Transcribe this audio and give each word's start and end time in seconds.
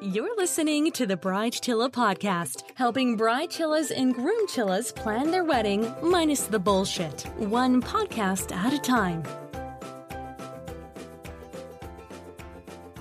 You're 0.00 0.36
listening 0.36 0.92
to 0.92 1.06
the 1.06 1.16
Bride 1.16 1.54
Chilla 1.54 1.90
podcast, 1.90 2.62
helping 2.76 3.16
bride 3.16 3.50
chillas 3.50 3.90
and 3.90 4.14
groom 4.14 4.46
chillas 4.46 4.94
plan 4.94 5.32
their 5.32 5.42
wedding 5.42 5.92
minus 6.00 6.42
the 6.42 6.60
bullshit, 6.60 7.22
one 7.36 7.82
podcast 7.82 8.54
at 8.54 8.72
a 8.72 8.78
time. 8.78 9.24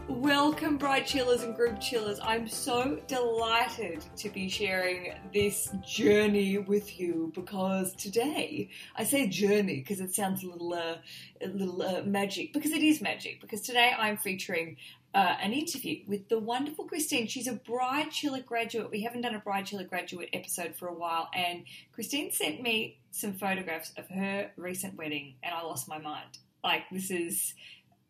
Welcome, 0.07 0.77
bride 0.77 1.05
chillas 1.05 1.43
and 1.43 1.55
groom 1.55 1.75
chillas. 1.75 2.17
I'm 2.23 2.47
so 2.47 2.99
delighted 3.05 4.03
to 4.15 4.29
be 4.29 4.49
sharing 4.49 5.13
this 5.31 5.69
journey 5.85 6.57
with 6.57 6.99
you 6.99 7.31
because 7.35 7.93
today 7.93 8.69
I 8.95 9.03
say 9.03 9.27
journey 9.27 9.75
because 9.75 9.99
it 9.99 10.15
sounds 10.15 10.43
a 10.43 10.47
little, 10.47 10.73
uh, 10.73 10.95
a 11.41 11.47
little 11.47 11.79
uh, 11.83 12.01
magic 12.01 12.53
because 12.53 12.71
it 12.71 12.81
is 12.81 13.01
magic. 13.01 13.39
Because 13.39 13.61
today 13.61 13.91
I'm 13.95 14.17
featuring 14.17 14.77
uh, 15.17 15.35
an 15.41 15.51
interview 15.51 15.97
with 16.05 16.29
the 16.29 16.37
wonderful 16.37 16.85
Christine. 16.85 17.25
She's 17.25 17.47
a 17.47 17.53
Bride 17.53 18.11
Chilla 18.11 18.45
graduate. 18.45 18.91
We 18.91 19.01
haven't 19.01 19.21
done 19.21 19.33
a 19.33 19.39
Bride 19.39 19.65
Chilla 19.65 19.89
graduate 19.89 20.29
episode 20.31 20.75
for 20.75 20.87
a 20.87 20.93
while, 20.93 21.27
and 21.33 21.63
Christine 21.91 22.31
sent 22.31 22.61
me 22.61 22.99
some 23.09 23.33
photographs 23.33 23.93
of 23.97 24.07
her 24.09 24.51
recent 24.57 24.95
wedding, 24.95 25.33
and 25.41 25.55
I 25.55 25.63
lost 25.63 25.89
my 25.89 25.97
mind. 25.97 26.37
Like 26.63 26.83
this 26.91 27.09
is 27.09 27.55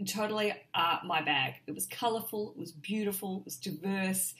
totally 0.06 0.54
uh, 0.76 0.98
my 1.06 1.22
bag. 1.22 1.54
It 1.66 1.74
was 1.74 1.86
colourful, 1.86 2.52
it 2.58 2.60
was 2.60 2.74
beautiful, 2.74 3.38
it 3.38 3.46
was 3.46 3.56
diverse. 3.56 4.34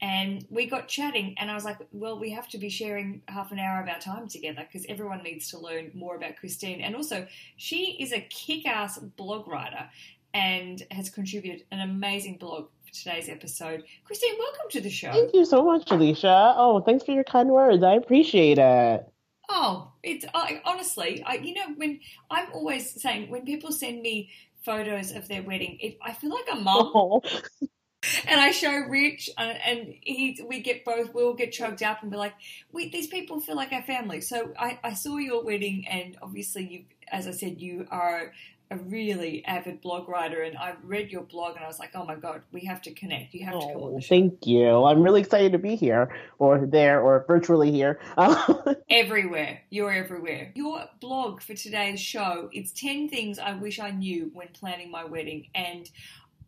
And 0.00 0.46
we 0.48 0.64
got 0.64 0.88
chatting, 0.88 1.34
and 1.36 1.50
I 1.50 1.54
was 1.54 1.66
like, 1.66 1.76
Well, 1.92 2.18
we 2.18 2.30
have 2.30 2.48
to 2.48 2.58
be 2.58 2.70
sharing 2.70 3.20
half 3.28 3.52
an 3.52 3.58
hour 3.58 3.82
of 3.82 3.88
our 3.88 4.00
time 4.00 4.28
together 4.28 4.66
because 4.66 4.86
everyone 4.88 5.22
needs 5.22 5.50
to 5.50 5.58
learn 5.58 5.90
more 5.92 6.16
about 6.16 6.36
Christine. 6.36 6.80
And 6.80 6.96
also, 6.96 7.26
she 7.58 7.98
is 8.00 8.14
a 8.14 8.20
kick 8.20 8.66
ass 8.66 8.98
blog 8.98 9.46
writer 9.46 9.90
and 10.34 10.82
has 10.90 11.08
contributed 11.08 11.64
an 11.70 11.80
amazing 11.80 12.36
blog 12.36 12.66
for 12.84 12.92
today's 12.92 13.28
episode. 13.28 13.84
Christine, 14.04 14.34
welcome 14.38 14.66
to 14.70 14.80
the 14.80 14.90
show. 14.90 15.12
Thank 15.12 15.32
you 15.32 15.44
so 15.44 15.64
much, 15.64 15.90
Alicia. 15.90 16.54
Oh, 16.56 16.80
thanks 16.80 17.04
for 17.04 17.12
your 17.12 17.24
kind 17.24 17.48
words. 17.48 17.82
I 17.84 17.94
appreciate 17.94 18.58
it. 18.58 19.06
Oh, 19.48 19.92
it's 20.02 20.24
I, 20.34 20.60
honestly, 20.64 21.22
I, 21.24 21.34
you 21.34 21.54
know, 21.54 21.74
when 21.76 22.00
I'm 22.30 22.48
always 22.52 23.00
saying 23.00 23.30
when 23.30 23.44
people 23.44 23.72
send 23.72 24.02
me 24.02 24.30
photos 24.62 25.12
of 25.12 25.28
their 25.28 25.42
wedding, 25.42 25.78
it, 25.80 25.98
I 26.02 26.12
feel 26.12 26.30
like 26.30 26.46
a 26.50 26.56
mum. 26.56 26.90
Oh, 26.94 27.22
and 28.26 28.40
I 28.40 28.50
show 28.50 28.72
Rich, 28.72 29.30
uh, 29.36 29.54
and 29.64 29.94
he, 30.00 30.42
we 30.48 30.60
get 30.60 30.84
both, 30.84 31.14
we 31.14 31.22
all 31.22 31.34
get 31.34 31.52
chugged 31.52 31.82
up 31.82 32.02
and 32.02 32.10
be 32.10 32.16
like, 32.16 32.34
we, 32.72 32.88
these 32.88 33.06
people 33.06 33.40
feel 33.40 33.56
like 33.56 33.72
our 33.72 33.82
family. 33.82 34.20
So 34.20 34.52
I, 34.58 34.78
I 34.82 34.94
saw 34.94 35.18
your 35.18 35.44
wedding, 35.44 35.86
and 35.88 36.16
obviously, 36.22 36.66
you, 36.66 36.84
as 37.12 37.26
I 37.26 37.32
said, 37.32 37.60
you 37.60 37.86
are 37.90 38.32
a 38.70 38.76
really 38.76 39.44
avid 39.44 39.80
blog 39.80 40.08
writer, 40.08 40.42
and 40.42 40.56
I 40.56 40.74
read 40.82 41.10
your 41.10 41.22
blog, 41.22 41.56
and 41.56 41.64
I 41.64 41.68
was 41.68 41.78
like, 41.78 41.90
oh 41.94 42.04
my 42.04 42.14
god, 42.14 42.42
we 42.52 42.64
have 42.64 42.80
to 42.82 42.92
connect. 42.92 43.34
You 43.34 43.44
have 43.44 43.54
to 43.54 43.60
come 43.60 43.76
on 43.76 43.92
oh, 43.92 43.94
the 43.96 44.00
show. 44.00 44.08
thank 44.08 44.46
you. 44.46 44.84
I'm 44.84 45.02
really 45.02 45.20
excited 45.20 45.52
to 45.52 45.58
be 45.58 45.76
here, 45.76 46.14
or 46.38 46.66
there, 46.66 47.00
or 47.00 47.24
virtually 47.26 47.70
here. 47.70 48.00
Everywhere. 48.90 49.60
You're 49.70 49.92
everywhere. 49.92 50.52
Your 50.54 50.84
blog 51.00 51.42
for 51.42 51.54
today's 51.54 52.00
show, 52.00 52.48
it's 52.52 52.72
10 52.72 53.08
things 53.08 53.38
I 53.38 53.54
wish 53.54 53.78
I 53.78 53.90
knew 53.90 54.30
when 54.32 54.48
planning 54.48 54.90
my 54.90 55.04
wedding. 55.04 55.48
And 55.54 55.88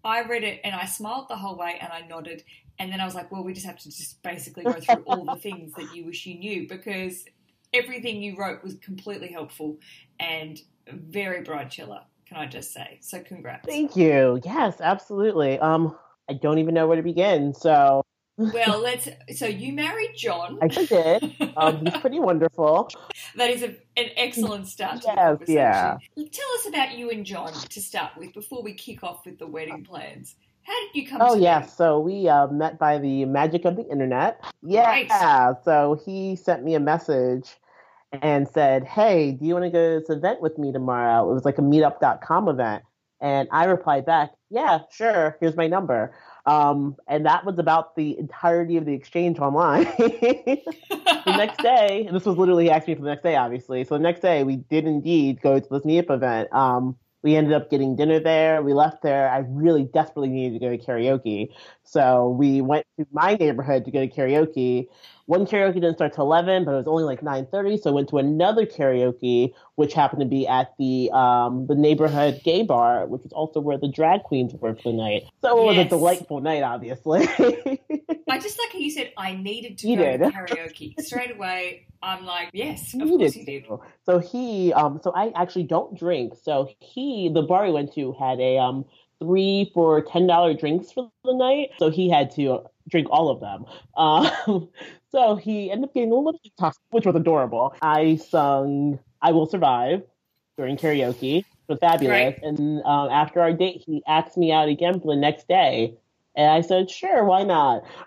I 0.04 0.22
read 0.22 0.44
it 0.44 0.60
and 0.64 0.74
I 0.74 0.86
smiled 0.86 1.28
the 1.28 1.36
whole 1.36 1.56
way 1.56 1.78
and 1.80 1.92
I 1.92 2.06
nodded. 2.06 2.44
And 2.78 2.92
then 2.92 3.00
I 3.00 3.04
was 3.04 3.14
like, 3.14 3.32
well, 3.32 3.42
we 3.42 3.52
just 3.52 3.66
have 3.66 3.78
to 3.78 3.84
just 3.84 4.22
basically 4.22 4.64
go 4.64 4.72
through 4.74 5.02
all 5.06 5.24
the 5.24 5.36
things 5.40 5.72
that 5.74 5.94
you 5.94 6.04
wish 6.04 6.26
you 6.26 6.38
knew 6.38 6.68
because 6.68 7.24
everything 7.72 8.22
you 8.22 8.36
wrote 8.36 8.62
was 8.62 8.74
completely 8.76 9.28
helpful 9.28 9.78
and 10.20 10.60
very 10.90 11.42
bride 11.42 11.68
chilla, 11.70 12.02
can 12.26 12.36
I 12.38 12.46
just 12.46 12.72
say? 12.72 12.98
So 13.02 13.20
congrats. 13.20 13.66
thank 13.66 13.96
you. 13.96 14.40
Yes, 14.44 14.80
absolutely. 14.80 15.58
Um, 15.58 15.96
I 16.28 16.34
don't 16.34 16.58
even 16.58 16.74
know 16.74 16.86
where 16.86 16.96
to 16.96 17.02
begin. 17.02 17.54
So 17.54 18.02
Well, 18.36 18.80
let's. 18.82 19.08
So 19.36 19.46
you 19.46 19.72
married 19.72 20.12
John. 20.16 20.58
I 20.62 20.68
did. 20.68 21.22
Um, 21.56 21.84
he's 21.84 21.96
pretty 22.00 22.20
wonderful. 22.20 22.90
That 23.36 23.50
is 23.50 23.62
a, 23.62 23.68
an 23.96 24.10
excellent 24.16 24.66
start 24.68 25.00
to 25.02 25.08
the 25.08 25.14
Yes, 25.14 25.16
conversation. 25.16 25.54
yeah. 25.54 25.96
Tell 26.16 26.48
us 26.58 26.66
about 26.68 26.96
you 26.96 27.10
and 27.10 27.24
John 27.24 27.52
to 27.52 27.80
start 27.80 28.12
with 28.16 28.32
before 28.32 28.62
we 28.62 28.74
kick 28.74 29.04
off 29.04 29.24
with 29.26 29.38
the 29.38 29.46
wedding 29.46 29.84
plans. 29.84 30.36
How 30.62 30.72
did 30.80 30.96
you 31.00 31.08
come 31.08 31.22
Oh 31.22 31.34
them? 31.34 31.68
so 31.68 32.00
we 32.00 32.28
uh, 32.28 32.48
met 32.48 32.78
by 32.78 32.98
the 32.98 33.24
magic 33.24 33.64
of 33.64 33.76
the 33.76 33.86
internet. 33.88 34.42
Yeah, 34.62 35.52
so 35.64 36.00
he 36.04 36.34
sent 36.34 36.64
me 36.64 36.74
a 36.74 36.80
message 36.80 37.56
and 38.12 38.48
said, 38.48 38.84
"Hey, 38.84 39.32
do 39.32 39.46
you 39.46 39.54
want 39.54 39.64
to 39.64 39.70
go 39.70 39.94
to 39.94 40.00
this 40.00 40.10
event 40.10 40.40
with 40.40 40.58
me 40.58 40.72
tomorrow?" 40.72 41.30
It 41.30 41.34
was 41.34 41.44
like 41.44 41.58
a 41.58 41.62
Meetup.com 41.62 42.48
event, 42.48 42.84
and 43.20 43.48
I 43.50 43.64
replied 43.64 44.06
back, 44.06 44.30
"Yeah, 44.50 44.80
sure. 44.90 45.36
Here's 45.40 45.56
my 45.56 45.66
number." 45.66 46.14
Um, 46.46 46.96
and 47.08 47.26
that 47.26 47.44
was 47.44 47.58
about 47.58 47.96
the 47.96 48.16
entirety 48.18 48.76
of 48.76 48.84
the 48.84 48.94
exchange 48.94 49.40
online. 49.40 49.84
the 49.98 50.62
next 51.26 51.58
day, 51.62 52.04
and 52.06 52.14
this 52.14 52.24
was 52.24 52.36
literally 52.38 52.64
he 52.64 52.70
asked 52.70 52.86
me 52.86 52.94
for 52.94 53.02
the 53.02 53.08
next 53.08 53.22
day, 53.22 53.36
obviously. 53.36 53.84
So 53.84 53.96
the 53.96 54.02
next 54.02 54.20
day, 54.20 54.44
we 54.44 54.56
did 54.56 54.86
indeed 54.86 55.40
go 55.42 55.58
to 55.58 55.68
this 55.68 55.82
meetup 55.82 56.10
event. 56.10 56.52
Um, 56.52 56.96
we 57.22 57.34
ended 57.34 57.54
up 57.54 57.70
getting 57.70 57.96
dinner 57.96 58.20
there. 58.20 58.62
We 58.62 58.72
left 58.72 59.02
there. 59.02 59.28
I 59.28 59.38
really 59.48 59.82
desperately 59.82 60.28
needed 60.28 60.60
to 60.60 60.64
go 60.64 60.76
to 60.76 60.78
karaoke, 60.78 61.48
so 61.82 62.30
we 62.30 62.60
went 62.60 62.86
to 63.00 63.06
my 63.10 63.34
neighborhood 63.34 63.84
to 63.86 63.90
go 63.90 64.06
to 64.06 64.12
karaoke. 64.12 64.86
One 65.26 65.44
karaoke 65.46 65.74
didn't 65.74 65.96
start 65.96 66.12
till 66.14 66.24
eleven, 66.24 66.64
but 66.64 66.72
it 66.72 66.76
was 66.76 66.86
only 66.86 67.04
like 67.04 67.22
nine 67.22 67.46
thirty. 67.50 67.76
So 67.76 67.90
I 67.90 67.92
went 67.92 68.08
to 68.10 68.18
another 68.18 68.64
karaoke, 68.64 69.52
which 69.74 69.92
happened 69.92 70.20
to 70.20 70.26
be 70.26 70.46
at 70.46 70.72
the 70.78 71.10
um, 71.12 71.66
the 71.66 71.74
neighborhood 71.74 72.40
gay 72.44 72.62
bar, 72.62 73.06
which 73.06 73.22
was 73.22 73.32
also 73.32 73.60
where 73.60 73.76
the 73.76 73.88
drag 73.88 74.22
queens 74.22 74.54
were 74.54 74.74
for 74.76 74.92
the 74.92 74.96
night. 74.96 75.24
So 75.42 75.58
it 75.60 75.64
was 75.64 75.76
Yes. 75.76 75.86
a 75.86 75.88
delightful 75.90 76.40
night, 76.40 76.62
obviously. 76.62 77.26
I 78.28 78.38
just 78.38 78.58
like 78.58 78.72
how 78.72 78.78
you 78.78 78.90
said 78.90 79.12
I 79.16 79.34
needed 79.34 79.78
to 79.78 79.88
You 79.88 79.96
go 79.96 80.02
did. 80.02 80.18
to 80.20 80.30
karaoke 80.30 80.94
straight 81.00 81.32
away. 81.34 81.86
I'm 82.02 82.24
like, 82.24 82.50
yes, 82.52 82.94
of 82.94 83.00
Needed 83.00 83.18
course 83.18 83.36
you 83.36 83.44
did. 83.46 83.66
So 84.04 84.18
he, 84.20 84.72
um, 84.74 85.00
so 85.02 85.12
I 85.14 85.32
actually 85.34 85.64
don't 85.64 85.98
drink. 85.98 86.34
So 86.40 86.68
he, 86.80 87.30
the 87.32 87.42
bar 87.42 87.64
we 87.66 87.72
went 87.72 87.92
to 87.94 88.12
had 88.12 88.38
a 88.38 88.58
um 88.58 88.84
three 89.18 89.70
for 89.74 90.02
ten 90.02 90.26
dollar 90.28 90.54
drinks 90.54 90.92
for 90.92 91.10
the 91.24 91.34
night. 91.34 91.70
So 91.78 91.90
he 91.90 92.08
had 92.10 92.30
to 92.36 92.60
drink 92.88 93.08
all 93.10 93.28
of 93.30 93.40
them. 93.40 93.64
Um, 93.96 94.68
so 95.16 95.36
he 95.36 95.70
ended 95.70 95.88
up 95.88 95.94
getting 95.94 96.12
a 96.12 96.14
little 96.14 96.38
toxic, 96.58 96.82
which 96.90 97.06
was 97.06 97.16
adorable. 97.16 97.74
I 97.80 98.16
sung 98.16 98.98
"I 99.22 99.32
Will 99.32 99.46
Survive" 99.46 100.02
during 100.58 100.76
karaoke. 100.76 101.38
It 101.38 101.44
was 101.68 101.78
fabulous. 101.80 102.10
Right. 102.10 102.42
And 102.42 102.82
um, 102.84 103.08
after 103.10 103.40
our 103.40 103.52
date, 103.52 103.82
he 103.86 104.02
asked 104.06 104.36
me 104.36 104.52
out 104.52 104.68
again 104.68 105.00
for 105.00 105.14
the 105.14 105.20
next 105.20 105.48
day, 105.48 105.94
and 106.34 106.50
I 106.50 106.60
said, 106.60 106.90
"Sure, 106.90 107.24
why 107.24 107.44
not?" 107.44 107.84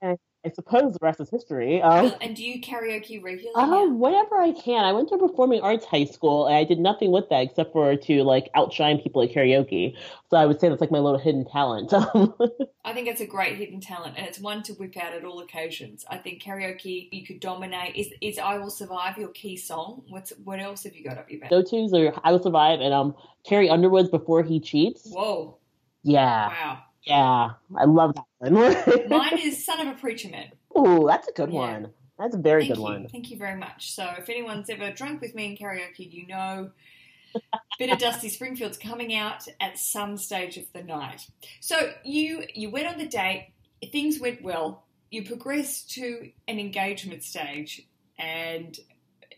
and 0.00 0.18
I 0.46 0.50
suppose 0.50 0.92
the 0.92 1.00
rest 1.02 1.20
is 1.20 1.28
history. 1.28 1.82
Um, 1.82 2.14
And 2.20 2.36
do 2.36 2.44
you 2.44 2.60
karaoke 2.60 3.20
regularly? 3.20 3.50
Oh, 3.56 3.66
now? 3.66 3.92
whenever 3.92 4.36
I 4.36 4.52
can. 4.52 4.84
I 4.84 4.92
went 4.92 5.08
to 5.08 5.18
performing 5.18 5.60
arts 5.60 5.84
high 5.84 6.04
school, 6.04 6.46
and 6.46 6.54
I 6.54 6.62
did 6.62 6.78
nothing 6.78 7.10
with 7.10 7.28
that 7.30 7.42
except 7.42 7.72
for 7.72 7.96
to 7.96 8.22
like 8.22 8.48
outshine 8.54 9.00
people 9.00 9.22
at 9.22 9.32
karaoke. 9.32 9.96
So 10.30 10.36
I 10.36 10.46
would 10.46 10.60
say 10.60 10.68
that's 10.68 10.80
like 10.80 10.92
my 10.92 11.00
little 11.00 11.18
hidden 11.18 11.44
talent. 11.46 11.92
I 12.84 12.92
think 12.92 13.08
it's 13.08 13.20
a 13.20 13.26
great 13.26 13.56
hidden 13.56 13.80
talent, 13.80 14.14
and 14.16 14.24
it's 14.24 14.38
one 14.38 14.62
to 14.64 14.72
whip 14.74 14.96
out 14.96 15.12
at 15.12 15.24
all 15.24 15.40
occasions. 15.40 16.04
I 16.08 16.18
think 16.18 16.40
karaoke 16.40 17.08
you 17.10 17.26
could 17.26 17.40
dominate. 17.40 17.96
Is 17.96 18.10
is 18.20 18.38
"I 18.38 18.58
Will 18.58 18.70
Survive" 18.70 19.18
your 19.18 19.30
key 19.30 19.56
song? 19.56 20.04
What's 20.10 20.32
what 20.44 20.60
else 20.60 20.84
have 20.84 20.94
you 20.94 21.02
got 21.02 21.18
up 21.18 21.28
your 21.28 21.40
back? 21.40 21.50
Go 21.50 21.62
tos 21.62 21.92
are 21.92 22.14
"I 22.22 22.30
Will 22.30 22.42
Survive" 22.42 22.80
and 22.80 22.94
um 22.94 23.16
Carrie 23.44 23.68
Underwood's 23.68 24.10
"Before 24.10 24.44
He 24.44 24.60
Cheats." 24.60 25.10
Whoa! 25.10 25.58
Yeah, 26.04 26.46
Wow. 26.48 26.82
Yeah, 27.06 27.50
I 27.76 27.84
love 27.84 28.14
that 28.14 28.24
one. 28.38 29.08
Mine 29.08 29.38
is 29.38 29.64
"Son 29.64 29.86
of 29.86 29.96
a 29.96 29.98
Preacher 29.98 30.28
Man." 30.28 30.48
Ooh, 30.78 31.06
that's 31.06 31.28
a 31.28 31.32
good 31.32 31.50
Yeah. 31.52 31.58
one. 31.58 31.90
That's 32.18 32.34
a 32.34 32.38
very 32.38 32.62
Thank 32.62 32.74
good 32.74 32.78
you. 32.78 32.82
one. 32.84 33.08
Thank 33.08 33.30
you 33.30 33.36
very 33.38 33.56
much. 33.56 33.92
So 33.92 34.10
if 34.18 34.28
anyone's 34.30 34.70
ever 34.70 34.90
drunk 34.90 35.20
with 35.20 35.34
me 35.34 35.46
in 35.46 35.56
karaoke, 35.56 36.10
you 36.10 36.26
know 36.26 36.70
Bit 37.78 37.90
of 37.92 37.98
Dusty 37.98 38.28
Springfield's 38.30 38.78
coming 38.78 39.14
out 39.14 39.46
at 39.60 39.78
some 39.78 40.16
stage 40.16 40.56
of 40.56 40.64
the 40.72 40.82
night. 40.82 41.26
So 41.60 41.92
you 42.04 42.44
you 42.54 42.70
went 42.70 42.86
on 42.86 42.98
the 42.98 43.06
date, 43.06 43.52
things 43.92 44.18
went 44.18 44.42
well, 44.42 44.84
you 45.10 45.24
progressed 45.24 45.90
to 45.92 46.30
an 46.48 46.58
engagement 46.58 47.22
stage 47.22 47.86
and 48.18 48.78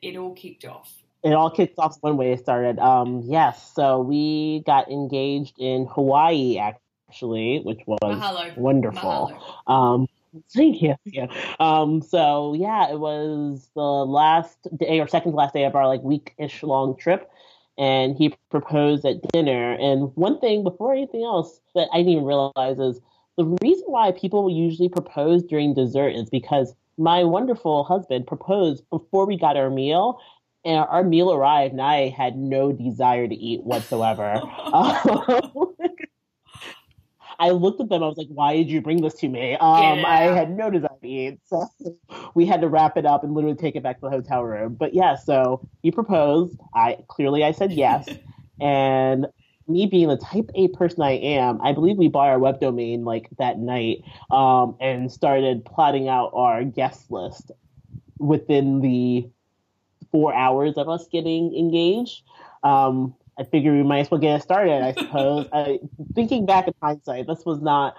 it 0.01 0.17
all 0.17 0.35
kicked 0.35 0.65
off. 0.65 0.95
It 1.25 1.33
all 1.33 1.51
kicked 1.51 1.79
off 1.81 1.97
one 2.01 2.17
way 2.17 2.31
it 2.33 2.39
started. 2.39 2.79
Um, 2.79 3.23
yes, 3.25 3.73
so 3.75 3.99
we 4.01 4.63
got 4.65 4.89
engaged 4.89 5.59
in 5.59 5.87
Hawaii 5.87 6.59
actually, 6.59 6.81
which 7.11 7.81
was 7.87 7.99
Mahalo. 8.03 8.57
wonderful. 8.57 9.33
Mahalo. 9.67 9.73
Um, 9.73 10.07
thank 10.55 10.83
you. 10.83 10.95
Yeah. 11.05 11.27
Um, 11.59 12.03
so 12.03 12.55
yeah, 12.55 12.91
it 12.91 12.99
was 12.99 13.69
the 13.75 13.81
last 13.81 14.59
day 14.79 15.01
or 15.01 15.09
second 15.09 15.33
to 15.33 15.37
last 15.37 15.55
day 15.55 15.65
of 15.65 15.75
our 15.75 15.87
like 15.87 16.03
week-ish 16.03 16.63
long 16.63 16.97
trip. 16.97 17.31
And 17.77 18.17
he 18.17 18.35
proposed 18.51 19.05
at 19.05 19.23
dinner. 19.33 19.75
And 19.75 20.11
one 20.17 20.41
thing 20.41 20.65
before 20.65 20.93
anything 20.93 21.23
else 21.23 21.61
that 21.77 21.89
I 21.93 21.99
didn't 21.99 22.13
even 22.13 22.25
realize 22.25 22.79
is 22.79 23.01
the 23.37 23.45
reason 23.63 23.85
why 23.87 24.11
people 24.11 24.51
usually 24.51 24.89
propose 24.89 25.45
during 25.45 25.75
dessert 25.75 26.09
is 26.09 26.29
because 26.29 26.75
my 26.97 27.23
wonderful 27.23 27.85
husband 27.85 28.27
proposed 28.27 28.83
before 28.91 29.27
we 29.27 29.37
got 29.37 29.57
our 29.57 29.71
meal. 29.71 30.19
And 30.65 30.85
our 30.91 31.05
meal 31.05 31.33
arrived, 31.33 31.73
and 31.73 31.81
I 31.81 32.09
had 32.09 32.37
no 32.37 32.73
desire 32.73 33.29
to 33.29 33.35
eat 33.35 33.63
whatsoever. 33.63 34.43
Um, 34.73 35.75
I 37.39 37.51
looked 37.51 37.81
at 37.81 37.89
them. 37.89 38.03
I 38.03 38.07
was 38.07 38.17
like, 38.17 38.29
"Why 38.29 38.57
did 38.57 38.71
you 38.71 38.81
bring 38.81 39.01
this 39.01 39.15
to 39.15 39.29
me?" 39.29 39.55
Um, 39.55 40.01
yeah. 40.01 40.07
I 40.07 40.21
had 40.23 40.57
no 40.57 40.71
desire 40.71 41.37
so 41.45 41.69
we 42.35 42.47
had 42.47 42.61
to 42.61 42.69
wrap 42.69 42.97
it 42.97 43.07
up 43.07 43.25
and 43.25 43.35
literally 43.35 43.57
take 43.57 43.77
it 43.77 43.83
back 43.83 44.01
to 44.01 44.07
the 44.07 44.11
hotel 44.11 44.45
room. 44.45 44.75
But 44.75 44.95
yeah, 44.95 45.15
so 45.15 45.67
he 45.83 45.91
proposed. 45.91 46.59
I 46.75 46.99
clearly 47.09 47.45
I 47.45 47.53
said 47.53 47.73
yes, 47.73 48.09
and 48.61 49.27
me 49.67 49.87
being 49.87 50.09
the 50.09 50.17
type 50.17 50.51
A 50.55 50.69
person 50.69 51.03
I 51.03 51.13
am, 51.13 51.61
I 51.61 51.73
believe 51.73 51.97
we 51.99 52.09
bought 52.09 52.29
our 52.29 52.39
web 52.39 52.61
domain 52.61 53.05
like 53.05 53.29
that 53.39 53.59
night 53.59 54.03
um, 54.31 54.77
and 54.81 55.13
started 55.13 55.65
plotting 55.65 56.09
out 56.09 56.31
our 56.35 56.65
guest 56.65 57.11
list 57.11 57.53
within 58.19 58.81
the 58.81 59.29
four 60.11 60.35
hours 60.35 60.79
of 60.79 60.89
us 60.89 61.07
getting 61.13 61.55
engaged. 61.55 62.23
Um, 62.63 63.15
I 63.39 63.45
figured 63.45 63.75
we 63.75 63.83
might 63.83 64.01
as 64.01 64.11
well 64.11 64.21
get 64.21 64.37
it 64.37 64.43
started, 64.43 64.83
I 64.83 64.93
suppose. 64.93 65.47
I, 65.53 65.79
thinking 66.15 66.45
back 66.47 66.67
in 66.67 66.75
hindsight, 66.83 67.27
this 67.27 67.45
was 67.45 67.61
not 67.61 67.97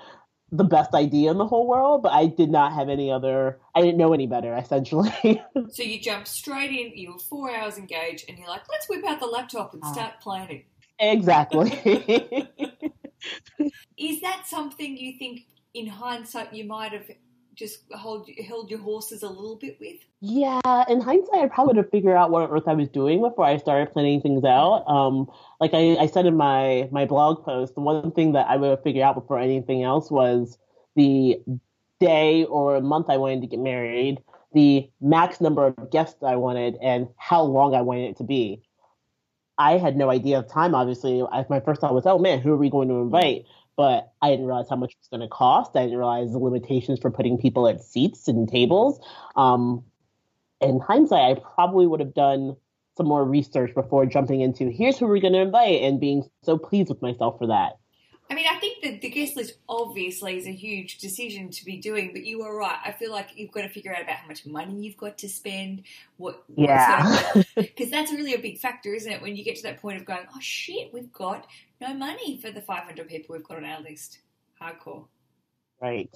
the 0.52 0.64
best 0.64 0.94
idea 0.94 1.32
in 1.32 1.38
the 1.38 1.46
whole 1.46 1.68
world, 1.68 2.02
but 2.04 2.12
I 2.12 2.26
did 2.26 2.50
not 2.50 2.74
have 2.74 2.90
any 2.90 3.12
other, 3.12 3.60
I 3.76 3.82
didn't 3.82 3.98
know 3.98 4.14
any 4.14 4.28
better, 4.28 4.56
essentially. 4.56 5.14
so 5.72 5.84
you 5.84 6.00
jump 6.00 6.28
straight 6.28 6.72
in, 6.72 6.98
you 6.98 7.14
were 7.14 7.20
four 7.20 7.56
hours 7.56 7.78
engaged, 7.78 8.26
and 8.28 8.38
you're 8.38 8.48
like, 8.48 8.64
let's 8.70 8.90
whip 8.90 9.06
out 9.06 9.20
the 9.20 9.28
laptop 9.28 9.74
and 9.74 9.84
ah. 9.86 9.92
start 9.94 10.14
planning. 10.22 10.64
Exactly. 11.00 11.70
Is 13.98 14.22
that 14.22 14.44
something 14.48 14.98
you 14.98 15.18
think, 15.18 15.42
in 15.74 15.88
hindsight, 15.88 16.54
you 16.54 16.66
might 16.66 16.92
have 16.94 17.10
just 17.60 17.84
hold 17.92 18.30
held 18.48 18.72
your 18.72 18.80
horses 18.80 19.22
a 19.22 19.28
little 19.28 19.58
bit 19.58 19.78
with? 19.82 19.98
Yeah, 20.22 20.62
in 20.88 21.02
hindsight, 21.02 21.42
I 21.42 21.48
probably 21.48 21.76
would 21.76 21.84
have 21.84 21.92
figured 21.92 22.16
out 22.16 22.32
what 22.32 22.44
on 22.44 22.56
earth 22.56 22.68
I 22.68 22.74
was 22.74 22.88
doing 22.88 23.22
before 23.22 23.46
I 23.46 23.58
started 23.58 23.92
planning 23.92 24.22
things 24.22 24.46
out. 24.46 24.86
Um, 24.88 25.30
like 25.60 25.74
I, 25.74 25.98
I 25.98 26.08
said 26.08 26.26
in 26.26 26.38
my 26.38 26.88
my 26.92 27.06
blog 27.06 27.44
post, 27.44 27.76
the 27.76 27.82
one 27.82 28.12
thing 28.12 28.32
that 28.32 28.48
I 28.48 28.56
would 28.56 28.70
have 28.70 28.84
figured 28.84 29.04
out 29.04 29.16
before 29.16 29.38
anything 29.38 29.84
else 29.84 30.10
was 30.10 30.58
the 30.96 31.42
day 32.00 32.46
or 32.46 32.80
month 32.80 33.08
I 33.10 33.18
wanted 33.18 33.42
to 33.42 33.48
get 33.48 33.60
married, 33.60 34.20
the 34.54 34.90
max 35.02 35.42
number 35.42 35.68
of 35.68 35.92
guests 35.92 36.24
I 36.24 36.38
wanted, 36.38 36.78
and 36.82 37.10
how 37.18 37.44
long 37.44 37.76
I 37.76 37.82
wanted 37.82 38.12
it 38.12 38.18
to 38.18 38.24
be. 38.24 38.64
I 39.58 39.78
had 39.78 39.98
no 39.98 40.10
idea 40.10 40.40
of 40.40 40.48
time. 40.48 40.74
Obviously, 40.74 41.22
I, 41.22 41.46
my 41.50 41.60
first 41.60 41.82
thought 41.82 41.94
was, 41.94 42.06
"Oh 42.06 42.20
man, 42.20 42.40
who 42.40 42.54
are 42.54 42.58
we 42.58 42.70
going 42.70 42.88
to 42.88 42.96
invite?" 42.96 43.44
But 43.80 44.12
I 44.22 44.30
didn't 44.30 44.46
realize 44.46 44.68
how 44.70 44.76
much 44.76 44.94
it's 45.00 45.08
going 45.08 45.22
to 45.22 45.30
cost. 45.30 45.72
I 45.74 45.84
didn't 45.84 46.00
realize 46.00 46.34
the 46.34 46.38
limitations 46.38 47.00
for 47.00 47.10
putting 47.10 47.38
people 47.38 47.66
at 47.66 47.82
seats 47.82 48.28
and 48.28 48.46
tables. 48.46 49.00
Um, 49.38 49.86
in 50.60 50.82
hindsight, 50.82 51.38
I 51.38 51.40
probably 51.56 51.88
would 51.88 52.02
have 52.02 52.14
done 52.14 52.58
some 52.98 53.08
more 53.08 53.24
research 53.24 53.74
before 53.74 54.06
jumping 54.06 54.42
into 54.42 54.70
here's 54.70 54.98
who 54.98 55.08
we're 55.08 55.22
going 55.22 55.32
to 55.32 55.40
invite 55.40 55.82
and 55.82 55.98
being 55.98 56.30
so 56.44 56.58
pleased 56.58 56.90
with 56.90 57.02
myself 57.02 57.38
for 57.40 57.48
that. 57.48 57.78
I 58.30 58.36
mean, 58.36 58.46
I 58.48 58.60
think 58.60 58.84
that 58.84 59.02
the 59.02 59.10
guest 59.10 59.36
list 59.36 59.56
obviously 59.68 60.38
is 60.38 60.46
a 60.46 60.52
huge 60.52 61.00
decision 61.00 61.50
to 61.50 61.66
be 61.66 61.78
doing, 61.78 62.12
but 62.14 62.26
you 62.26 62.44
are 62.44 62.56
right. 62.56 62.78
I 62.86 62.92
feel 62.92 63.12
like 63.12 63.30
you've 63.36 63.52
got 63.52 63.62
to 63.62 63.70
figure 63.70 63.94
out 63.94 64.04
about 64.04 64.18
how 64.18 64.28
much 64.28 64.46
money 64.46 64.76
you've 64.76 64.98
got 64.98 65.18
to 65.20 65.30
spend. 65.30 65.84
What, 66.18 66.44
yeah, 66.56 67.34
because 67.56 67.90
that's 67.92 68.12
really 68.12 68.36
a 68.36 68.40
big 68.40 68.60
factor, 68.60 68.94
isn't 68.94 69.12
it? 69.12 69.22
When 69.22 69.36
you 69.36 69.44
get 69.44 69.56
to 69.58 69.64
that 69.64 69.82
point 69.82 70.00
of 70.00 70.06
going, 70.06 70.28
oh 70.32 70.40
shit, 70.40 70.94
we've 70.94 71.12
got 71.12 71.48
no 71.82 71.94
money 71.96 72.40
for 72.40 72.52
the 72.52 72.62
500 72.62 73.08
people 73.08 73.34
we've 73.34 73.44
got 73.44 73.58
on 73.58 73.66
our 73.66 73.82
list. 73.82 74.20
Hardcore. 74.62 75.06
Right. 75.82 76.16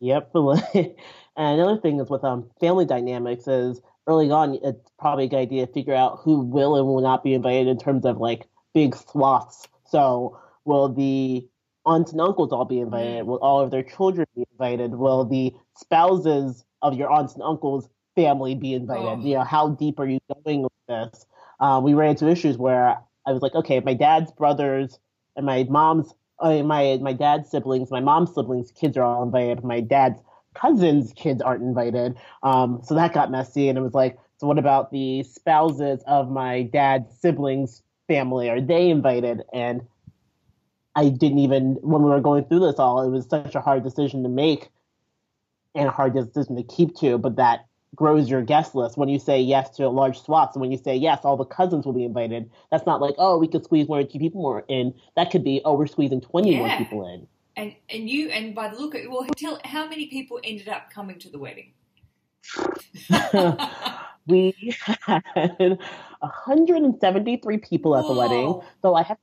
Yep. 0.00 0.30
and 0.34 0.94
another 1.36 1.80
thing 1.80 2.00
is 2.00 2.08
with 2.08 2.24
um 2.24 2.50
family 2.60 2.86
dynamics 2.86 3.46
is 3.46 3.80
early 4.06 4.30
on 4.30 4.58
it's 4.62 4.90
probably 4.98 5.24
a 5.24 5.28
good 5.28 5.36
idea 5.36 5.66
to 5.66 5.72
figure 5.72 5.94
out 5.94 6.20
who 6.22 6.40
will 6.40 6.76
and 6.76 6.86
will 6.86 7.00
not 7.00 7.22
be 7.22 7.34
invited 7.34 7.68
in 7.68 7.78
terms 7.78 8.04
of 8.04 8.18
like 8.18 8.46
big 8.74 8.96
swaths. 8.96 9.68
So 9.86 10.38
Will 10.64 10.88
the 10.88 11.46
aunts 11.84 12.12
and 12.12 12.20
uncles 12.20 12.52
all 12.52 12.64
be 12.64 12.80
invited? 12.80 13.26
Will 13.26 13.38
all 13.38 13.60
of 13.60 13.70
their 13.70 13.82
children 13.82 14.26
be 14.34 14.44
invited? 14.52 14.94
Will 14.94 15.24
the 15.24 15.52
spouses 15.76 16.64
of 16.82 16.94
your 16.94 17.10
aunts 17.10 17.34
and 17.34 17.42
uncles 17.42 17.88
family 18.14 18.54
be 18.54 18.74
invited? 18.74 19.04
Oh. 19.04 19.20
You 19.20 19.34
know, 19.36 19.44
how 19.44 19.70
deep 19.70 19.98
are 19.98 20.06
you 20.06 20.20
going 20.44 20.62
with 20.62 20.72
this? 20.88 21.26
Uh, 21.60 21.80
we 21.82 21.94
ran 21.94 22.10
into 22.10 22.28
issues 22.28 22.56
where 22.58 22.98
I 23.26 23.32
was 23.32 23.42
like, 23.42 23.54
okay, 23.54 23.80
my 23.80 23.94
dad's 23.94 24.32
brothers 24.32 24.98
and 25.36 25.46
my 25.46 25.64
mom's, 25.64 26.12
uh, 26.40 26.62
my 26.62 26.98
my 27.00 27.12
dad's 27.12 27.50
siblings, 27.50 27.90
my 27.90 28.00
mom's 28.00 28.34
siblings, 28.34 28.72
kids 28.72 28.96
are 28.96 29.04
all 29.04 29.22
invited, 29.22 29.58
but 29.58 29.64
my 29.64 29.80
dad's 29.80 30.20
cousins' 30.54 31.12
kids 31.14 31.40
aren't 31.40 31.62
invited. 31.62 32.16
Um, 32.42 32.80
so 32.84 32.94
that 32.94 33.14
got 33.14 33.30
messy, 33.30 33.68
and 33.68 33.78
it 33.78 33.80
was 33.80 33.94
like, 33.94 34.18
so 34.38 34.46
what 34.46 34.58
about 34.58 34.90
the 34.90 35.22
spouses 35.22 36.02
of 36.06 36.30
my 36.30 36.62
dad's 36.62 37.16
siblings' 37.20 37.82
family? 38.08 38.50
Are 38.50 38.60
they 38.60 38.90
invited? 38.90 39.42
And 39.52 39.82
I 40.94 41.08
didn't 41.08 41.38
even 41.38 41.74
when 41.82 42.02
we 42.02 42.10
were 42.10 42.20
going 42.20 42.44
through 42.44 42.60
this 42.60 42.78
all, 42.78 43.02
it 43.02 43.10
was 43.10 43.26
such 43.28 43.54
a 43.54 43.60
hard 43.60 43.82
decision 43.82 44.22
to 44.22 44.28
make 44.28 44.68
and 45.74 45.88
a 45.88 45.90
hard 45.90 46.14
decision 46.14 46.56
to 46.56 46.62
keep 46.62 46.94
to, 46.96 47.16
but 47.18 47.36
that 47.36 47.66
grows 47.94 48.28
your 48.28 48.42
guest 48.42 48.74
list 48.74 48.96
when 48.96 49.08
you 49.08 49.18
say 49.18 49.40
yes 49.40 49.70
to 49.70 49.86
a 49.86 49.88
large 49.88 50.20
swath. 50.20 50.54
and 50.54 50.60
when 50.60 50.70
you 50.70 50.78
say 50.78 50.96
yes, 50.96 51.20
all 51.24 51.36
the 51.36 51.44
cousins 51.44 51.84
will 51.84 51.92
be 51.92 52.04
invited. 52.04 52.50
That's 52.70 52.86
not 52.86 53.00
like, 53.00 53.14
oh, 53.18 53.38
we 53.38 53.48
could 53.48 53.64
squeeze 53.64 53.86
one 53.86 54.00
or 54.00 54.04
two 54.04 54.18
people 54.18 54.40
more 54.40 54.64
in. 54.68 54.94
That 55.16 55.30
could 55.30 55.44
be, 55.44 55.60
oh, 55.64 55.74
we're 55.74 55.86
squeezing 55.86 56.20
twenty 56.20 56.52
yeah. 56.52 56.58
more 56.58 56.76
people 56.78 57.08
in. 57.08 57.26
And 57.56 57.74
and 57.90 58.08
you 58.08 58.30
and 58.30 58.54
by 58.54 58.68
the 58.68 58.76
look 58.78 58.94
at 58.94 59.10
well, 59.10 59.26
tell 59.36 59.60
how 59.64 59.88
many 59.88 60.06
people 60.06 60.40
ended 60.42 60.68
up 60.68 60.90
coming 60.90 61.18
to 61.20 61.30
the 61.30 61.38
wedding. 61.38 61.72
we 64.26 64.54
had 65.06 65.78
173 66.18 67.58
people 67.58 67.96
at 67.96 68.04
Whoa. 68.04 68.14
the 68.14 68.20
wedding. 68.20 68.60
So 68.80 68.94
I 68.94 69.02
have 69.02 69.18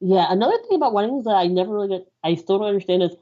yeah, 0.00 0.26
another 0.30 0.56
thing 0.68 0.76
about 0.76 0.92
weddings 0.92 1.24
that 1.24 1.36
I 1.36 1.46
never 1.46 1.72
really 1.72 1.88
get, 1.88 2.06
I 2.22 2.34
still 2.34 2.58
don't 2.58 2.68
understand 2.68 3.02
is 3.02 3.16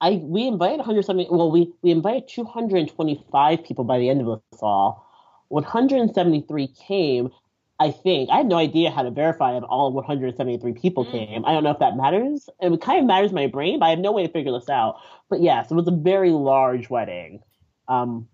I 0.00 0.20
we 0.22 0.46
invited 0.46 0.78
170. 0.78 1.28
Well, 1.30 1.50
we 1.50 1.72
we 1.82 1.90
invited 1.90 2.28
225 2.28 3.64
people 3.64 3.84
by 3.84 3.98
the 3.98 4.08
end 4.08 4.20
of 4.20 4.26
this 4.50 4.60
all. 4.62 5.06
173 5.48 6.68
came. 6.68 7.30
I 7.78 7.90
think 7.90 8.30
I 8.30 8.38
have 8.38 8.46
no 8.46 8.56
idea 8.56 8.90
how 8.90 9.02
to 9.02 9.10
verify 9.10 9.56
if 9.56 9.64
all 9.68 9.92
173 9.92 10.72
people 10.72 11.04
mm. 11.04 11.10
came. 11.10 11.44
I 11.44 11.52
don't 11.52 11.62
know 11.62 11.70
if 11.70 11.78
that 11.78 11.96
matters. 11.96 12.48
It 12.60 12.80
kind 12.80 13.00
of 13.00 13.06
matters 13.06 13.32
my 13.32 13.46
brain, 13.46 13.78
but 13.78 13.86
I 13.86 13.90
have 13.90 13.98
no 13.98 14.12
way 14.12 14.26
to 14.26 14.32
figure 14.32 14.52
this 14.52 14.68
out. 14.68 14.98
But 15.28 15.40
yes, 15.40 15.70
it 15.70 15.74
was 15.74 15.88
a 15.88 15.92
very 15.92 16.30
large 16.30 16.88
wedding. 16.88 17.42
Um, 17.88 18.28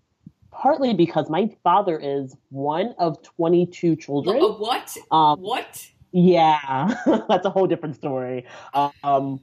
partly 0.51 0.93
because 0.93 1.29
my 1.29 1.49
father 1.63 1.99
is 1.99 2.35
one 2.49 2.95
of 2.97 3.21
22 3.23 3.95
children. 3.97 4.37
A 4.37 4.47
what? 4.53 4.95
Um, 5.11 5.39
what? 5.41 5.87
Yeah, 6.13 6.93
that's 7.27 7.45
a 7.45 7.49
whole 7.49 7.67
different 7.67 7.95
story. 7.95 8.45
Um, 8.73 9.41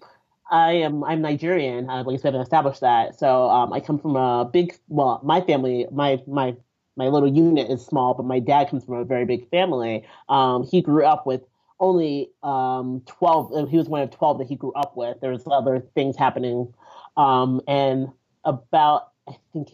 I 0.51 0.73
am 0.73 1.03
I'm 1.05 1.21
Nigerian. 1.23 1.91
I 1.91 2.03
like 2.03 2.19
I 2.19 2.23
said, 2.23 2.35
established 2.37 2.81
that. 2.81 3.19
So 3.19 3.49
um, 3.51 3.73
I 3.73 3.81
come 3.81 3.99
from 3.99 4.17
a 4.17 4.45
big. 4.51 4.77
Well, 4.89 5.21
my 5.25 5.41
family, 5.41 5.87
my 5.93 6.21
my 6.29 6.57
my 6.97 7.09
little 7.09 7.33
unit 7.33 7.71
is 7.71 7.85
small, 7.85 8.15
but 8.15 8.25
my 8.25 8.39
dad 8.41 8.69
comes 8.71 8.85
from 8.85 8.95
a 8.97 9.05
very 9.05 9.25
big 9.25 9.49
family. 9.51 10.07
Um, 10.29 10.65
he 10.65 10.81
grew 10.83 11.05
up 11.05 11.27
with 11.27 11.43
only 11.81 12.31
um, 12.43 13.03
12 13.07 13.69
he 13.71 13.77
was 13.79 13.89
one 13.89 14.03
of 14.03 14.11
12 14.11 14.39
that 14.39 14.47
he 14.47 14.55
grew 14.55 14.73
up 14.75 14.97
with 14.99 15.19
there 15.23 15.31
was 15.31 15.43
other 15.51 15.81
things 15.95 16.15
happening 16.15 16.75
um, 17.17 17.63
and 17.67 18.09
about 18.45 19.13
i 19.27 19.35
think 19.55 19.69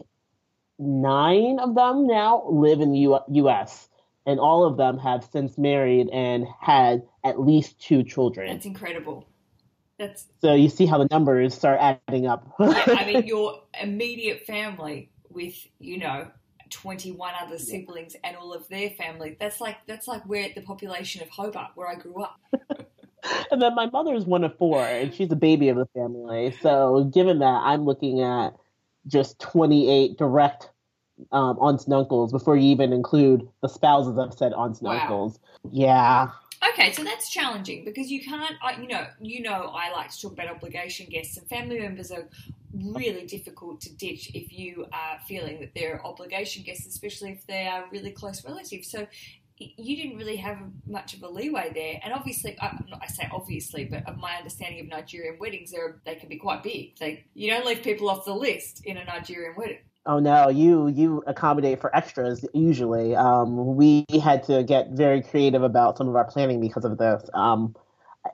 nine 0.78 1.58
of 1.58 1.74
them 1.74 2.06
now 2.06 2.44
live 2.50 2.80
in 2.80 2.92
the 2.92 2.98
U- 2.98 3.48
us 3.48 3.88
and 4.26 4.40
all 4.40 4.64
of 4.64 4.76
them 4.76 4.98
have 4.98 5.26
since 5.32 5.56
married 5.56 6.08
and 6.12 6.46
had 6.60 7.02
at 7.24 7.40
least 7.40 7.78
two 7.80 8.02
children. 8.02 8.52
That's 8.52 8.66
incredible. 8.66 9.28
That's 9.98 10.26
so 10.40 10.54
you 10.54 10.68
see 10.68 10.84
how 10.84 10.98
the 10.98 11.08
numbers 11.10 11.54
start 11.54 11.78
adding 11.80 12.26
up. 12.26 12.46
yeah, 12.60 12.84
I 12.88 13.06
mean, 13.06 13.26
your 13.26 13.62
immediate 13.80 14.44
family 14.44 15.10
with 15.30 15.54
you 15.78 15.98
know 15.98 16.28
21 16.70 17.32
other 17.40 17.58
siblings 17.58 18.14
yeah. 18.14 18.28
and 18.28 18.36
all 18.36 18.52
of 18.52 18.68
their 18.68 18.90
family. 18.90 19.36
That's 19.40 19.60
like 19.60 19.78
that's 19.86 20.06
like 20.06 20.22
where 20.26 20.48
the 20.54 20.60
population 20.60 21.22
of 21.22 21.30
Hobart, 21.30 21.70
where 21.76 21.88
I 21.88 21.94
grew 21.94 22.22
up. 22.22 22.38
and 23.50 23.62
then 23.62 23.74
my 23.74 23.86
mother 23.86 24.14
is 24.14 24.24
one 24.24 24.44
of 24.44 24.56
four, 24.58 24.82
and 24.82 25.14
she's 25.14 25.32
a 25.32 25.36
baby 25.36 25.68
of 25.68 25.76
the 25.76 25.86
family. 25.94 26.54
So 26.60 27.04
given 27.04 27.38
that, 27.38 27.62
I'm 27.64 27.84
looking 27.84 28.20
at 28.20 28.54
just 29.06 29.38
28 29.38 30.18
direct 30.18 30.70
um, 31.32 31.58
aunts 31.58 31.84
and 31.84 31.94
uncles 31.94 32.32
before 32.32 32.56
you 32.56 32.70
even 32.70 32.92
include 32.92 33.48
the 33.62 33.68
spouses 33.68 34.16
of 34.18 34.34
said 34.34 34.52
aunts 34.52 34.80
and 34.80 34.88
wow. 34.88 35.00
uncles. 35.00 35.38
Yeah. 35.70 36.28
Okay, 36.72 36.92
so 36.92 37.04
that's 37.04 37.30
challenging 37.30 37.84
because 37.84 38.10
you 38.10 38.22
can't, 38.22 38.54
you 38.80 38.88
know, 38.88 39.06
you 39.20 39.42
know, 39.42 39.72
I 39.74 39.92
like 39.92 40.10
to 40.10 40.20
talk 40.20 40.32
about 40.32 40.48
obligation 40.48 41.06
guests 41.08 41.36
and 41.36 41.46
family 41.48 41.78
members 41.78 42.10
are 42.10 42.28
really 42.72 43.26
difficult 43.26 43.80
to 43.82 43.94
ditch 43.94 44.30
if 44.34 44.52
you 44.52 44.86
are 44.92 45.18
feeling 45.26 45.60
that 45.60 45.70
they're 45.74 46.04
obligation 46.04 46.62
guests, 46.62 46.86
especially 46.86 47.32
if 47.32 47.46
they 47.46 47.66
are 47.66 47.84
really 47.90 48.10
close 48.10 48.44
relatives. 48.44 48.90
So 48.90 49.06
you 49.58 49.96
didn't 49.96 50.18
really 50.18 50.36
have 50.36 50.58
much 50.86 51.14
of 51.14 51.22
a 51.22 51.28
leeway 51.28 51.70
there. 51.72 51.98
And 52.02 52.12
obviously, 52.12 52.56
I, 52.60 52.78
I 53.00 53.06
say 53.06 53.28
obviously, 53.32 53.86
but 53.86 54.06
of 54.06 54.18
my 54.18 54.34
understanding 54.36 54.80
of 54.80 54.88
Nigerian 54.88 55.38
weddings, 55.38 55.72
they 56.04 56.14
can 56.16 56.28
be 56.28 56.36
quite 56.36 56.62
big. 56.62 56.96
They 56.98 57.24
you 57.34 57.50
don't 57.50 57.64
leave 57.64 57.82
people 57.82 58.10
off 58.10 58.24
the 58.24 58.34
list 58.34 58.84
in 58.84 58.98
a 58.98 59.04
Nigerian 59.04 59.54
wedding. 59.56 59.78
Oh 60.06 60.20
no, 60.20 60.48
you 60.48 60.86
you 60.88 61.24
accommodate 61.26 61.80
for 61.80 61.94
extras 61.94 62.44
usually. 62.54 63.16
Um, 63.16 63.74
we 63.74 64.04
had 64.22 64.44
to 64.44 64.62
get 64.62 64.90
very 64.90 65.20
creative 65.20 65.64
about 65.64 65.98
some 65.98 66.08
of 66.08 66.14
our 66.14 66.24
planning 66.24 66.60
because 66.60 66.84
of 66.84 66.96
this. 66.96 67.28
Um, 67.34 67.74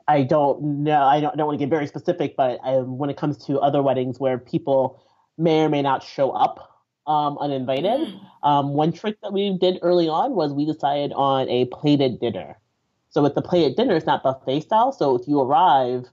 I 0.06 0.22
don't 0.22 0.62
know. 0.84 1.02
I 1.02 1.20
don't, 1.20 1.32
I 1.32 1.36
don't 1.36 1.46
want 1.46 1.58
to 1.58 1.64
get 1.64 1.70
very 1.70 1.86
specific, 1.86 2.36
but 2.36 2.60
I, 2.62 2.76
when 2.76 3.08
it 3.08 3.16
comes 3.16 3.38
to 3.46 3.58
other 3.60 3.82
weddings 3.82 4.20
where 4.20 4.38
people 4.38 5.02
may 5.38 5.62
or 5.62 5.68
may 5.70 5.82
not 5.82 6.02
show 6.02 6.30
up 6.30 6.84
um, 7.06 7.38
uninvited, 7.38 8.00
mm. 8.00 8.20
um, 8.42 8.74
one 8.74 8.92
trick 8.92 9.16
that 9.22 9.32
we 9.32 9.56
did 9.56 9.78
early 9.82 10.08
on 10.08 10.34
was 10.34 10.52
we 10.52 10.66
decided 10.66 11.12
on 11.14 11.48
a 11.48 11.64
plated 11.66 12.20
dinner. 12.20 12.58
So 13.10 13.22
with 13.22 13.34
the 13.34 13.42
plated 13.42 13.76
dinner, 13.76 13.96
it's 13.96 14.06
not 14.06 14.22
buffet 14.22 14.60
style. 14.60 14.92
So 14.92 15.16
if 15.16 15.26
you 15.26 15.40
arrive 15.40 16.04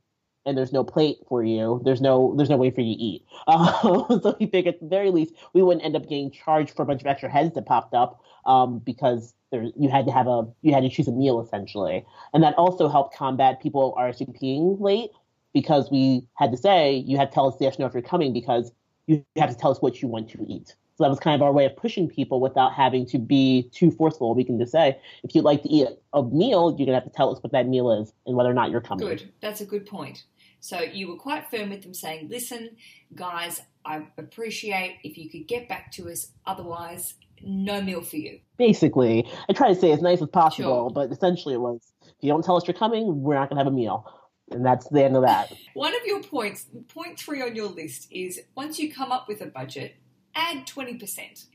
and 0.46 0.58
there's 0.58 0.74
no 0.74 0.84
plate 0.84 1.18
for 1.28 1.44
you, 1.44 1.82
there's 1.84 2.02
no 2.02 2.34
there's 2.36 2.50
no 2.50 2.58
way 2.58 2.72
for 2.72 2.82
you 2.82 2.96
to 2.96 3.02
eat. 3.02 3.26
Um, 3.48 4.20
so 4.22 4.36
we 4.40 4.48
figured 4.48 4.76
at 4.76 4.82
the 4.82 4.88
very 4.88 5.10
least 5.10 5.34
we 5.54 5.62
wouldn't 5.62 5.84
end 5.84 5.96
up 5.96 6.04
getting 6.04 6.32
charged 6.32 6.76
for 6.76 6.84
a 6.84 6.86
bunch 6.86 7.02
of 7.02 7.08
extra 7.08 7.30
heads 7.30 7.56
that 7.56 7.66
popped 7.66 7.94
up 7.94 8.22
um, 8.46 8.80
because 8.80 9.34
there 9.52 9.66
you 9.76 9.90
had 9.90 10.06
to 10.06 10.12
have 10.12 10.28
a 10.28 10.48
you 10.62 10.74
had 10.74 10.84
to 10.84 10.90
choose 10.90 11.08
a 11.08 11.12
meal 11.12 11.42
essentially, 11.42 12.06
and 12.34 12.44
that 12.44 12.54
also 12.56 12.88
helped 12.88 13.16
combat 13.16 13.62
people 13.62 13.96
RSVPing 13.98 14.80
late 14.80 15.12
because 15.54 15.90
we 15.90 16.28
had 16.36 16.52
to 16.52 16.58
say 16.58 16.96
you 16.96 17.18
have 17.18 17.30
to 17.30 17.34
tell 17.34 17.48
us 17.48 17.56
yes 17.60 17.80
no 17.80 17.86
if 17.86 17.94
you're 17.94 18.04
coming 18.04 18.34
because 18.34 18.72
you 19.08 19.26
have 19.36 19.50
to 19.50 19.56
tell 19.56 19.72
us 19.72 19.82
what 19.82 20.02
you 20.02 20.08
want 20.08 20.30
to 20.30 20.46
eat. 20.48 20.76
So 21.00 21.06
that 21.06 21.12
was 21.12 21.20
kind 21.20 21.34
of 21.34 21.42
our 21.42 21.54
way 21.54 21.64
of 21.64 21.78
pushing 21.78 22.10
people 22.10 22.42
without 22.42 22.74
having 22.74 23.06
to 23.06 23.18
be 23.18 23.70
too 23.72 23.90
forceful. 23.90 24.36
We 24.36 24.44
can 24.44 24.60
just 24.60 24.74
say, 24.74 25.00
if 25.24 25.34
you'd 25.34 25.46
like 25.46 25.64
to 25.64 25.70
eat 25.70 25.88
a 26.12 26.22
meal, 26.22 26.76
you're 26.78 26.86
going 26.86 26.88
to 26.88 26.94
have 26.96 27.06
to 27.06 27.10
tell 27.10 27.34
us 27.34 27.42
what 27.42 27.54
that 27.54 27.70
meal 27.70 27.90
is 28.02 28.12
and 28.26 28.36
whether 28.36 28.50
or 28.50 28.54
not 28.54 28.70
you're 28.70 28.82
coming. 28.82 29.08
Good. 29.08 29.32
That's 29.42 29.62
a 29.62 29.66
good 29.66 29.86
point. 29.86 30.26
So 30.60 30.82
you 30.82 31.08
were 31.08 31.16
quite 31.16 31.50
firm 31.50 31.70
with 31.70 31.84
them 31.84 31.94
saying, 31.94 32.28
listen, 32.30 32.72
guys, 33.16 33.62
I 33.86 34.08
appreciate 34.18 34.98
if 35.06 35.18
you 35.18 35.30
could 35.30 35.48
get 35.48 35.70
back 35.70 35.94
to 35.94 36.10
us. 36.10 36.34
Otherwise, 36.46 37.14
no 37.42 37.82
meal 37.82 38.02
for 38.02 38.18
you. 38.18 38.42
Basically, 38.58 39.26
I 39.48 39.54
try 39.54 39.70
to 39.70 39.80
say 39.80 39.94
as 39.94 40.02
nice 40.02 40.22
as 40.22 40.28
possible, 40.28 40.90
sure. 40.90 40.90
but 40.90 41.14
essentially 41.14 41.54
it 41.54 41.62
was, 41.62 41.94
if 42.02 42.16
you 42.20 42.30
don't 42.30 42.44
tell 42.44 42.58
us 42.58 42.68
you're 42.68 42.74
coming, 42.74 43.24
we're 43.24 43.36
not 43.36 43.48
going 43.48 43.58
to 43.58 43.64
have 43.64 43.72
a 43.72 43.76
meal. 43.76 44.06
And 44.52 44.66
that's 44.66 44.90
the 44.90 45.02
end 45.02 45.16
of 45.16 45.22
that. 45.22 45.54
One 45.76 45.96
of 45.96 46.02
your 46.06 46.22
points, 46.22 46.66
point 46.90 47.18
three 47.18 47.42
on 47.42 47.56
your 47.56 47.70
list, 47.70 48.12
is 48.12 48.42
once 48.54 48.80
you 48.80 48.92
come 48.92 49.14
up 49.14 49.30
with 49.30 49.40
a 49.40 49.46
budget, 49.46 49.96
add 50.36 50.68
20%. 50.68 51.46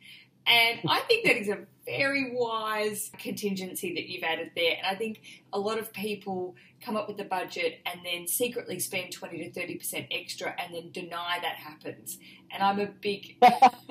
And 0.47 0.81
I 0.87 1.01
think 1.01 1.25
that 1.25 1.37
is 1.37 1.49
a 1.49 1.61
very 1.87 2.35
wise 2.35 3.11
contingency 3.19 3.95
that 3.95 4.09
you've 4.09 4.23
added 4.23 4.51
there. 4.55 4.77
And 4.77 4.87
I 4.87 4.95
think 4.95 5.23
a 5.53 5.59
lot 5.59 5.79
of 5.79 5.93
people 5.93 6.55
come 6.83 6.97
up 6.97 7.09
with 7.09 7.17
the 7.17 7.25
budget 7.25 7.81
and 7.87 8.01
then 8.05 8.27
secretly 8.29 8.79
spend 8.79 9.11
20 9.11 9.51
to 9.51 9.59
30% 9.59 10.07
extra 10.11 10.55
and 10.59 10.75
then 10.75 10.91
deny 10.91 11.39
that 11.41 11.57
happens. 11.57 12.19
And 12.51 12.63
I'm 12.63 12.79
a 12.79 12.87
big, 12.87 13.43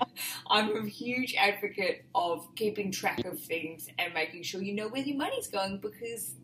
I'm 0.47 0.77
a 0.77 0.87
huge 0.87 1.33
advocate 1.35 2.05
of 2.13 2.47
keeping 2.55 2.91
track 2.91 3.25
of 3.25 3.39
things 3.39 3.87
and 3.97 4.13
making 4.13 4.43
sure 4.43 4.61
you 4.61 4.75
know 4.75 4.89
where 4.89 5.01
your 5.01 5.17
money's 5.17 5.47
going 5.47 5.79
because 5.79 6.35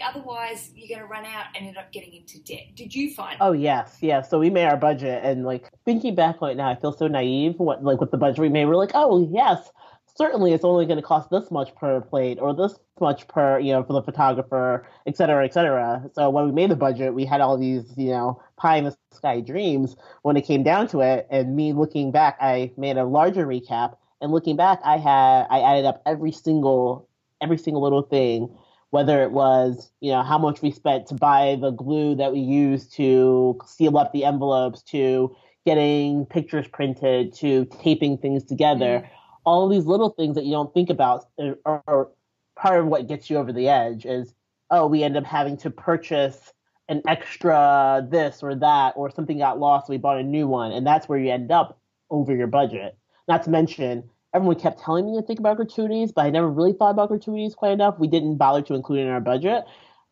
otherwise 0.00 0.70
you're 0.74 0.88
going 0.88 1.06
to 1.06 1.12
run 1.12 1.24
out 1.24 1.46
and 1.54 1.66
end 1.66 1.76
up 1.76 1.92
getting 1.92 2.14
into 2.14 2.42
debt. 2.42 2.74
Did 2.74 2.94
you 2.94 3.12
find? 3.14 3.36
Oh 3.40 3.52
yes, 3.52 3.98
yes. 4.00 4.30
So 4.30 4.38
we 4.38 4.50
made 4.50 4.66
our 4.66 4.76
budget, 4.76 5.24
and 5.24 5.44
like 5.44 5.70
thinking 5.84 6.14
back 6.14 6.40
right 6.40 6.56
now, 6.56 6.68
I 6.68 6.76
feel 6.76 6.92
so 6.92 7.08
naive. 7.08 7.54
What 7.58 7.84
like 7.84 8.00
with 8.00 8.10
the 8.10 8.16
budget 8.16 8.38
we 8.38 8.48
made, 8.48 8.66
we're 8.66 8.76
like, 8.76 8.92
oh 8.94 9.28
yes, 9.32 9.70
certainly 10.16 10.52
it's 10.52 10.64
only 10.64 10.86
going 10.86 10.98
to 10.98 11.02
cost 11.02 11.30
this 11.30 11.50
much 11.50 11.74
per 11.74 12.00
plate 12.00 12.38
or 12.40 12.54
this 12.54 12.78
much 13.00 13.26
per 13.28 13.58
you 13.58 13.72
know 13.72 13.82
for 13.82 13.92
the 13.92 14.02
photographer, 14.02 14.86
et 15.06 15.16
cetera, 15.16 15.44
et 15.44 15.52
cetera. 15.52 16.08
So 16.14 16.30
when 16.30 16.46
we 16.46 16.52
made 16.52 16.70
the 16.70 16.76
budget, 16.76 17.14
we 17.14 17.24
had 17.24 17.40
all 17.40 17.58
these 17.58 17.92
you 17.96 18.10
know 18.10 18.42
pie 18.56 18.76
in 18.76 18.84
the 18.84 18.96
sky 19.12 19.40
dreams. 19.40 19.96
When 20.22 20.36
it 20.36 20.42
came 20.42 20.62
down 20.62 20.88
to 20.88 21.00
it, 21.00 21.26
and 21.30 21.56
me 21.56 21.72
looking 21.72 22.12
back, 22.12 22.36
I 22.40 22.72
made 22.76 22.96
a 22.96 23.04
larger 23.04 23.46
recap. 23.46 23.96
And 24.20 24.30
looking 24.30 24.56
back, 24.56 24.80
I 24.84 24.98
had 24.98 25.46
I 25.50 25.60
added 25.60 25.84
up 25.84 26.02
every 26.06 26.32
single 26.32 27.08
every 27.40 27.58
single 27.58 27.82
little 27.82 28.02
thing 28.02 28.48
whether 28.92 29.22
it 29.22 29.32
was 29.32 29.90
you 30.00 30.12
know 30.12 30.22
how 30.22 30.38
much 30.38 30.62
we 30.62 30.70
spent 30.70 31.06
to 31.06 31.14
buy 31.14 31.56
the 31.60 31.70
glue 31.70 32.14
that 32.14 32.32
we 32.32 32.40
used 32.40 32.92
to 32.94 33.58
seal 33.66 33.98
up 33.98 34.12
the 34.12 34.24
envelopes 34.24 34.82
to 34.82 35.34
getting 35.66 36.26
pictures 36.26 36.66
printed 36.68 37.32
to 37.32 37.64
taping 37.80 38.18
things 38.18 38.44
together. 38.44 39.02
Mm. 39.04 39.08
all 39.44 39.68
these 39.68 39.86
little 39.86 40.10
things 40.10 40.34
that 40.36 40.44
you 40.44 40.52
don't 40.52 40.72
think 40.74 40.90
about 40.90 41.26
are, 41.64 41.82
are 41.86 42.08
part 42.56 42.80
of 42.80 42.86
what 42.86 43.08
gets 43.08 43.28
you 43.28 43.36
over 43.36 43.52
the 43.52 43.68
edge 43.68 44.06
is 44.06 44.34
oh 44.70 44.86
we 44.86 45.02
end 45.02 45.16
up 45.16 45.24
having 45.24 45.56
to 45.56 45.70
purchase 45.70 46.52
an 46.88 47.02
extra 47.08 48.06
this 48.10 48.42
or 48.42 48.54
that 48.54 48.92
or 48.96 49.10
something 49.10 49.38
got 49.38 49.58
lost 49.58 49.86
so 49.86 49.92
we 49.92 49.98
bought 49.98 50.18
a 50.18 50.22
new 50.22 50.46
one. 50.46 50.72
And 50.72 50.86
that's 50.86 51.08
where 51.08 51.18
you 51.18 51.30
end 51.30 51.50
up 51.50 51.80
over 52.10 52.34
your 52.34 52.46
budget. 52.46 52.96
Not 53.28 53.44
to 53.44 53.50
mention 53.50 54.04
everyone 54.34 54.58
kept 54.58 54.82
telling 54.82 55.06
me 55.06 55.18
to 55.18 55.26
think 55.26 55.38
about 55.38 55.56
gratuities, 55.56 56.12
but 56.12 56.24
I 56.24 56.30
never 56.30 56.48
really 56.48 56.72
thought 56.72 56.90
about 56.90 57.08
gratuities 57.08 57.54
quite 57.54 57.72
enough. 57.72 57.98
We 57.98 58.08
didn't 58.08 58.36
bother 58.36 58.62
to 58.62 58.74
include 58.74 59.00
it 59.00 59.02
in 59.02 59.08
our 59.08 59.20
budget. 59.20 59.64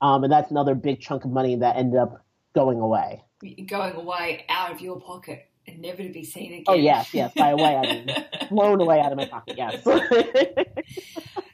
Um, 0.02 0.24
and 0.24 0.32
that's 0.32 0.50
another 0.50 0.74
big 0.74 1.00
chunk 1.00 1.24
of 1.24 1.30
money 1.30 1.56
that 1.56 1.76
ended 1.76 1.98
up 1.98 2.24
going 2.54 2.80
away. 2.80 3.22
Going 3.66 3.94
away 3.94 4.44
out 4.48 4.70
of 4.70 4.80
your 4.80 5.00
pocket 5.00 5.48
and 5.66 5.80
never 5.80 6.02
to 6.02 6.08
be 6.10 6.24
seen 6.24 6.52
again. 6.52 6.64
Oh, 6.68 6.74
yes, 6.74 7.12
yes. 7.14 7.32
By 7.34 7.50
away, 7.50 7.76
I 7.76 7.82
mean 7.82 8.26
blown 8.50 8.80
away 8.80 9.00
out 9.00 9.12
of 9.12 9.18
my 9.18 9.26
pocket, 9.26 9.56
yes. 9.56 9.82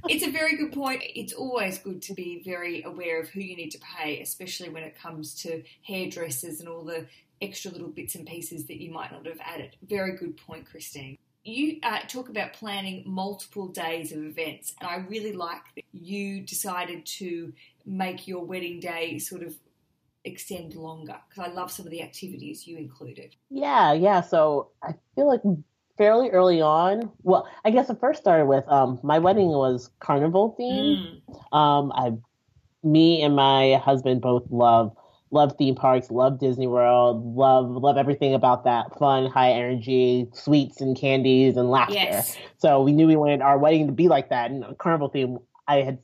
it's 0.08 0.26
a 0.26 0.30
very 0.30 0.56
good 0.56 0.72
point. 0.72 1.02
It's 1.14 1.32
always 1.32 1.78
good 1.78 2.02
to 2.02 2.14
be 2.14 2.42
very 2.44 2.82
aware 2.82 3.20
of 3.20 3.28
who 3.28 3.40
you 3.40 3.56
need 3.56 3.70
to 3.70 3.78
pay, 3.78 4.20
especially 4.20 4.68
when 4.68 4.82
it 4.82 4.98
comes 4.98 5.34
to 5.42 5.62
hairdressers 5.82 6.60
and 6.60 6.68
all 6.68 6.82
the 6.82 7.06
extra 7.40 7.70
little 7.70 7.88
bits 7.88 8.14
and 8.14 8.26
pieces 8.26 8.66
that 8.66 8.80
you 8.80 8.90
might 8.90 9.12
not 9.12 9.26
have 9.26 9.40
added. 9.44 9.76
Very 9.86 10.16
good 10.16 10.36
point, 10.36 10.66
Christine 10.66 11.18
you 11.46 11.78
uh, 11.82 12.00
talk 12.08 12.28
about 12.28 12.52
planning 12.52 13.02
multiple 13.06 13.68
days 13.68 14.12
of 14.12 14.24
events, 14.24 14.74
and 14.80 14.88
I 14.88 14.96
really 15.08 15.32
like 15.32 15.62
that 15.76 15.84
you 15.92 16.40
decided 16.40 17.06
to 17.06 17.52
make 17.84 18.26
your 18.26 18.44
wedding 18.44 18.80
day 18.80 19.18
sort 19.18 19.42
of 19.42 19.54
extend 20.24 20.74
longer 20.74 21.16
because 21.28 21.50
I 21.50 21.54
love 21.54 21.70
some 21.70 21.86
of 21.86 21.92
the 21.92 22.02
activities 22.02 22.66
you 22.66 22.76
included. 22.76 23.36
Yeah, 23.48 23.92
yeah. 23.92 24.20
So 24.20 24.70
I 24.82 24.94
feel 25.14 25.28
like 25.28 25.42
fairly 25.96 26.30
early 26.30 26.60
on. 26.60 27.10
Well, 27.22 27.48
I 27.64 27.70
guess 27.70 27.88
it 27.90 28.00
first 28.00 28.20
started 28.20 28.46
with 28.46 28.66
um, 28.68 28.98
my 29.02 29.18
wedding 29.18 29.48
was 29.48 29.90
carnival 30.00 30.56
themed. 30.58 31.20
Mm. 31.30 31.56
Um, 31.56 31.92
I, 31.94 32.12
me 32.82 33.22
and 33.22 33.34
my 33.34 33.80
husband 33.82 34.20
both 34.20 34.44
love 34.50 34.96
love 35.36 35.54
theme 35.56 35.74
parks, 35.74 36.10
love 36.10 36.40
Disney 36.40 36.66
World, 36.66 37.36
love 37.36 37.70
love 37.70 37.96
everything 37.96 38.34
about 38.34 38.64
that 38.64 38.98
fun, 38.98 39.26
high 39.26 39.52
energy, 39.52 40.26
sweets 40.32 40.80
and 40.80 40.96
candies 40.96 41.56
and 41.56 41.70
laughter. 41.70 41.94
Yes. 41.94 42.36
So 42.58 42.82
we 42.82 42.92
knew 42.92 43.06
we 43.06 43.16
wanted 43.16 43.42
our 43.42 43.58
wedding 43.58 43.86
to 43.86 43.92
be 43.92 44.08
like 44.08 44.30
that. 44.30 44.50
And 44.50 44.64
carnival 44.78 45.08
theme, 45.08 45.38
I 45.68 45.82
had 45.82 45.98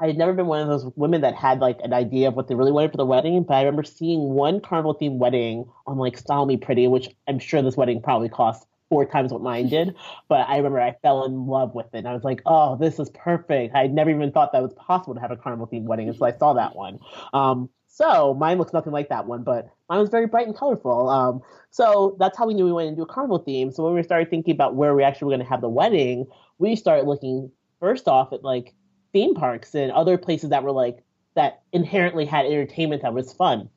I 0.00 0.06
had 0.06 0.16
never 0.16 0.32
been 0.32 0.46
one 0.46 0.60
of 0.60 0.68
those 0.68 0.90
women 0.96 1.20
that 1.20 1.34
had 1.34 1.60
like 1.60 1.78
an 1.82 1.92
idea 1.92 2.28
of 2.28 2.34
what 2.34 2.48
they 2.48 2.54
really 2.54 2.72
wanted 2.72 2.92
for 2.92 2.96
the 2.96 3.06
wedding, 3.06 3.42
but 3.42 3.54
I 3.54 3.60
remember 3.60 3.82
seeing 3.84 4.20
one 4.30 4.60
carnival 4.60 4.94
theme 4.94 5.18
wedding 5.18 5.66
on 5.86 5.98
like 5.98 6.16
Style 6.16 6.46
Me 6.46 6.56
Pretty, 6.56 6.86
which 6.86 7.08
I'm 7.26 7.38
sure 7.38 7.62
this 7.62 7.76
wedding 7.76 8.00
probably 8.00 8.28
cost 8.28 8.66
four 8.88 9.04
times 9.04 9.32
what 9.32 9.42
mine 9.42 9.68
did. 9.68 9.94
But 10.28 10.46
I 10.48 10.58
remember 10.58 10.80
I 10.80 10.94
fell 11.02 11.24
in 11.24 11.46
love 11.46 11.74
with 11.74 11.86
it. 11.94 11.98
And 11.98 12.08
I 12.08 12.12
was 12.12 12.22
like, 12.22 12.42
oh, 12.44 12.76
this 12.76 12.98
is 12.98 13.08
perfect. 13.10 13.74
I 13.74 13.80
had 13.80 13.94
never 13.94 14.10
even 14.10 14.30
thought 14.30 14.52
that 14.52 14.62
was 14.62 14.74
possible 14.74 15.14
to 15.14 15.20
have 15.20 15.30
a 15.30 15.36
carnival 15.36 15.66
theme 15.66 15.86
wedding 15.86 16.08
until 16.08 16.26
I 16.26 16.32
saw 16.32 16.52
that 16.52 16.76
one. 16.76 16.98
Um, 17.32 17.70
so 17.88 18.34
mine 18.34 18.58
looks 18.58 18.72
nothing 18.72 18.92
like 18.92 19.08
that 19.08 19.26
one, 19.26 19.42
but 19.42 19.68
mine 19.88 19.98
was 19.98 20.10
very 20.10 20.26
bright 20.26 20.46
and 20.46 20.56
colorful. 20.56 21.08
Um, 21.08 21.40
so 21.70 22.16
that's 22.20 22.38
how 22.38 22.46
we 22.46 22.54
knew 22.54 22.64
we 22.64 22.72
wanted 22.72 22.90
to 22.90 22.96
do 22.96 23.02
a 23.02 23.06
carnival 23.06 23.38
theme. 23.38 23.72
So 23.72 23.84
when 23.84 23.94
we 23.94 24.02
started 24.02 24.30
thinking 24.30 24.54
about 24.54 24.76
where 24.76 24.94
we 24.94 25.02
actually 25.02 25.26
were 25.26 25.36
going 25.36 25.46
to 25.46 25.50
have 25.50 25.60
the 25.60 25.68
wedding, 25.68 26.26
we 26.58 26.76
started 26.76 27.06
looking 27.06 27.50
first 27.80 28.06
off 28.06 28.32
at 28.32 28.44
like 28.44 28.74
theme 29.12 29.34
parks 29.34 29.74
and 29.74 29.90
other 29.90 30.18
places 30.18 30.50
that 30.50 30.62
were 30.62 30.72
like 30.72 31.02
that 31.34 31.62
inherently 31.72 32.24
had 32.24 32.46
entertainment 32.46 33.02
that 33.02 33.14
was 33.14 33.32
fun. 33.32 33.68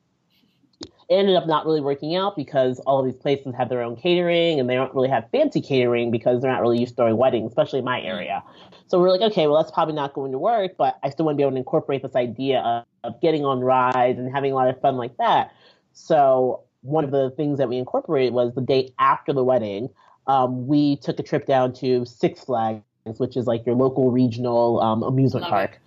It 1.08 1.14
ended 1.14 1.36
up 1.36 1.46
not 1.46 1.66
really 1.66 1.80
working 1.80 2.14
out 2.16 2.36
because 2.36 2.78
all 2.80 3.00
of 3.00 3.04
these 3.04 3.20
places 3.20 3.54
have 3.56 3.68
their 3.68 3.82
own 3.82 3.96
catering 3.96 4.60
and 4.60 4.68
they 4.68 4.74
don't 4.74 4.94
really 4.94 5.08
have 5.08 5.28
fancy 5.30 5.60
catering 5.60 6.10
because 6.10 6.40
they're 6.40 6.50
not 6.50 6.60
really 6.60 6.78
used 6.78 6.92
to 6.92 6.96
throwing 6.96 7.16
weddings, 7.16 7.50
especially 7.50 7.80
in 7.80 7.84
my 7.84 8.00
area. 8.00 8.42
So 8.86 9.00
we're 9.00 9.10
like, 9.10 9.20
okay, 9.32 9.46
well, 9.46 9.56
that's 9.56 9.72
probably 9.72 9.94
not 9.94 10.14
going 10.14 10.32
to 10.32 10.38
work, 10.38 10.72
but 10.76 10.98
I 11.02 11.10
still 11.10 11.26
want 11.26 11.34
to 11.34 11.36
be 11.38 11.42
able 11.42 11.52
to 11.52 11.58
incorporate 11.58 12.02
this 12.02 12.16
idea 12.16 12.60
of, 12.60 12.84
of 13.04 13.20
getting 13.20 13.44
on 13.44 13.60
rides 13.60 14.18
and 14.18 14.30
having 14.32 14.52
a 14.52 14.54
lot 14.54 14.68
of 14.68 14.80
fun 14.80 14.96
like 14.96 15.16
that. 15.18 15.52
So 15.92 16.62
one 16.82 17.04
of 17.04 17.10
the 17.10 17.30
things 17.30 17.58
that 17.58 17.68
we 17.68 17.76
incorporated 17.76 18.32
was 18.32 18.54
the 18.54 18.60
day 18.60 18.92
after 18.98 19.32
the 19.32 19.44
wedding, 19.44 19.88
um, 20.26 20.66
we 20.66 20.96
took 20.96 21.18
a 21.18 21.22
trip 21.22 21.46
down 21.46 21.72
to 21.74 22.04
Six 22.04 22.44
Flags, 22.44 22.82
which 23.18 23.36
is 23.36 23.46
like 23.46 23.66
your 23.66 23.74
local 23.74 24.10
regional 24.10 24.80
um, 24.80 25.02
amusement 25.02 25.42
Love 25.42 25.50
park. 25.50 25.70
It. 25.72 25.78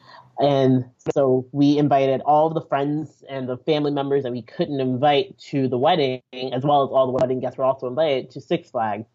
And 0.45 0.85
so 1.13 1.47
we 1.53 1.77
invited 1.77 2.19
all 2.21 2.47
of 2.47 2.53
the 2.53 2.67
friends 2.67 3.23
and 3.29 3.47
the 3.47 3.57
family 3.57 3.91
members 3.91 4.23
that 4.23 4.33
we 4.33 4.41
couldn't 4.41 4.81
invite 4.81 5.37
to 5.49 5.69
the 5.69 5.77
wedding, 5.77 6.21
as 6.33 6.63
well 6.63 6.83
as 6.83 6.89
all 6.89 7.07
the 7.07 7.13
wedding 7.13 7.39
guests 7.39 7.57
were 7.57 7.63
also 7.63 7.87
invited 7.87 8.31
to 8.31 8.41
Six 8.41 8.69
Flags. 8.69 9.05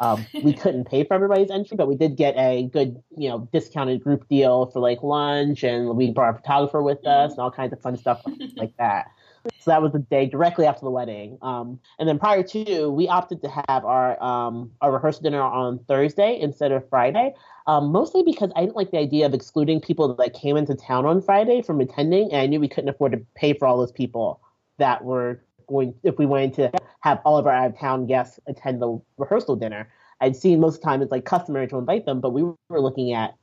Um, 0.00 0.26
we 0.42 0.52
couldn't 0.62 0.84
pay 0.84 1.04
for 1.04 1.14
everybody's 1.14 1.50
entry, 1.50 1.76
but 1.76 1.88
we 1.88 1.94
did 1.94 2.16
get 2.16 2.34
a 2.36 2.68
good, 2.72 3.02
you 3.16 3.28
know, 3.28 3.48
discounted 3.52 4.02
group 4.02 4.26
deal 4.28 4.66
for 4.66 4.80
like 4.80 5.02
lunch, 5.02 5.62
and 5.62 5.96
we 5.96 6.10
brought 6.10 6.34
a 6.34 6.38
photographer 6.38 6.82
with 6.82 7.06
us 7.06 7.32
and 7.32 7.40
all 7.40 7.50
kinds 7.50 7.72
of 7.72 7.80
fun 7.80 7.96
stuff 7.96 8.22
like 8.56 8.76
that. 8.78 9.10
So 9.58 9.70
that 9.70 9.80
was 9.80 9.92
the 9.92 9.98
day 9.98 10.26
directly 10.26 10.66
after 10.66 10.82
the 10.84 10.90
wedding. 10.90 11.38
Um, 11.40 11.80
and 11.98 12.08
then 12.08 12.18
prior 12.18 12.42
to, 12.42 12.90
we 12.90 13.08
opted 13.08 13.42
to 13.42 13.48
have 13.68 13.84
our 13.84 14.22
um, 14.22 14.70
our 14.80 14.92
rehearsal 14.92 15.22
dinner 15.22 15.40
on 15.40 15.78
Thursday 15.88 16.38
instead 16.40 16.72
of 16.72 16.86
Friday, 16.88 17.34
um, 17.66 17.90
mostly 17.90 18.22
because 18.22 18.50
I 18.54 18.60
didn't 18.60 18.76
like 18.76 18.90
the 18.90 18.98
idea 18.98 19.26
of 19.26 19.34
excluding 19.34 19.80
people 19.80 20.14
that 20.14 20.34
came 20.34 20.56
into 20.56 20.74
town 20.74 21.06
on 21.06 21.22
Friday 21.22 21.62
from 21.62 21.80
attending, 21.80 22.32
and 22.32 22.36
I 22.40 22.46
knew 22.46 22.60
we 22.60 22.68
couldn't 22.68 22.90
afford 22.90 23.12
to 23.12 23.22
pay 23.34 23.54
for 23.54 23.66
all 23.66 23.78
those 23.78 23.92
people 23.92 24.40
that 24.78 25.04
were 25.04 25.42
going 25.70 25.94
if 26.02 26.18
we 26.18 26.26
wanted 26.26 26.54
to 26.54 26.72
have 27.00 27.20
all 27.24 27.38
of 27.38 27.46
our 27.46 27.52
out 27.52 27.70
of 27.70 27.78
town 27.78 28.06
guests 28.06 28.38
attend 28.46 28.82
the 28.82 29.00
rehearsal 29.16 29.56
dinner. 29.56 29.88
I'd 30.20 30.36
seen 30.36 30.60
most 30.60 30.76
of 30.76 30.80
the 30.82 30.84
time 30.84 31.02
it's 31.02 31.12
like 31.12 31.24
customary 31.24 31.66
to 31.68 31.78
invite 31.78 32.04
them, 32.04 32.20
but 32.20 32.30
we 32.30 32.42
were 32.42 32.80
looking 32.80 33.14
at 33.14 33.34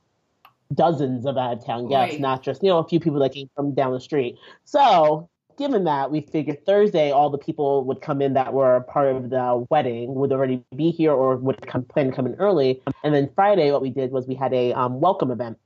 dozens 0.73 1.25
of 1.25 1.37
out 1.37 1.53
of 1.53 1.65
town 1.65 1.87
guests, 1.87 2.13
right. 2.13 2.21
not 2.21 2.43
just 2.43 2.61
you 2.61 2.69
know 2.69 2.77
a 2.77 2.87
few 2.87 2.99
people 2.99 3.19
that 3.19 3.33
came 3.33 3.49
from 3.55 3.73
down 3.73 3.93
the 3.93 3.99
street. 3.99 4.37
So 4.65 5.29
given 5.57 5.85
that, 5.85 6.11
we 6.11 6.21
figured 6.21 6.65
Thursday 6.65 7.11
all 7.11 7.29
the 7.29 7.37
people 7.37 7.83
would 7.85 8.01
come 8.01 8.21
in 8.21 8.33
that 8.33 8.53
were 8.53 8.81
part 8.81 9.15
of 9.15 9.29
the 9.29 9.65
wedding 9.69 10.13
would 10.15 10.31
already 10.31 10.63
be 10.75 10.91
here 10.91 11.11
or 11.11 11.35
would 11.37 11.65
come, 11.67 11.83
plan 11.83 12.07
to 12.07 12.11
come 12.11 12.27
in 12.27 12.35
early. 12.35 12.81
And 13.03 13.13
then 13.13 13.29
Friday, 13.35 13.71
what 13.71 13.81
we 13.81 13.89
did 13.89 14.11
was 14.11 14.27
we 14.27 14.35
had 14.35 14.53
a 14.53 14.73
um, 14.73 15.01
welcome 15.01 15.31
event, 15.31 15.57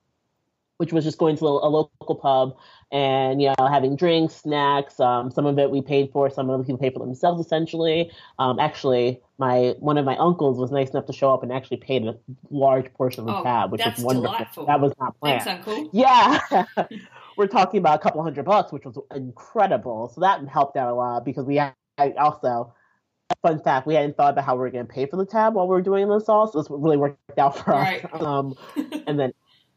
which 0.78 0.94
was 0.94 1.04
just 1.04 1.18
going 1.18 1.38
to 1.38 1.48
a, 1.48 1.68
a, 1.68 1.70
local 1.70 2.16
pub 2.16 2.56
and 2.92 3.42
you 3.42 3.54
know 3.58 3.68
having 3.68 3.96
drinks, 3.96 4.36
snacks. 4.36 5.00
Um, 5.00 5.32
some 5.32 5.46
of 5.46 5.58
it 5.60 5.72
we 5.72 5.82
paid 5.82 6.12
for, 6.12 6.30
some 6.30 6.50
of 6.50 6.58
the 6.60 6.64
people 6.64 6.78
paid 6.78 6.94
for 6.94 7.00
themselves 7.00 7.44
essentially. 7.44 8.12
Um, 8.40 8.60
actually, 8.60 9.22
my 9.38 9.76
one 9.80 9.98
of 9.98 10.06
my 10.06 10.18
uncles 10.18 10.58
was 10.58 10.72
nice 10.72 10.90
enough 10.92 11.06
to 11.06 11.14
show 11.14 11.34
up 11.34 11.44
and 11.44 11.52
actually 11.52 11.78
paid 11.78 12.06
a 12.06 12.18
large 12.50 12.94
portion 12.94 13.22
of 13.22 13.28
the 13.28 13.38
oh, 13.38 13.44
tab, 13.44 13.72
which 13.72 13.82
was 13.84 14.00
wonderful. 14.00 14.32
Delightful. 14.32 14.66
That 14.66 14.82
was 14.82 14.94
not 15.00 15.20
planned. 15.20 15.44
Thanks, 15.44 15.68
Uncle. 15.68 15.90
Yeah. 15.94 16.40
we're 17.38 17.48
talking 17.48 17.80
about 17.80 18.00
a 18.00 18.04
couple 18.04 18.22
hundred 18.24 18.46
bucks, 18.46 18.72
which 18.72 18.86
was 18.86 18.98
incredible. 19.16 20.12
So 20.14 20.22
that 20.22 20.46
helped 20.48 20.78
out 20.78 20.92
a 20.92 20.96
lot 20.96 21.26
because 21.26 21.46
we 21.46 21.56
had 21.56 21.74
also, 22.18 22.74
fun 23.42 23.62
fact, 23.62 23.88
we 23.88 23.96
hadn't 23.96 24.18
thought 24.18 24.34
about 24.34 24.46
how 24.46 24.56
we 24.56 24.60
were 24.60 24.70
going 24.70 24.86
to 24.86 24.94
pay 24.94 25.06
for 25.06 25.18
the 25.18 25.26
tab 25.26 25.56
while 25.56 25.68
we 25.68 25.72
were 25.72 25.82
doing 25.82 26.08
this 26.10 26.30
all. 26.30 26.52
So 26.52 26.62
this 26.62 26.68
really 26.70 26.98
worked 26.98 27.38
out 27.38 27.58
for 27.58 27.72
right. 27.72 28.06
us. 28.06 28.12
Um, 28.22 28.56
and 29.08 29.20
then 29.20 29.34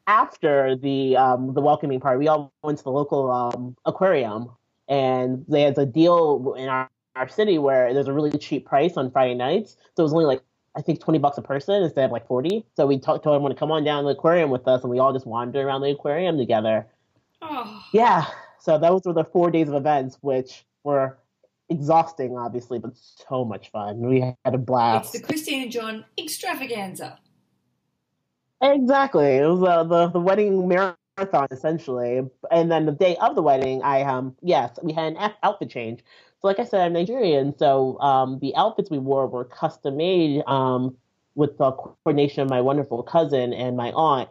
after 0.07 0.77
the 0.77 1.17
um, 1.17 1.55
the 1.55 1.61
welcoming 1.61 2.01
party, 2.01 2.19
we 2.19 2.29
all 2.29 2.53
went 2.63 2.79
to 2.79 2.85
the 2.85 2.91
local 2.91 3.31
um, 3.31 3.77
aquarium, 3.85 4.51
and 4.89 5.45
they 5.49 5.63
had 5.63 5.79
a 5.79 5.87
deal 5.87 6.55
in 6.59 6.69
our, 6.69 6.91
our 7.17 7.29
city 7.29 7.59
where 7.59 7.95
there's 7.95 8.09
a 8.09 8.13
really 8.13 8.37
cheap 8.39 8.67
price 8.67 8.97
on 8.97 9.11
Friday 9.11 9.35
nights. 9.35 9.77
So 9.97 10.03
it 10.03 10.05
was 10.05 10.13
only 10.13 10.27
like 10.27 10.43
I 10.77 10.83
think 10.83 11.01
20 11.01 11.19
bucks 11.19 11.39
a 11.39 11.43
person 11.43 11.83
instead 11.83 12.07
of 12.07 12.11
like 12.11 12.27
40. 12.27 12.65
So 12.77 12.87
we 12.87 12.97
t- 12.97 13.03
told 13.05 13.27
everyone 13.27 13.53
to 13.53 13.57
come 13.57 13.71
on 13.71 13.85
down 13.85 14.03
to 14.03 14.09
the 14.09 14.15
aquarium 14.15 14.51
with 14.51 14.67
us, 14.67 14.83
and 14.83 14.91
we 14.91 14.99
all 14.99 15.13
just 15.13 15.27
wandered 15.27 15.65
around 15.65 15.83
the 15.83 15.91
aquarium 15.91 16.37
together. 16.37 16.87
Oh. 17.41 17.83
Yeah. 17.93 18.27
So 18.61 18.79
those 18.79 19.03
were 19.05 19.13
the 19.13 19.25
four 19.25 19.51
days 19.51 19.69
of 19.69 19.75
events, 19.75 20.19
which 20.21 20.65
were 20.83 21.19
exhausting, 21.69 22.37
obviously, 22.37 22.79
but 22.79 22.93
so 22.97 23.45
much 23.45 23.71
fun. 23.71 24.01
We 24.01 24.21
had 24.21 24.55
a 24.55 24.59
blast. 24.59 25.15
It's 25.15 25.21
the 25.21 25.27
Christine 25.27 25.63
and 25.63 25.73
John 25.73 26.05
extravaganza. 26.19 27.19
Exactly. 28.65 29.37
It 29.37 29.47
was 29.47 29.63
uh, 29.63 29.85
the 29.85 30.09
the 30.09 30.21
wedding 30.21 30.67
marathon 30.69 31.49
essentially, 31.53 32.23
and 32.51 32.73
then 32.73 32.87
the 32.87 32.93
day 32.93 33.17
of 33.19 33.35
the 33.37 33.43
wedding, 33.43 33.83
I 33.83 34.03
um 34.05 34.37
yes, 34.43 34.79
we 34.83 34.93
had 34.95 35.15
an 35.17 35.33
outfit 35.43 35.71
change. 35.71 36.01
So 36.41 36.49
like 36.49 36.59
I 36.61 36.65
said, 36.65 36.81
I'm 36.83 36.95
Nigerian, 36.95 37.57
so 37.59 38.01
um 38.01 38.39
the 38.41 38.57
outfits 38.57 38.91
we 38.91 38.99
wore 38.99 39.27
were 39.29 39.45
custom 39.45 39.99
made 39.99 40.43
um 40.47 40.97
with 41.37 41.59
the 41.59 41.73
coordination 41.73 42.43
of 42.43 42.51
my 42.51 42.63
wonderful 42.63 43.03
cousin 43.03 43.53
and 43.53 43.77
my 43.77 43.93
aunt 43.93 44.31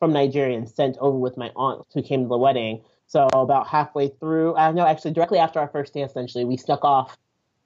from 0.00 0.12
Nigeria 0.12 0.56
and 0.58 0.68
sent 0.68 0.98
over 0.98 1.18
with 1.18 1.36
my 1.38 1.50
aunt 1.56 1.86
who 1.94 2.02
came 2.02 2.22
to 2.24 2.28
the 2.28 2.38
wedding. 2.38 2.82
So 3.08 3.28
about 3.34 3.68
halfway 3.68 4.08
through, 4.08 4.54
I 4.56 4.68
uh, 4.68 4.72
know 4.72 4.86
actually 4.86 5.12
directly 5.12 5.38
after 5.40 5.60
our 5.60 5.68
first 5.68 5.94
dance, 5.94 6.12
essentially 6.12 6.44
we 6.46 6.56
snuck 6.58 6.84
off 6.84 7.18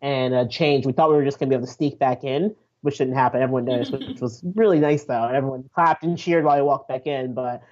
and 0.02 0.34
uh, 0.34 0.46
changed. 0.48 0.86
We 0.86 0.92
thought 0.94 1.10
we 1.10 1.16
were 1.16 1.24
just 1.24 1.38
gonna 1.40 1.50
be 1.50 1.56
able 1.56 1.66
to 1.66 1.72
sneak 1.72 1.98
back 1.98 2.24
in, 2.24 2.54
which 2.82 2.98
didn't 2.98 3.14
happen. 3.14 3.42
Everyone 3.42 3.64
noticed, 3.64 3.92
which 3.92 4.20
was 4.20 4.42
really 4.54 4.78
nice 4.78 5.04
though. 5.04 5.24
Everyone 5.24 5.68
clapped 5.74 6.04
and 6.04 6.18
cheered 6.18 6.44
while 6.44 6.58
I 6.58 6.62
walked 6.62 6.88
back 6.88 7.06
in, 7.06 7.34
but 7.34 7.62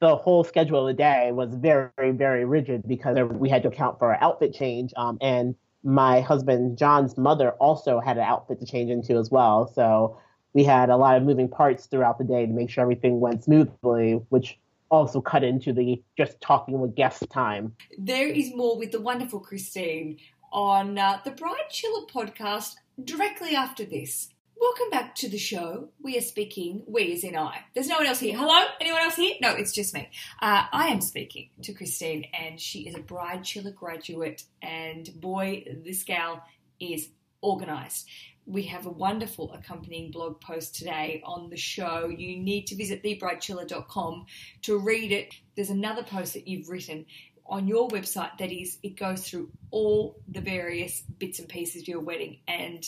the 0.00 0.16
whole 0.16 0.44
schedule 0.44 0.80
of 0.80 0.86
the 0.86 1.02
day 1.02 1.30
was 1.32 1.54
very, 1.54 2.10
very 2.12 2.44
rigid 2.44 2.86
because 2.86 3.18
we 3.32 3.48
had 3.48 3.62
to 3.62 3.68
account 3.68 3.98
for 3.98 4.14
our 4.14 4.22
outfit 4.22 4.54
change. 4.54 4.92
Um, 4.96 5.18
and 5.20 5.54
my 5.82 6.20
husband 6.20 6.78
John's 6.78 7.16
mother 7.16 7.50
also 7.52 8.00
had 8.00 8.16
an 8.16 8.24
outfit 8.24 8.60
to 8.60 8.66
change 8.66 8.90
into 8.90 9.16
as 9.16 9.30
well. 9.30 9.70
So 9.74 10.18
we 10.52 10.64
had 10.64 10.90
a 10.90 10.96
lot 10.96 11.16
of 11.16 11.22
moving 11.22 11.48
parts 11.48 11.86
throughout 11.86 12.18
the 12.18 12.24
day 12.24 12.46
to 12.46 12.52
make 12.52 12.70
sure 12.70 12.82
everything 12.82 13.20
went 13.20 13.44
smoothly, 13.44 14.20
which 14.30 14.58
also 14.90 15.20
cut 15.20 15.44
into 15.44 15.72
the 15.72 16.02
just 16.16 16.40
talking 16.40 16.80
with 16.80 16.94
guests 16.96 17.26
time. 17.28 17.74
There 17.96 18.28
is 18.28 18.54
more 18.54 18.76
with 18.76 18.92
the 18.92 19.00
wonderful 19.00 19.40
Christine 19.40 20.18
on 20.52 20.98
uh, 20.98 21.20
the 21.24 21.30
Bride 21.30 21.70
Chilla 21.70 22.10
podcast 22.10 22.74
directly 23.04 23.54
after 23.54 23.84
this. 23.84 24.30
Welcome 24.60 24.90
back 24.90 25.14
to 25.16 25.28
the 25.30 25.38
show. 25.38 25.88
We 26.02 26.18
are 26.18 26.20
speaking, 26.20 26.82
we 26.86 27.14
as 27.14 27.24
in 27.24 27.34
I. 27.34 27.60
There's 27.74 27.88
no 27.88 27.96
one 27.96 28.06
else 28.06 28.20
here. 28.20 28.36
Hello? 28.36 28.66
Anyone 28.78 29.00
else 29.00 29.16
here? 29.16 29.36
No, 29.40 29.54
it's 29.54 29.72
just 29.72 29.94
me. 29.94 30.10
Uh, 30.42 30.64
I 30.70 30.88
am 30.88 31.00
speaking 31.00 31.48
to 31.62 31.72
Christine, 31.72 32.26
and 32.38 32.60
she 32.60 32.80
is 32.80 32.94
a 32.94 33.00
Bride 33.00 33.40
Chilla 33.40 33.74
graduate. 33.74 34.44
And 34.60 35.08
boy, 35.18 35.64
this 35.82 36.04
gal 36.04 36.44
is 36.78 37.08
organized 37.40 38.06
we 38.46 38.64
have 38.64 38.86
a 38.86 38.90
wonderful 38.90 39.52
accompanying 39.52 40.10
blog 40.10 40.40
post 40.40 40.74
today 40.74 41.22
on 41.24 41.50
the 41.50 41.56
show. 41.56 42.08
You 42.08 42.36
need 42.36 42.66
to 42.68 42.74
visit 42.74 43.02
thebridechilla.com 43.02 44.26
to 44.62 44.78
read 44.78 45.12
it. 45.12 45.34
There's 45.54 45.70
another 45.70 46.02
post 46.02 46.34
that 46.34 46.48
you've 46.48 46.68
written 46.68 47.06
on 47.46 47.68
your 47.68 47.88
website 47.88 48.38
that 48.38 48.50
is, 48.50 48.78
it 48.82 48.96
goes 48.96 49.28
through 49.28 49.50
all 49.70 50.20
the 50.28 50.40
various 50.40 51.02
bits 51.18 51.38
and 51.38 51.48
pieces 51.48 51.82
of 51.82 51.88
your 51.88 52.00
wedding 52.00 52.38
and 52.48 52.84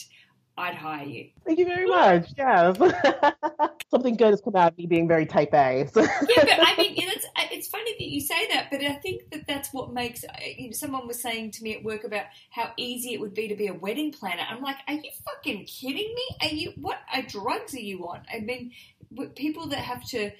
I'd 0.56 0.74
hire 0.74 1.06
you. 1.06 1.30
Thank 1.46 1.58
you 1.58 1.64
very 1.64 1.86
much. 1.86 2.30
Yeah. 2.36 2.72
Something 3.90 4.16
good 4.16 4.30
has 4.30 4.40
come 4.42 4.54
out 4.54 4.72
of 4.72 4.78
me 4.78 4.86
being 4.86 5.08
very 5.08 5.24
type 5.24 5.54
A. 5.54 5.88
So. 5.92 6.00
yeah, 6.02 6.08
but 6.36 6.58
I 6.60 6.74
mean, 6.76 6.94
it's, 6.96 7.24
uh, 7.24 7.44
it's 7.50 7.68
funny 7.68 7.92
that 7.98 8.04
you 8.04 8.20
say 8.20 8.48
that, 8.48 8.68
but 8.70 8.82
I 8.82 8.94
think 8.94 9.30
that 9.30 9.46
that's 9.46 9.72
what 9.72 9.92
makes. 9.92 10.24
Uh, 10.24 10.32
you 10.58 10.66
know, 10.66 10.72
someone 10.72 11.06
was 11.06 11.20
saying 11.20 11.52
to 11.52 11.62
me 11.62 11.74
at 11.74 11.82
work 11.82 12.04
about 12.04 12.26
how 12.50 12.72
easy 12.76 13.14
it 13.14 13.20
would 13.20 13.34
be 13.34 13.48
to 13.48 13.56
be 13.56 13.68
a 13.68 13.74
wedding 13.74 14.12
planner. 14.12 14.42
I'm 14.48 14.62
like, 14.62 14.76
are 14.88 14.94
you 14.94 15.10
fucking 15.24 15.64
kidding 15.64 16.14
me? 16.14 16.36
Are 16.42 16.54
you, 16.54 16.72
what 16.76 16.98
are 17.14 17.22
drugs 17.22 17.74
are 17.74 17.80
you 17.80 18.06
on? 18.08 18.22
I 18.32 18.40
mean, 18.40 18.72
people 19.34 19.68
that 19.68 19.78
have 19.78 20.04
to 20.10 20.32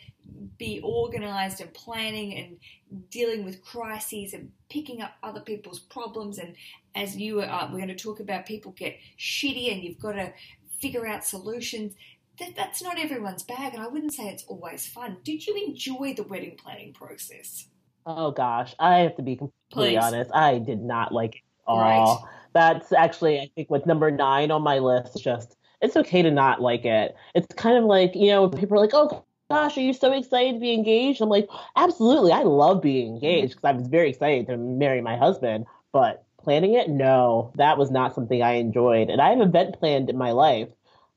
be 0.58 0.80
organized 0.82 1.60
and 1.60 1.72
planning 1.72 2.36
and 2.36 3.10
dealing 3.10 3.44
with 3.44 3.62
crises 3.64 4.34
and 4.34 4.52
picking 4.70 5.00
up 5.00 5.12
other 5.22 5.40
people's 5.40 5.78
problems 5.78 6.38
and 6.38 6.54
as 6.94 7.16
you 7.16 7.40
are, 7.40 7.68
we're 7.72 7.78
uh, 7.78 7.86
going 7.86 7.88
to 7.88 7.94
talk 7.94 8.20
about 8.20 8.46
people 8.46 8.72
get 8.72 8.96
shitty 9.18 9.72
and 9.72 9.82
you've 9.82 9.98
got 9.98 10.12
to 10.12 10.32
figure 10.80 11.06
out 11.06 11.24
solutions 11.24 11.94
that, 12.38 12.56
that's 12.56 12.82
not 12.82 12.98
everyone's 12.98 13.42
bag 13.42 13.74
and 13.74 13.82
i 13.82 13.86
wouldn't 13.86 14.12
say 14.12 14.24
it's 14.24 14.44
always 14.44 14.86
fun 14.86 15.16
did 15.22 15.46
you 15.46 15.54
enjoy 15.68 16.12
the 16.14 16.24
wedding 16.24 16.56
planning 16.56 16.92
process 16.92 17.66
oh 18.06 18.30
gosh 18.30 18.74
i 18.78 18.98
have 18.98 19.14
to 19.14 19.22
be 19.22 19.36
completely 19.36 19.96
Please. 19.96 19.98
honest 19.98 20.30
i 20.34 20.58
did 20.58 20.80
not 20.80 21.12
like 21.12 21.36
it 21.36 21.42
at 21.68 21.70
all 21.70 21.80
right. 21.80 22.18
that's 22.52 22.92
actually 22.92 23.38
i 23.38 23.48
think 23.54 23.70
with 23.70 23.86
number 23.86 24.10
nine 24.10 24.50
on 24.50 24.62
my 24.62 24.78
list 24.78 25.22
just 25.22 25.56
it's 25.80 25.96
okay 25.96 26.22
to 26.22 26.30
not 26.30 26.60
like 26.60 26.84
it 26.84 27.14
it's 27.34 27.54
kind 27.54 27.76
of 27.76 27.84
like 27.84 28.14
you 28.14 28.28
know 28.28 28.48
people 28.48 28.76
are 28.76 28.80
like 28.80 28.94
oh 28.94 29.24
gosh, 29.52 29.76
are 29.76 29.82
you 29.82 29.92
so 29.92 30.12
excited 30.12 30.54
to 30.54 30.60
be 30.60 30.72
engaged? 30.72 31.20
I'm 31.20 31.28
like, 31.28 31.46
absolutely. 31.76 32.32
I 32.32 32.42
love 32.42 32.80
being 32.80 33.14
engaged 33.14 33.56
because 33.56 33.64
I 33.64 33.72
was 33.72 33.86
very 33.86 34.08
excited 34.08 34.46
to 34.46 34.56
marry 34.56 35.02
my 35.02 35.16
husband. 35.16 35.66
But 35.92 36.24
planning 36.42 36.74
it, 36.74 36.88
no, 36.88 37.52
that 37.56 37.78
was 37.78 37.90
not 37.90 38.14
something 38.14 38.42
I 38.42 38.54
enjoyed. 38.54 39.10
And 39.10 39.20
I 39.20 39.30
have 39.30 39.40
event 39.40 39.78
planned 39.78 40.10
in 40.10 40.16
my 40.16 40.32
life. 40.32 40.68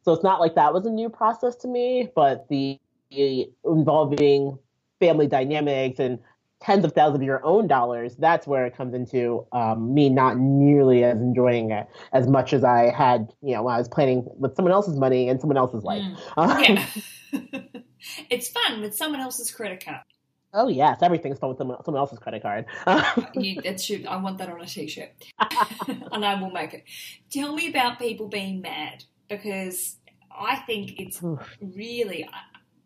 So 0.04 0.14
it's 0.14 0.24
not 0.24 0.40
like 0.40 0.56
that 0.56 0.74
was 0.74 0.86
a 0.86 0.92
new 0.92 1.10
process 1.10 1.56
to 1.58 1.68
me, 1.68 2.10
but 2.16 2.48
the, 2.50 2.80
the 3.10 3.50
involving 3.66 4.58
family 5.00 5.28
dynamics 5.28 6.00
and 6.00 6.20
tens 6.62 6.86
of 6.86 6.94
thousands 6.94 7.22
of 7.22 7.24
your 7.24 7.44
own 7.46 7.68
dollars, 7.68 8.16
that's 8.16 8.48
where 8.48 8.66
it 8.66 8.76
comes 8.76 8.94
into 8.94 9.46
um, 9.52 9.94
me 9.94 10.10
not 10.10 10.38
nearly 10.38 11.04
as 11.04 11.20
enjoying 11.20 11.72
it 11.72 11.88
as 12.14 12.28
much 12.28 12.54
as 12.54 12.64
I 12.64 12.92
had, 12.92 13.32
you 13.42 13.54
know, 13.54 13.64
when 13.64 13.76
I 13.76 13.78
was 13.78 13.88
planning 13.88 14.26
with 14.38 14.56
someone 14.56 14.72
else's 14.72 14.98
money 14.98 15.30
and 15.30 15.40
someone 15.40 15.58
else's 15.58 15.84
life. 15.84 16.02
Mm. 16.02 16.18
Um, 16.38 16.78
yeah. 17.54 17.62
it's 18.30 18.50
fun 18.50 18.82
with 18.82 18.96
someone 18.96 19.22
else's 19.22 19.52
credit 19.52 19.84
card. 19.84 20.02
Oh 20.56 20.70
yes, 20.70 21.00
everything's 21.02 21.38
done 21.38 21.50
with 21.50 21.58
someone, 21.58 21.84
someone 21.84 22.00
else's 22.00 22.20
credit 22.20 22.42
card. 22.42 22.66
you, 23.36 23.62
that's 23.62 23.86
true. 23.86 24.04
I 24.08 24.16
want 24.16 24.38
that 24.38 24.50
on 24.50 24.62
a 24.62 24.66
t-shirt, 24.66 25.12
and 26.12 26.26
I 26.26 26.42
will 26.42 26.50
make 26.50 26.74
it. 26.74 26.86
Tell 27.30 27.54
me 27.54 27.68
about 27.68 28.00
people 28.00 28.30
being 28.30 28.62
mad 28.62 29.04
because 29.30 29.98
I 30.32 30.56
think 30.66 30.98
it's 30.98 31.22
really 31.60 32.28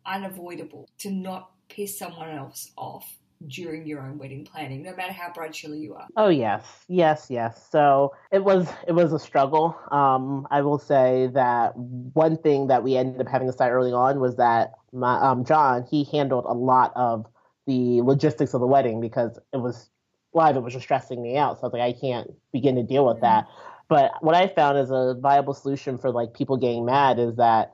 unavoidable 0.04 0.90
to 1.00 1.12
not 1.12 1.52
piss 1.70 1.98
someone 1.98 2.32
else 2.32 2.72
off 2.76 3.20
during 3.48 3.86
your 3.86 4.02
own 4.02 4.18
wedding 4.18 4.44
planning, 4.44 4.82
no 4.82 4.96
matter 4.96 5.14
how 5.14 5.32
bride 5.32 5.52
chilla 5.52 5.80
you 5.80 5.94
are. 5.94 6.08
Oh 6.18 6.30
yes, 6.30 6.66
yes, 6.88 7.28
yes. 7.30 7.68
So 7.72 8.14
it 8.32 8.44
was 8.44 8.68
it 8.88 8.94
was 8.94 9.14
a 9.14 9.20
struggle. 9.20 9.78
Um, 9.92 10.48
I 10.50 10.62
will 10.62 10.80
say 10.80 11.30
that 11.34 11.78
one 11.78 12.38
thing 12.38 12.68
that 12.68 12.84
we 12.84 12.98
ended 12.98 13.22
up 13.22 13.28
having 13.28 13.48
to 13.48 13.54
start 13.54 13.72
early 13.72 13.94
on 13.94 14.20
was 14.20 14.38
that 14.38 14.72
my 14.92 15.20
um, 15.20 15.46
John 15.46 15.86
he 15.90 16.04
handled 16.06 16.46
a 16.48 16.54
lot 16.54 16.92
of 16.96 17.28
the 17.70 18.02
logistics 18.02 18.56
of 18.56 18.62
the 18.62 18.68
wedding 18.68 19.00
because 19.00 19.38
it 19.54 19.58
was 19.58 19.90
of 20.34 20.56
it 20.56 20.64
was 20.64 20.74
just 20.74 20.86
stressing 20.86 21.22
me 21.22 21.38
out. 21.38 21.58
So 21.58 21.64
I 21.64 21.66
was 21.66 21.74
like, 21.74 21.82
I 21.82 21.94
can't 21.94 22.32
begin 22.52 22.76
to 22.76 22.84
deal 22.84 23.06
with 23.06 23.22
that. 23.22 23.48
But 23.88 24.12
what 24.22 24.36
I 24.36 24.48
found 24.48 24.78
as 24.78 24.90
a 24.92 25.16
viable 25.20 25.54
solution 25.54 25.98
for 25.98 26.12
like 26.12 26.34
people 26.34 26.58
getting 26.58 26.86
mad 26.86 27.20
is 27.20 27.36
that 27.38 27.74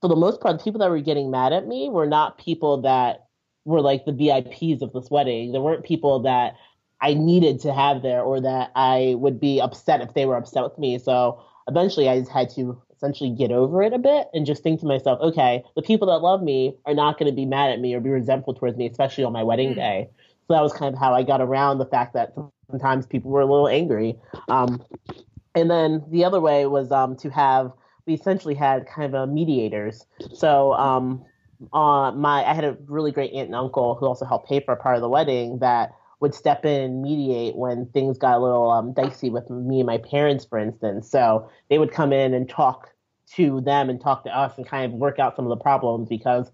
for 0.00 0.08
the 0.08 0.16
most 0.16 0.40
part, 0.40 0.58
the 0.58 0.64
people 0.64 0.80
that 0.80 0.90
were 0.90 1.00
getting 1.00 1.30
mad 1.30 1.52
at 1.52 1.66
me 1.66 1.88
were 1.88 2.06
not 2.06 2.38
people 2.38 2.82
that 2.82 3.26
were 3.64 3.80
like 3.80 4.04
the 4.04 4.12
VIPs 4.12 4.82
of 4.82 4.92
this 4.92 5.10
wedding. 5.10 5.52
There 5.52 5.60
weren't 5.60 5.84
people 5.84 6.20
that 6.22 6.54
I 7.00 7.14
needed 7.14 7.60
to 7.60 7.72
have 7.72 8.02
there 8.02 8.22
or 8.22 8.40
that 8.40 8.70
I 8.74 9.14
would 9.16 9.40
be 9.40 9.60
upset 9.60 10.00
if 10.00 10.14
they 10.14 10.26
were 10.26 10.36
upset 10.36 10.62
with 10.62 10.78
me. 10.78 10.98
So 10.98 11.42
eventually 11.68 12.08
I 12.08 12.18
just 12.20 12.30
had 12.30 12.50
to 12.54 12.80
essentially 12.94 13.30
get 13.30 13.50
over 13.50 13.82
it 13.82 13.92
a 13.92 13.98
bit 13.98 14.28
and 14.32 14.46
just 14.46 14.62
think 14.62 14.80
to 14.80 14.86
myself, 14.86 15.20
okay, 15.20 15.64
the 15.74 15.82
people 15.82 16.08
that 16.08 16.18
love 16.18 16.42
me 16.42 16.76
are 16.86 16.94
not 16.94 17.18
going 17.18 17.30
to 17.30 17.34
be 17.34 17.44
mad 17.44 17.70
at 17.70 17.80
me 17.80 17.94
or 17.94 18.00
be 18.00 18.10
resentful 18.10 18.54
towards 18.54 18.76
me, 18.76 18.86
especially 18.86 19.24
on 19.24 19.32
my 19.32 19.42
wedding 19.42 19.72
mm. 19.72 19.76
day. 19.76 20.08
So 20.46 20.54
that 20.54 20.62
was 20.62 20.72
kind 20.72 20.94
of 20.94 21.00
how 21.00 21.14
I 21.14 21.22
got 21.22 21.40
around 21.40 21.78
the 21.78 21.86
fact 21.86 22.14
that 22.14 22.34
sometimes 22.70 23.06
people 23.06 23.30
were 23.30 23.40
a 23.40 23.46
little 23.46 23.68
angry. 23.68 24.18
Um, 24.48 24.84
and 25.54 25.70
then 25.70 26.04
the 26.10 26.24
other 26.24 26.40
way 26.40 26.66
was 26.66 26.90
um, 26.92 27.16
to 27.16 27.30
have 27.30 27.72
we 28.06 28.14
essentially 28.14 28.54
had 28.54 28.86
kind 28.86 29.14
of 29.14 29.28
a 29.28 29.32
mediators. 29.32 30.06
So 30.34 30.72
um, 30.74 31.24
uh, 31.72 32.10
my 32.12 32.44
I 32.44 32.54
had 32.54 32.64
a 32.64 32.76
really 32.86 33.12
great 33.12 33.32
aunt 33.32 33.46
and 33.46 33.54
uncle 33.54 33.94
who 33.94 34.06
also 34.06 34.24
helped 34.24 34.48
pay 34.48 34.60
for 34.60 34.72
a 34.72 34.76
part 34.76 34.96
of 34.96 35.02
the 35.02 35.08
wedding 35.08 35.58
that 35.58 35.92
would 36.22 36.34
step 36.34 36.64
in 36.64 36.80
and 36.80 37.02
mediate 37.02 37.56
when 37.56 37.84
things 37.86 38.16
got 38.16 38.36
a 38.36 38.38
little 38.38 38.70
um, 38.70 38.92
dicey 38.92 39.28
with 39.28 39.50
me 39.50 39.80
and 39.80 39.86
my 39.88 39.98
parents, 39.98 40.44
for 40.44 40.56
instance. 40.56 41.10
So 41.10 41.50
they 41.68 41.78
would 41.78 41.90
come 41.90 42.12
in 42.12 42.32
and 42.32 42.48
talk 42.48 42.90
to 43.34 43.60
them 43.60 43.90
and 43.90 44.00
talk 44.00 44.22
to 44.24 44.30
us 44.30 44.56
and 44.56 44.64
kind 44.64 44.92
of 44.92 44.98
work 44.98 45.18
out 45.18 45.34
some 45.34 45.44
of 45.44 45.50
the 45.50 45.60
problems 45.60 46.08
because 46.08 46.52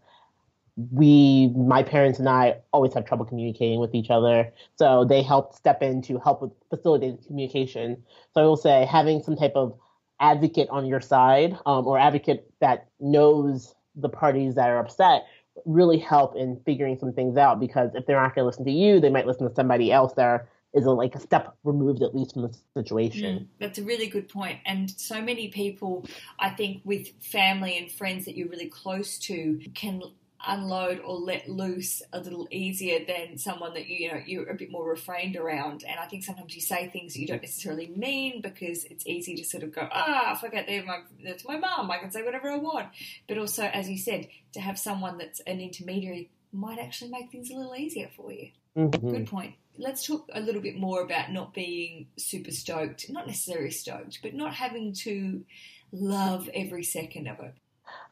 we, 0.91 1.49
my 1.49 1.83
parents 1.83 2.19
and 2.19 2.31
I, 2.31 2.57
always 2.73 2.95
have 2.95 3.05
trouble 3.05 3.27
communicating 3.27 3.79
with 3.79 3.95
each 3.95 4.09
other. 4.09 4.51
So 4.77 5.05
they 5.05 5.23
helped 5.23 5.55
step 5.57 5.83
in 5.83 6.01
to 6.03 6.19
help 6.19 6.41
with 6.41 6.53
facilitating 6.71 7.19
communication. 7.27 8.03
So 8.33 8.41
I 8.41 8.45
will 8.45 8.57
say 8.57 8.87
having 8.87 9.23
some 9.23 9.37
type 9.37 9.53
of 9.55 9.79
advocate 10.19 10.71
on 10.71 10.87
your 10.87 11.03
side 11.03 11.59
um, 11.67 11.87
or 11.87 11.99
advocate 11.99 12.51
that 12.61 12.89
knows 13.01 13.75
the 13.97 14.09
parties 14.09 14.55
that 14.55 14.71
are 14.71 14.79
upset 14.79 15.27
really 15.65 15.99
help 15.99 16.37
in 16.37 16.61
figuring 16.65 16.99
some 16.99 17.13
things 17.13 17.37
out 17.37 17.61
because 17.61 17.91
if 17.95 18.07
they're 18.07 18.21
not 18.21 18.35
going 18.35 18.43
to 18.43 18.47
listen 18.47 18.65
to 18.65 18.71
you, 18.71 19.01
they 19.01 19.11
might 19.11 19.27
listen 19.27 19.49
to 19.49 19.55
somebody 19.55 19.93
else 19.93 20.13
there 20.15 20.49
is 20.75 20.85
a, 20.85 20.91
like 20.91 21.15
a 21.15 21.21
step 21.21 21.57
removed 21.65 22.03
at 22.03 22.15
least 22.15 22.35
from 22.35 22.43
the 22.43 22.59
situation. 22.75 23.39
Mm, 23.39 23.47
that's 23.59 23.79
a 23.79 23.83
really 23.83 24.07
good 24.07 24.29
point. 24.29 24.59
And 24.67 24.91
so 24.91 25.21
many 25.21 25.49
people, 25.49 26.07
I 26.39 26.51
think, 26.51 26.83
with 26.85 27.09
family 27.23 27.79
and 27.79 27.91
friends 27.91 28.27
that 28.27 28.37
you're 28.37 28.49
really 28.49 28.69
close 28.69 29.19
to, 29.21 29.59
can 29.75 30.03
unload 30.47 31.01
or 31.01 31.17
let 31.17 31.49
loose 31.49 32.01
a 32.13 32.21
little 32.21 32.47
easier 32.51 33.05
than 33.05 33.39
someone 33.39 33.75
that 33.75 33.89
you, 33.89 33.97
you 33.97 34.13
know 34.13 34.21
you're 34.25 34.49
a 34.49 34.55
bit 34.55 34.71
more 34.71 34.89
refrained 34.89 35.37
around. 35.37 35.85
And 35.87 35.99
I 35.99 36.07
think 36.07 36.25
sometimes 36.25 36.55
you 36.55 36.61
say 36.61 36.89
things 36.89 37.15
that 37.15 37.21
you 37.21 37.27
don't 37.27 37.43
necessarily 37.43 37.89
mean 37.89 38.41
because 38.41 38.85
it's 38.85 39.07
easy 39.07 39.35
to 39.37 39.45
sort 39.45 39.65
of 39.65 39.75
go, 39.75 39.89
ah, 39.91 40.33
I 40.33 40.37
forget 40.37 40.67
they're 40.67 40.85
my 40.85 41.01
that's 41.25 41.47
my 41.47 41.57
mum. 41.57 41.91
I 41.91 41.99
can 41.99 42.11
say 42.11 42.23
whatever 42.23 42.51
I 42.51 42.57
want. 42.57 42.89
But 43.27 43.39
also, 43.39 43.65
as 43.65 43.89
you 43.89 43.99
said, 43.99 44.29
to 44.53 44.61
have 44.61 44.79
someone 44.79 45.19
that's 45.19 45.41
an 45.41 45.61
intermediary 45.61 46.31
might 46.53 46.79
actually 46.79 47.11
make 47.11 47.31
things 47.31 47.51
a 47.51 47.55
little 47.55 47.77
easier 47.77 48.09
for 48.17 48.33
you. 48.33 48.51
Mm-hmm. 48.77 49.11
Good 49.11 49.27
point. 49.27 49.55
Let's 49.77 50.07
talk 50.07 50.29
a 50.33 50.41
little 50.41 50.63
bit 50.63 50.77
more 50.77 51.03
about 51.03 51.33
not 51.33 51.55
being 51.55 52.09
super 52.17 52.51
stoked, 52.51 53.11
not 53.11 53.27
necessarily 53.27 53.71
stoked, 53.71 54.21
but 54.23 54.35
not 54.35 54.55
having 54.55 54.93
to 55.05 55.45
love 55.93 56.49
every 56.55 56.85
second 56.85 57.29
of 57.29 57.39
it. 57.41 57.55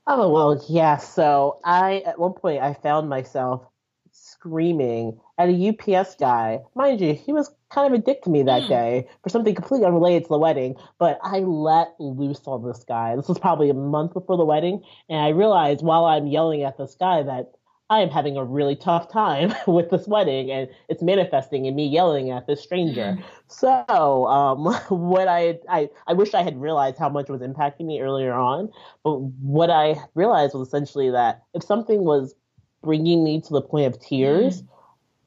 Oh 0.06 0.28
well, 0.28 0.64
yeah. 0.68 0.98
So 0.98 1.58
I 1.64 2.02
at 2.06 2.18
one 2.18 2.32
point 2.32 2.62
I 2.62 2.74
found 2.74 3.08
myself 3.08 3.66
screaming 4.12 5.18
at 5.38 5.48
a 5.48 5.68
UPS 5.68 6.16
guy. 6.16 6.60
Mind 6.74 7.00
you, 7.00 7.12
he 7.14 7.32
was 7.32 7.52
kind 7.70 7.92
of 7.92 7.98
a 7.98 8.02
dick 8.02 8.22
to 8.22 8.30
me 8.30 8.42
that 8.44 8.62
mm. 8.62 8.68
day 8.68 9.08
for 9.22 9.28
something 9.28 9.54
completely 9.54 9.86
unrelated 9.86 10.24
to 10.24 10.28
the 10.28 10.38
wedding. 10.38 10.76
But 10.98 11.18
I 11.22 11.40
let 11.40 11.88
loose 11.98 12.42
on 12.46 12.64
this 12.64 12.84
guy. 12.84 13.16
This 13.16 13.28
was 13.28 13.38
probably 13.38 13.68
a 13.68 13.74
month 13.74 14.14
before 14.14 14.36
the 14.36 14.44
wedding, 14.44 14.82
and 15.08 15.20
I 15.20 15.28
realized 15.28 15.82
while 15.82 16.04
I'm 16.04 16.26
yelling 16.26 16.62
at 16.62 16.78
this 16.78 16.96
guy 16.98 17.22
that 17.22 17.52
I 17.88 18.00
am 18.00 18.08
having 18.10 18.36
a 18.36 18.44
really 18.44 18.74
tough 18.74 19.10
time 19.10 19.54
with 19.66 19.90
this 19.90 20.06
wedding 20.08 20.50
and 20.50 20.68
it's 20.88 21.02
manifesting 21.02 21.66
in 21.66 21.76
me 21.76 21.86
yelling 21.86 22.30
at 22.30 22.46
this 22.46 22.62
stranger. 22.62 23.16
Mm. 23.18 23.24
So, 23.48 24.26
um, 24.26 24.64
what 24.88 25.28
I, 25.28 25.58
I, 25.68 25.88
I 26.06 26.14
wish 26.14 26.34
I 26.34 26.42
had 26.42 26.60
realized 26.60 26.98
how 26.98 27.08
much 27.08 27.28
was 27.28 27.42
impacting 27.42 27.86
me 27.86 28.00
earlier 28.00 28.32
on, 28.32 28.70
but 29.04 29.18
what 29.20 29.70
I 29.70 29.96
realized 30.14 30.54
was 30.54 30.66
essentially 30.66 31.10
that 31.10 31.44
if 31.54 31.62
something 31.62 32.04
was 32.04 32.34
bringing 32.82 33.22
me 33.24 33.40
to 33.40 33.52
the 33.52 33.62
point 33.62 33.86
of 33.86 34.00
tears, 34.00 34.62
mm. 34.62 34.68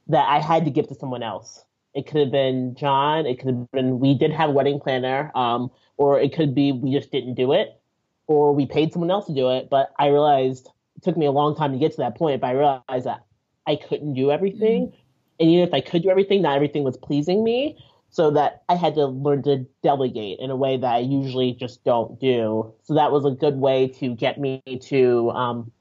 that 0.08 0.28
I 0.28 0.40
had 0.40 0.66
to 0.66 0.72
give 0.72 0.88
to 0.88 0.96
someone 0.96 1.24
else. 1.24 1.64
It 1.96 2.08
could 2.08 2.22
have 2.22 2.32
been 2.32 2.76
John. 2.76 3.26
It 3.26 3.40
could 3.40 3.48
have 3.48 3.72
been 3.72 4.00
we 4.00 4.14
did 4.14 4.32
have 4.32 4.50
a 4.50 4.54
wedding 4.54 4.80
planner, 4.80 5.32
um, 5.36 5.72
or 5.98 6.20
it 6.20 6.34
could 6.34 6.54
be 6.54 6.72
we 6.72 6.94
just 6.94 7.12
didn't 7.12 7.34
do 7.34 7.52
it, 7.52 7.80
or 8.28 8.54
we 8.54 8.66
paid 8.66 8.94
someone 8.94 9.10
else 9.10 9.26
to 9.26 9.34
do 9.34 9.50
it. 9.50 9.70
But 9.70 9.92
I 9.98 10.08
realized 10.08 10.70
took 11.04 11.18
me 11.18 11.26
a 11.26 11.32
long 11.32 11.56
time 11.56 11.72
to 11.72 11.78
get 11.78 11.92
to 11.92 11.98
that 11.98 12.18
point, 12.18 12.42
but 12.42 12.48
I 12.48 12.52
realized 12.52 13.06
that 13.06 13.26
I 13.68 13.76
couldn't 13.76 14.14
do 14.14 14.32
everything. 14.32 14.88
Mm-hmm. 14.88 14.96
And 15.40 15.50
even 15.50 15.68
if 15.68 15.74
I 15.74 15.82
could 15.82 16.04
do 16.04 16.10
everything, 16.10 16.42
not 16.42 16.56
everything 16.56 16.84
was 16.84 16.98
pleasing 16.98 17.44
me. 17.44 17.78
So 18.12 18.32
that 18.32 18.64
I 18.68 18.76
had 18.76 18.96
to 18.96 19.06
learn 19.06 19.44
to 19.44 19.68
delegate 19.84 20.40
in 20.40 20.50
a 20.50 20.56
way 20.56 20.78
that 20.78 20.94
I 20.96 20.98
usually 20.98 21.54
just 21.54 21.84
don't 21.84 22.20
do. 22.20 22.74
So 22.82 22.96
that 22.96 23.12
was 23.12 23.24
a 23.24 23.30
good 23.30 23.58
way 23.58 23.88
to 24.00 24.16
get 24.16 24.40
me 24.40 24.64
to 24.86 25.30
um, 25.30 25.72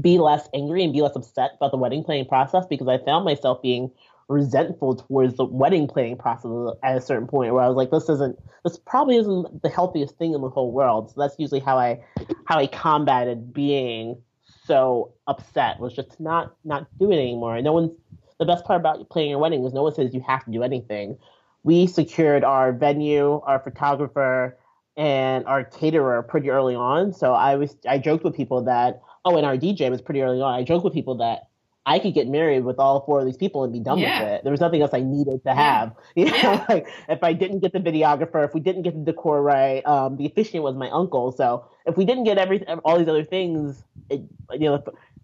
be 0.00 0.18
less 0.18 0.48
angry 0.52 0.82
and 0.82 0.92
be 0.92 1.02
less 1.02 1.14
upset 1.14 1.52
about 1.56 1.70
the 1.70 1.76
wedding 1.76 2.02
planning 2.02 2.26
process 2.26 2.66
because 2.66 2.88
I 2.88 2.98
found 2.98 3.24
myself 3.24 3.62
being 3.62 3.92
resentful 4.28 4.96
towards 4.96 5.36
the 5.36 5.44
wedding 5.44 5.86
planning 5.86 6.16
process 6.16 6.50
at 6.82 6.96
a 6.96 7.00
certain 7.00 7.28
point 7.28 7.54
where 7.54 7.62
I 7.62 7.68
was 7.68 7.76
like, 7.76 7.92
this 7.92 8.08
isn't, 8.08 8.36
this 8.64 8.76
probably 8.78 9.16
isn't 9.16 9.62
the 9.62 9.68
healthiest 9.68 10.18
thing 10.18 10.34
in 10.34 10.40
the 10.40 10.50
whole 10.50 10.72
world. 10.72 11.10
So 11.10 11.20
that's 11.20 11.36
usually 11.38 11.60
how 11.60 11.78
I, 11.78 12.02
how 12.46 12.58
I 12.58 12.66
combated 12.66 13.54
being 13.54 14.20
so 14.66 15.12
upset 15.26 15.78
was 15.80 15.92
just 15.94 16.18
not 16.20 16.54
not 16.64 16.86
do 16.98 17.10
it 17.10 17.16
anymore. 17.16 17.60
no 17.62 17.72
one's 17.72 17.92
the 18.38 18.44
best 18.44 18.64
part 18.64 18.80
about 18.80 19.08
planning 19.08 19.30
your 19.30 19.38
wedding 19.38 19.64
is 19.64 19.72
no 19.72 19.82
one 19.82 19.94
says 19.94 20.12
you 20.12 20.20
have 20.26 20.44
to 20.44 20.50
do 20.50 20.62
anything. 20.62 21.16
We 21.62 21.86
secured 21.86 22.44
our 22.44 22.72
venue, 22.72 23.40
our 23.46 23.58
photographer, 23.58 24.58
and 24.96 25.46
our 25.46 25.64
caterer 25.64 26.22
pretty 26.22 26.50
early 26.50 26.74
on. 26.74 27.12
So 27.12 27.32
I 27.32 27.56
was 27.56 27.76
I 27.88 27.98
joked 27.98 28.24
with 28.24 28.34
people 28.34 28.62
that 28.64 29.00
oh, 29.24 29.36
and 29.36 29.46
our 29.46 29.56
DJ 29.56 29.90
was 29.90 30.00
pretty 30.00 30.22
early 30.22 30.40
on. 30.40 30.54
I 30.54 30.62
joked 30.62 30.84
with 30.84 30.92
people 30.92 31.16
that 31.16 31.48
I 31.88 32.00
could 32.00 32.14
get 32.14 32.26
married 32.26 32.64
with 32.64 32.80
all 32.80 33.04
four 33.06 33.20
of 33.20 33.26
these 33.26 33.36
people 33.36 33.62
and 33.62 33.72
be 33.72 33.78
done 33.78 33.98
yeah. 33.98 34.20
with 34.20 34.32
it. 34.32 34.42
There 34.42 34.50
was 34.50 34.60
nothing 34.60 34.82
else 34.82 34.90
I 34.92 35.00
needed 35.00 35.44
to 35.44 35.54
have. 35.54 35.94
You 36.16 36.24
know, 36.24 36.36
yeah. 36.36 36.66
like 36.68 36.88
if 37.08 37.22
I 37.22 37.34
didn't 37.34 37.60
get 37.60 37.72
the 37.72 37.78
videographer, 37.78 38.44
if 38.44 38.54
we 38.54 38.60
didn't 38.60 38.82
get 38.82 38.94
the 38.94 39.12
decor 39.12 39.42
right, 39.42 39.84
um, 39.86 40.16
the 40.16 40.24
officiant 40.26 40.64
was 40.64 40.74
my 40.74 40.88
uncle. 40.88 41.30
So 41.30 41.66
if 41.84 41.96
we 41.96 42.06
didn't 42.06 42.24
get 42.24 42.38
every 42.38 42.66
all 42.84 42.98
these 42.98 43.08
other 43.08 43.22
things, 43.22 43.82
it, 44.08 44.22
you 44.52 44.60
know, 44.60 44.76
if, 44.76 44.82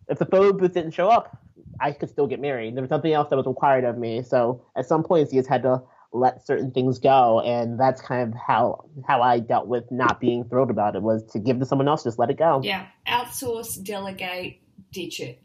if 0.08 0.18
the 0.18 0.26
photo 0.26 0.52
booth 0.52 0.74
didn't 0.74 0.90
show 0.90 1.08
up, 1.08 1.38
I 1.80 1.92
could 1.92 2.10
still 2.10 2.26
get 2.26 2.40
married. 2.40 2.76
There 2.76 2.82
was 2.82 2.90
nothing 2.90 3.14
else 3.14 3.30
that 3.30 3.36
was 3.36 3.46
required 3.46 3.84
of 3.84 3.96
me. 3.96 4.22
So 4.22 4.62
at 4.76 4.86
some 4.86 5.02
points, 5.02 5.32
you 5.32 5.40
just 5.40 5.48
had 5.48 5.62
to 5.62 5.82
let 6.12 6.46
certain 6.46 6.70
things 6.70 6.98
go, 6.98 7.40
and 7.40 7.80
that's 7.80 8.02
kind 8.02 8.28
of 8.28 8.38
how 8.38 8.84
how 9.08 9.22
I 9.22 9.40
dealt 9.40 9.66
with 9.66 9.90
not 9.90 10.20
being 10.20 10.44
thrilled 10.44 10.70
about 10.70 10.94
it 10.94 11.02
was 11.02 11.24
to 11.32 11.38
give 11.38 11.58
to 11.60 11.64
someone 11.64 11.88
else, 11.88 12.04
just 12.04 12.18
let 12.18 12.28
it 12.28 12.36
go. 12.38 12.60
Yeah, 12.62 12.86
outsource, 13.08 13.82
delegate, 13.82 14.60
ditch 14.92 15.20
it. 15.20 15.42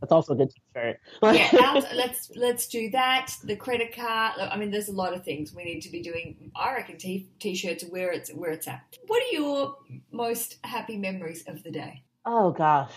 That's 0.00 0.12
also 0.12 0.34
a 0.34 0.36
good 0.36 0.50
t-shirt. 0.50 1.00
yeah, 1.22 1.48
out, 1.62 1.84
let's 1.94 2.30
let's 2.36 2.68
do 2.68 2.90
that. 2.90 3.32
The 3.44 3.56
credit 3.56 3.94
card. 3.94 4.34
I 4.38 4.56
mean, 4.56 4.70
there's 4.70 4.88
a 4.88 4.92
lot 4.92 5.14
of 5.14 5.24
things 5.24 5.54
we 5.54 5.64
need 5.64 5.80
to 5.80 5.90
be 5.90 6.02
doing. 6.02 6.50
I 6.54 6.74
reckon 6.74 6.98
t- 6.98 7.28
t-shirts 7.38 7.84
where 7.88 8.12
it's 8.12 8.30
where 8.30 8.50
it's 8.50 8.68
at. 8.68 8.82
What 9.06 9.22
are 9.22 9.34
your 9.34 9.76
most 10.12 10.58
happy 10.64 10.96
memories 10.96 11.44
of 11.46 11.62
the 11.62 11.70
day? 11.70 12.02
Oh 12.24 12.50
gosh. 12.50 12.92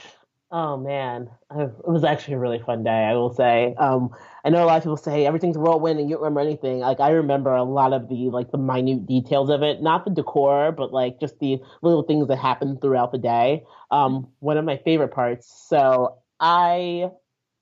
Oh 0.51 0.77
man, 0.77 1.29
it 1.55 1.71
was 1.85 2.03
actually 2.03 2.33
a 2.33 2.39
really 2.39 2.59
fun 2.59 2.83
day. 2.83 2.89
I 2.89 3.13
will 3.13 3.33
say. 3.33 3.75
Um, 3.77 4.09
I 4.43 4.49
know 4.49 4.63
a 4.63 4.65
lot 4.65 4.77
of 4.77 4.83
people 4.83 4.97
say 4.97 5.27
everything's 5.27 5.57
a 5.57 5.59
whirlwind 5.59 5.99
and 5.99 6.09
you 6.09 6.15
don't 6.15 6.23
remember 6.23 6.39
anything. 6.39 6.79
Like 6.79 6.99
I 6.99 7.11
remember 7.11 7.53
a 7.53 7.63
lot 7.63 7.93
of 7.93 8.09
the 8.09 8.29
like 8.31 8.49
the 8.51 8.57
minute 8.57 9.05
details 9.05 9.51
of 9.51 9.61
it, 9.61 9.81
not 9.81 10.05
the 10.05 10.11
decor, 10.11 10.71
but 10.71 10.91
like 10.91 11.19
just 11.19 11.37
the 11.39 11.59
little 11.83 12.01
things 12.01 12.27
that 12.27 12.37
happened 12.37 12.81
throughout 12.81 13.11
the 13.11 13.19
day. 13.19 13.63
Um, 13.91 14.29
one 14.39 14.57
of 14.57 14.65
my 14.65 14.77
favorite 14.77 15.11
parts. 15.11 15.65
So 15.69 16.17
I 16.39 17.11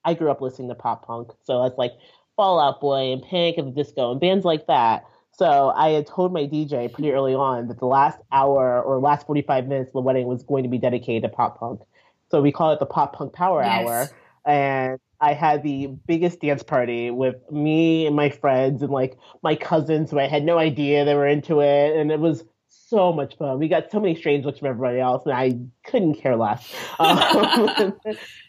I 0.04 0.14
grew 0.14 0.32
up 0.32 0.42
listening 0.42 0.70
to 0.70 0.76
pop 0.76 1.06
punk, 1.06 1.32
so 1.44 1.64
that's 1.64 1.78
like 1.78 1.94
Fall 2.36 2.60
Out 2.60 2.80
Boy 2.80 3.12
and 3.12 3.22
Panic 3.22 3.58
at 3.58 3.66
the 3.66 3.72
Disco 3.72 4.12
and 4.12 4.22
bands 4.22 4.46
like 4.46 4.68
that. 4.68 5.06
So 5.38 5.72
I 5.76 5.90
had 5.90 6.08
told 6.08 6.34
my 6.34 6.44
DJ 6.44 6.92
pretty 6.92 7.12
early 7.12 7.36
on 7.36 7.68
that 7.68 7.80
the 7.80 7.86
last 7.86 8.20
hour 8.32 8.82
or 8.82 9.00
last 9.00 9.28
45 9.28 9.68
minutes 9.68 9.90
of 9.90 9.94
the 9.94 10.02
wedding 10.02 10.26
was 10.26 10.42
going 10.42 10.64
to 10.64 10.70
be 10.70 10.80
dedicated 10.80 11.24
to 11.24 11.30
pop 11.30 11.60
punk. 11.60 11.82
So 12.32 12.42
we 12.42 12.52
call 12.52 12.74
it 12.74 12.80
the 12.80 12.88
pop 12.88 13.16
punk 13.16 13.34
power 13.34 13.64
yes. 13.64 13.88
hour. 13.88 14.10
And 14.46 15.00
I 15.22 15.34
had 15.34 15.62
the 15.62 15.88
biggest 16.08 16.42
dance 16.42 16.64
party 16.64 17.12
with 17.12 17.36
me 17.52 18.08
and 18.08 18.16
my 18.16 18.30
friends 18.30 18.82
and 18.82 18.92
like 18.92 19.18
my 19.44 19.56
cousins 19.56 20.10
who 20.10 20.20
I 20.20 20.28
had 20.28 20.44
no 20.44 20.58
idea 20.58 21.06
they 21.06 21.16
were 21.16 21.28
into 21.28 21.60
it. 21.60 21.96
And 21.96 22.12
it 22.12 22.20
was 22.20 22.44
so 22.70 23.12
much 23.12 23.38
fun. 23.38 23.60
We 23.60 23.68
got 23.68 23.92
so 23.92 24.00
many 24.00 24.16
strange 24.16 24.46
looks 24.46 24.60
from 24.60 24.70
everybody 24.70 25.00
else, 25.00 25.26
and 25.26 25.34
I 25.34 25.60
couldn't 25.90 26.16
care 26.16 26.36
less. 26.36 26.74
Um, 27.00 27.70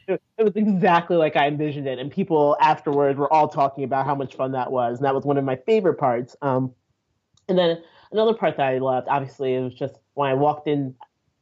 it 0.07 0.21
was 0.39 0.57
exactly 0.57 1.17
like 1.17 1.37
I 1.37 1.49
envisioned 1.49 1.87
it, 1.87 1.99
and 1.99 2.11
people 2.11 2.57
afterwards 2.61 3.19
were 3.19 3.31
all 3.33 3.49
talking 3.49 3.85
about 3.85 4.07
how 4.07 4.15
much 4.15 4.37
fun 4.37 4.53
that 4.53 4.73
was, 4.73 4.99
and 4.99 5.05
that 5.05 5.15
was 5.15 5.25
one 5.25 5.37
of 5.37 5.45
my 5.45 5.57
favorite 5.57 5.99
parts. 5.99 6.35
Um, 6.41 6.73
and 7.49 7.59
then 7.59 7.83
another 8.11 8.35
part 8.35 8.57
that 8.57 8.67
I 8.67 8.79
loved, 8.79 9.07
obviously, 9.09 9.55
it 9.55 9.61
was 9.61 9.75
just 9.75 9.97
when 10.15 10.31
I 10.31 10.35
walked 10.35 10.67
in, 10.67 10.95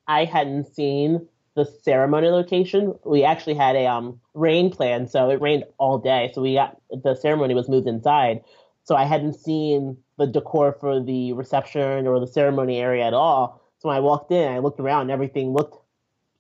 I 0.08 0.24
hadn't 0.24 0.74
seen 0.74 1.28
the 1.54 1.64
ceremony 1.64 2.28
location. 2.28 2.94
We 3.04 3.24
actually 3.24 3.54
had 3.54 3.76
a 3.76 3.86
um, 3.86 4.20
rain 4.34 4.70
plan, 4.70 5.06
so 5.08 5.30
it 5.30 5.40
rained 5.40 5.64
all 5.78 5.98
day. 5.98 6.30
So 6.34 6.42
we 6.42 6.54
got 6.54 6.80
the 6.90 7.14
ceremony 7.14 7.54
was 7.54 7.68
moved 7.68 7.86
inside, 7.86 8.42
so 8.84 8.96
I 8.96 9.04
hadn't 9.04 9.34
seen 9.34 9.96
the 10.18 10.26
decor 10.26 10.76
for 10.80 11.00
the 11.00 11.32
reception 11.32 12.06
or 12.06 12.20
the 12.20 12.26
ceremony 12.26 12.78
area 12.78 13.04
at 13.04 13.14
all. 13.14 13.62
So 13.78 13.88
when 13.88 13.96
I 13.96 14.00
walked 14.00 14.32
in, 14.32 14.52
I 14.52 14.58
looked 14.58 14.80
around, 14.80 15.02
and 15.02 15.10
everything 15.10 15.52
looked 15.52 15.82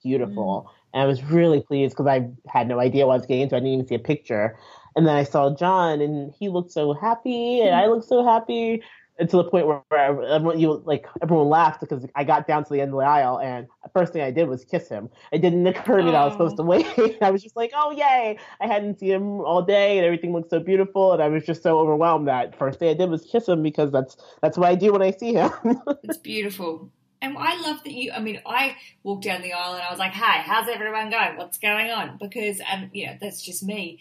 beautiful. 0.02 0.66
Mm. 0.66 0.72
And 0.94 1.02
I 1.02 1.06
was 1.06 1.22
really 1.24 1.60
pleased 1.60 1.94
because 1.94 2.06
I 2.06 2.30
had 2.48 2.68
no 2.68 2.80
idea 2.80 3.06
what 3.06 3.14
I 3.14 3.16
was 3.16 3.26
getting 3.26 3.42
into. 3.42 3.56
I 3.56 3.58
didn't 3.58 3.74
even 3.74 3.86
see 3.86 3.94
a 3.94 3.98
picture. 3.98 4.58
And 4.94 5.06
then 5.06 5.14
I 5.14 5.24
saw 5.24 5.54
John, 5.54 6.00
and 6.00 6.32
he 6.38 6.48
looked 6.48 6.72
so 6.72 6.94
happy, 6.94 7.60
and 7.60 7.74
I 7.74 7.86
looked 7.86 8.08
so 8.08 8.24
happy 8.24 8.82
to 9.18 9.36
the 9.36 9.44
point 9.44 9.66
where, 9.66 9.82
everyone 9.92 10.60
you 10.60 10.82
like 10.84 11.06
everyone 11.22 11.48
laughed 11.48 11.80
because 11.80 12.06
I 12.14 12.24
got 12.24 12.46
down 12.46 12.64
to 12.64 12.72
the 12.72 12.80
end 12.80 12.92
of 12.92 12.98
the 12.98 13.06
aisle 13.06 13.40
and 13.40 13.66
the 13.82 13.88
first 13.90 14.12
thing 14.12 14.22
I 14.22 14.30
did 14.30 14.48
was 14.48 14.64
kiss 14.64 14.88
him. 14.88 15.08
It 15.32 15.40
didn't 15.40 15.66
occur 15.66 15.98
to 15.98 16.02
me 16.02 16.10
that 16.10 16.20
I 16.20 16.24
was 16.24 16.34
supposed 16.34 16.56
to 16.56 16.62
oh. 16.62 16.66
wait. 16.66 17.18
I 17.22 17.30
was 17.30 17.42
just 17.42 17.56
like, 17.56 17.72
oh 17.74 17.92
yay! 17.92 18.38
I 18.60 18.66
hadn't 18.66 19.00
seen 19.00 19.12
him 19.12 19.40
all 19.40 19.62
day 19.62 19.96
and 19.96 20.04
everything 20.04 20.32
looked 20.32 20.50
so 20.50 20.60
beautiful 20.60 21.12
and 21.12 21.22
I 21.22 21.28
was 21.28 21.44
just 21.44 21.62
so 21.62 21.78
overwhelmed 21.78 22.28
that 22.28 22.58
first 22.58 22.78
thing 22.78 22.90
I 22.90 22.94
did 22.94 23.08
was 23.08 23.24
kiss 23.24 23.48
him 23.48 23.62
because 23.62 23.90
that's 23.90 24.16
that's 24.42 24.58
what 24.58 24.68
I 24.68 24.74
do 24.74 24.92
when 24.92 25.02
I 25.02 25.12
see 25.12 25.32
him. 25.32 25.50
it's 26.02 26.18
beautiful. 26.18 26.90
And 27.22 27.36
I 27.38 27.58
love 27.62 27.82
that 27.84 27.92
you. 27.92 28.12
I 28.12 28.20
mean, 28.20 28.40
I 28.44 28.76
walked 29.02 29.24
down 29.24 29.40
the 29.40 29.54
aisle 29.54 29.74
and 29.74 29.82
I 29.82 29.90
was 29.90 29.98
like, 29.98 30.12
"Hi, 30.12 30.42
how's 30.42 30.68
everyone 30.68 31.08
going? 31.08 31.36
What's 31.36 31.56
going 31.56 31.90
on?" 31.90 32.18
Because, 32.20 32.60
um, 32.70 32.90
you 32.92 33.06
know, 33.06 33.16
that's 33.18 33.42
just 33.42 33.62
me. 33.62 34.00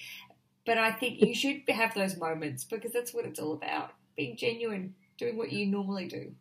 But 0.66 0.78
I 0.78 0.92
think 0.92 1.22
you 1.22 1.34
should 1.34 1.62
have 1.70 1.94
those 1.94 2.18
moments 2.18 2.66
because 2.66 2.92
that's 2.92 3.14
what 3.14 3.26
it's 3.26 3.40
all 3.40 3.54
about: 3.54 3.92
being 4.18 4.36
genuine 4.36 4.96
doing 5.18 5.38
what 5.38 5.52
you 5.52 5.66
normally 5.66 6.08
do. 6.08 6.32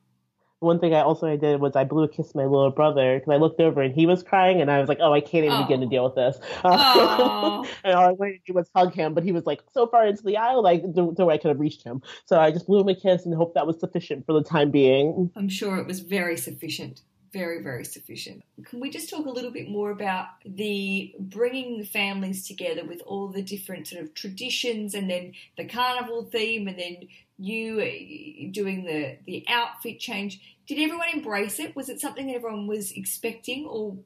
One 0.61 0.81
thing 0.81 0.95
I 0.95 1.01
also 1.01 1.37
did 1.37 1.61
was 1.61 1.77
I 1.77 1.85
blew 1.85 2.05
a 2.05 2.09
kiss 2.09 2.33
to 2.33 2.39
my 2.39 2.45
little 2.45 2.71
brother 2.71 3.19
because 3.19 3.31
I 3.31 3.37
looked 3.37 3.61
over 3.61 3.83
and 3.83 3.95
he 3.95 4.07
was 4.07 4.23
crying 4.23 4.63
and 4.63 4.71
I 4.71 4.81
was 4.81 4.89
like, 4.89 4.99
oh, 5.01 5.13
I 5.13 5.21
can't 5.21 5.45
even 5.45 5.59
oh. 5.59 5.63
begin 5.63 5.81
to 5.81 5.87
oh. 5.87 5.91
deal 5.91 6.05
with 6.05 6.15
this. 6.15 6.39
Oh. 6.65 7.67
and 7.85 7.95
all 7.95 8.09
I 8.09 8.13
wanted 8.13 8.45
to 8.47 8.53
do 8.53 8.55
was 8.55 8.71
hug 8.75 8.95
him, 8.95 9.13
but 9.13 9.25
he 9.25 9.33
was 9.33 9.45
like 9.45 9.63
so 9.73 9.87
far 9.87 10.07
into 10.07 10.23
the 10.23 10.39
aisle, 10.39 10.63
like 10.63 10.83
the 10.95 11.25
way 11.25 11.35
I 11.35 11.39
could 11.39 11.49
have 11.49 11.61
reached 11.61 11.83
him. 11.83 12.03
So 12.25 12.41
I 12.41 12.51
just 12.51 12.67
blew 12.67 12.81
him 12.81 12.89
a 12.89 12.95
kiss 12.95 13.27
and 13.27 13.35
hoped 13.35 13.55
that 13.55 13.67
was 13.67 13.79
sufficient 13.79 14.25
for 14.25 14.33
the 14.33 14.43
time 14.43 14.71
being. 14.71 15.31
I'm 15.37 15.49
sure 15.49 15.77
it 15.77 15.87
was 15.87 16.01
very 16.01 16.37
sufficient 16.37 17.03
very, 17.35 17.63
very 17.63 17.85
sufficient. 17.85 18.43
Can 18.65 18.81
we 18.81 18.89
just 18.89 19.11
talk 19.11 19.27
a 19.27 19.31
little 19.31 19.51
bit 19.51 19.69
more 19.69 19.91
about 19.91 20.27
the 20.47 21.13
bringing 21.19 21.79
the 21.79 21.85
families 21.85 22.47
together 22.47 22.85
with 22.87 23.03
all 23.05 23.29
the 23.29 23.43
different 23.43 23.89
sort 23.89 24.03
of 24.03 24.15
traditions 24.15 24.95
and 24.95 25.11
then 25.11 25.33
the 25.59 25.67
carnival 25.67 26.25
theme 26.25 26.69
and 26.69 26.79
then 26.79 26.97
you 27.37 27.81
uh, 27.81 28.53
doing 28.53 28.85
the, 28.85 29.19
the 29.27 29.45
outfit 29.49 29.99
change? 29.99 30.41
Did 30.67 30.79
everyone 30.79 31.09
embrace 31.13 31.59
it? 31.59 31.75
Was 31.75 31.89
it 31.89 32.01
something 32.01 32.29
that 32.29 32.37
everyone 32.37 32.69
was 32.69 32.93
expecting 32.93 33.67
or 33.67 33.99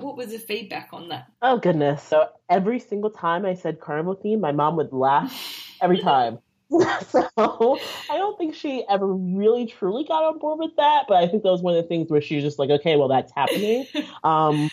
what 0.00 0.16
was 0.16 0.32
the 0.32 0.38
feedback 0.38 0.88
on 0.92 1.10
that? 1.10 1.26
Oh, 1.42 1.58
goodness. 1.58 2.02
So 2.02 2.28
every 2.48 2.80
single 2.80 3.10
time 3.10 3.44
I 3.44 3.54
said 3.54 3.80
carnival 3.80 4.14
theme, 4.14 4.40
my 4.40 4.52
mom 4.52 4.76
would 4.76 4.92
laugh 4.92 5.76
every 5.80 5.98
time. 6.10 6.38
so 7.08 7.28
I 7.36 8.16
don't 8.16 8.38
think 8.38 8.54
she 8.54 8.84
ever 8.88 9.06
really 9.06 9.66
truly 9.66 10.04
got 10.04 10.22
on 10.22 10.38
board 10.38 10.58
with 10.58 10.76
that, 10.76 11.04
but 11.08 11.16
I 11.16 11.28
think 11.28 11.42
that 11.42 11.50
was 11.50 11.60
one 11.60 11.76
of 11.76 11.82
the 11.82 11.88
things 11.88 12.10
where 12.10 12.22
she 12.22 12.36
was 12.36 12.44
just 12.44 12.58
like, 12.58 12.70
okay, 12.70 12.96
well, 12.96 13.08
that's 13.08 13.32
happening. 13.32 13.86
um, 14.24 14.70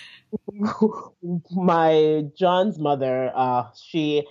my 1.51 2.25
John's 2.37 2.79
mother, 2.79 3.31
uh, 3.35 3.65
she, 3.75 4.25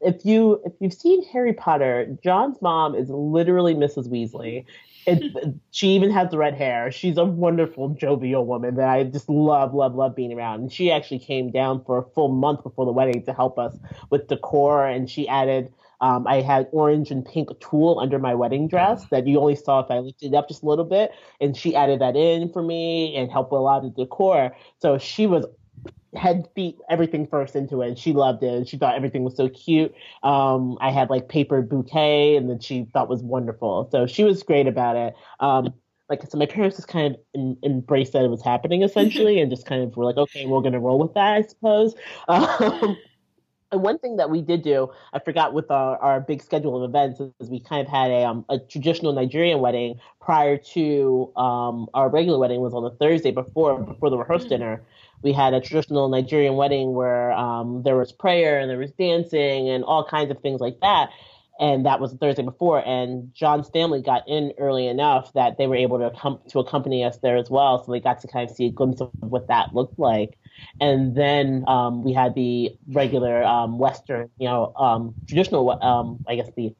if 0.00 0.24
you 0.24 0.60
if 0.64 0.72
you've 0.80 0.92
seen 0.92 1.24
Harry 1.28 1.54
Potter, 1.54 2.16
John's 2.22 2.60
mom 2.62 2.94
is 2.94 3.08
literally 3.08 3.74
Mrs. 3.74 4.08
Weasley. 4.08 4.64
It, 5.04 5.56
she 5.72 5.88
even 5.88 6.12
has 6.12 6.30
the 6.30 6.38
red 6.38 6.54
hair. 6.54 6.92
She's 6.92 7.16
a 7.16 7.24
wonderful, 7.24 7.88
jovial 7.88 8.46
woman 8.46 8.76
that 8.76 8.88
I 8.88 9.02
just 9.02 9.28
love, 9.28 9.74
love, 9.74 9.96
love 9.96 10.14
being 10.14 10.32
around. 10.32 10.60
And 10.60 10.72
she 10.72 10.92
actually 10.92 11.18
came 11.18 11.50
down 11.50 11.82
for 11.84 11.98
a 11.98 12.04
full 12.10 12.28
month 12.28 12.62
before 12.62 12.84
the 12.84 12.92
wedding 12.92 13.24
to 13.24 13.32
help 13.32 13.58
us 13.58 13.76
with 14.10 14.28
decor, 14.28 14.86
and 14.86 15.10
she 15.10 15.26
added 15.26 15.72
um, 16.02 16.26
I 16.26 16.40
had 16.42 16.68
orange 16.72 17.12
and 17.12 17.24
pink 17.24 17.48
tulle 17.60 18.00
under 18.00 18.18
my 18.18 18.34
wedding 18.34 18.66
dress 18.66 19.06
that 19.10 19.26
you 19.26 19.38
only 19.38 19.54
saw 19.54 19.80
if 19.80 19.90
I 19.90 20.00
lifted 20.00 20.34
it 20.34 20.36
up 20.36 20.48
just 20.48 20.64
a 20.64 20.66
little 20.66 20.84
bit. 20.84 21.12
And 21.40 21.56
she 21.56 21.76
added 21.76 22.00
that 22.00 22.16
in 22.16 22.52
for 22.52 22.60
me 22.60 23.14
and 23.16 23.30
helped 23.30 23.52
with 23.52 23.60
a 23.60 23.62
lot 23.62 23.84
of 23.84 23.94
the 23.94 24.04
decor. 24.04 24.54
So 24.80 24.98
she 24.98 25.28
was 25.28 25.46
head, 26.16 26.48
feet, 26.56 26.76
everything 26.90 27.26
first 27.28 27.54
into 27.54 27.82
it. 27.82 27.88
And 27.88 27.98
she 27.98 28.12
loved 28.12 28.42
it. 28.42 28.52
And 28.52 28.68
she 28.68 28.76
thought 28.76 28.96
everything 28.96 29.22
was 29.22 29.36
so 29.36 29.48
cute. 29.48 29.94
Um, 30.24 30.76
I 30.80 30.90
had 30.90 31.08
like 31.08 31.28
paper 31.28 31.62
bouquet 31.62 32.36
and 32.36 32.50
then 32.50 32.58
she 32.58 32.88
thought 32.92 33.08
was 33.08 33.22
wonderful. 33.22 33.88
So 33.92 34.08
she 34.08 34.24
was 34.24 34.42
great 34.42 34.66
about 34.66 34.96
it. 34.96 35.14
Um, 35.38 35.72
like 36.08 36.28
so 36.28 36.36
my 36.36 36.46
parents 36.46 36.76
just 36.76 36.88
kind 36.88 37.14
of 37.14 37.20
in, 37.32 37.56
embraced 37.62 38.12
that 38.12 38.24
it 38.24 38.28
was 38.28 38.42
happening 38.42 38.82
essentially 38.88 39.40
and 39.40 39.50
just 39.50 39.66
kind 39.66 39.82
of 39.82 39.96
were 39.96 40.04
like 40.04 40.16
okay 40.16 40.44
we're 40.44 40.60
going 40.60 40.74
to 40.74 40.78
roll 40.78 40.98
with 40.98 41.14
that 41.14 41.32
i 41.34 41.42
suppose 41.42 41.94
um, 42.28 42.98
and 43.72 43.82
one 43.82 43.98
thing 43.98 44.16
that 44.16 44.30
we 44.30 44.42
did 44.42 44.62
do, 44.62 44.90
I 45.12 45.18
forgot 45.18 45.54
with 45.54 45.70
our, 45.70 45.96
our 45.98 46.20
big 46.20 46.42
schedule 46.42 46.82
of 46.82 46.88
events, 46.88 47.20
is 47.40 47.48
we 47.48 47.58
kind 47.58 47.84
of 47.84 47.90
had 47.90 48.10
a, 48.10 48.24
um, 48.24 48.44
a 48.48 48.58
traditional 48.58 49.12
Nigerian 49.12 49.60
wedding 49.60 49.98
prior 50.20 50.58
to 50.58 51.32
um, 51.36 51.88
our 51.94 52.08
regular 52.08 52.38
wedding 52.38 52.60
was 52.60 52.74
on 52.74 52.84
the 52.84 52.90
Thursday 52.90 53.30
before 53.32 53.78
before 53.80 54.10
the 54.10 54.18
rehearsed 54.18 54.44
mm-hmm. 54.44 54.60
dinner. 54.60 54.82
We 55.22 55.32
had 55.32 55.54
a 55.54 55.60
traditional 55.60 56.08
Nigerian 56.08 56.56
wedding 56.56 56.94
where 56.94 57.32
um, 57.32 57.82
there 57.84 57.96
was 57.96 58.12
prayer 58.12 58.58
and 58.58 58.68
there 58.68 58.78
was 58.78 58.90
dancing 58.92 59.68
and 59.68 59.84
all 59.84 60.04
kinds 60.04 60.30
of 60.30 60.40
things 60.40 60.60
like 60.60 60.80
that. 60.80 61.10
And 61.60 61.86
that 61.86 62.00
was 62.00 62.12
the 62.12 62.18
Thursday 62.18 62.42
before. 62.42 62.82
And 62.86 63.32
John's 63.34 63.68
family 63.68 64.02
got 64.02 64.28
in 64.28 64.52
early 64.58 64.88
enough 64.88 65.32
that 65.34 65.58
they 65.58 65.66
were 65.66 65.76
able 65.76 65.98
to 65.98 66.10
come 66.18 66.40
to 66.48 66.58
accompany 66.58 67.04
us 67.04 67.18
there 67.18 67.36
as 67.36 67.50
well. 67.50 67.84
So 67.84 67.92
they 67.92 68.00
got 68.00 68.20
to 68.22 68.28
kind 68.28 68.48
of 68.48 68.56
see 68.56 68.66
a 68.66 68.70
glimpse 68.70 69.00
of 69.00 69.10
what 69.20 69.48
that 69.48 69.74
looked 69.74 69.98
like 69.98 70.38
and 70.80 71.14
then 71.14 71.64
um, 71.66 72.02
we 72.02 72.12
had 72.12 72.34
the 72.34 72.70
regular 72.88 73.42
um, 73.44 73.78
Western, 73.78 74.30
you 74.38 74.48
know, 74.48 74.72
um, 74.76 75.14
traditional, 75.26 75.70
um, 75.82 76.24
I 76.28 76.36
guess 76.36 76.50
the 76.56 76.74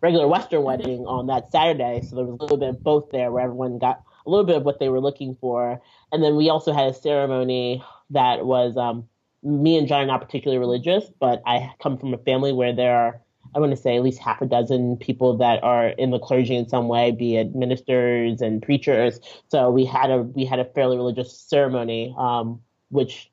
regular 0.00 0.28
Western 0.28 0.62
wedding 0.62 1.06
on 1.06 1.26
that 1.28 1.50
Saturday. 1.50 2.02
So 2.02 2.16
there 2.16 2.24
was 2.24 2.38
a 2.38 2.42
little 2.42 2.56
bit 2.56 2.70
of 2.70 2.82
both 2.82 3.10
there, 3.10 3.30
where 3.30 3.44
everyone 3.44 3.78
got 3.78 4.02
a 4.26 4.30
little 4.30 4.44
bit 4.44 4.56
of 4.56 4.64
what 4.64 4.78
they 4.80 4.88
were 4.88 5.00
looking 5.00 5.34
for, 5.34 5.80
and 6.12 6.22
then 6.22 6.36
we 6.36 6.50
also 6.50 6.72
had 6.72 6.88
a 6.88 6.94
ceremony 6.94 7.82
that 8.10 8.44
was. 8.44 8.76
Um, 8.76 9.08
me 9.46 9.76
and 9.76 9.86
John 9.86 10.00
are 10.00 10.06
not 10.06 10.22
particularly 10.22 10.58
religious, 10.58 11.04
but 11.20 11.42
I 11.44 11.74
come 11.78 11.98
from 11.98 12.14
a 12.14 12.16
family 12.16 12.50
where 12.54 12.74
there 12.74 12.96
are 12.96 13.20
I 13.54 13.60
want 13.60 13.70
to 13.70 13.76
say 13.76 13.96
at 13.96 14.02
least 14.02 14.20
half 14.20 14.42
a 14.42 14.46
dozen 14.46 14.96
people 14.96 15.36
that 15.38 15.62
are 15.62 15.88
in 15.88 16.10
the 16.10 16.18
clergy 16.18 16.56
in 16.56 16.68
some 16.68 16.88
way, 16.88 17.12
be 17.12 17.36
it 17.36 17.54
ministers 17.54 18.40
and 18.40 18.62
preachers. 18.62 19.20
So 19.48 19.70
we 19.70 19.84
had 19.84 20.10
a 20.10 20.18
we 20.22 20.44
had 20.44 20.58
a 20.58 20.64
fairly 20.64 20.96
religious 20.96 21.36
ceremony 21.36 22.14
um, 22.18 22.60
which 22.90 23.30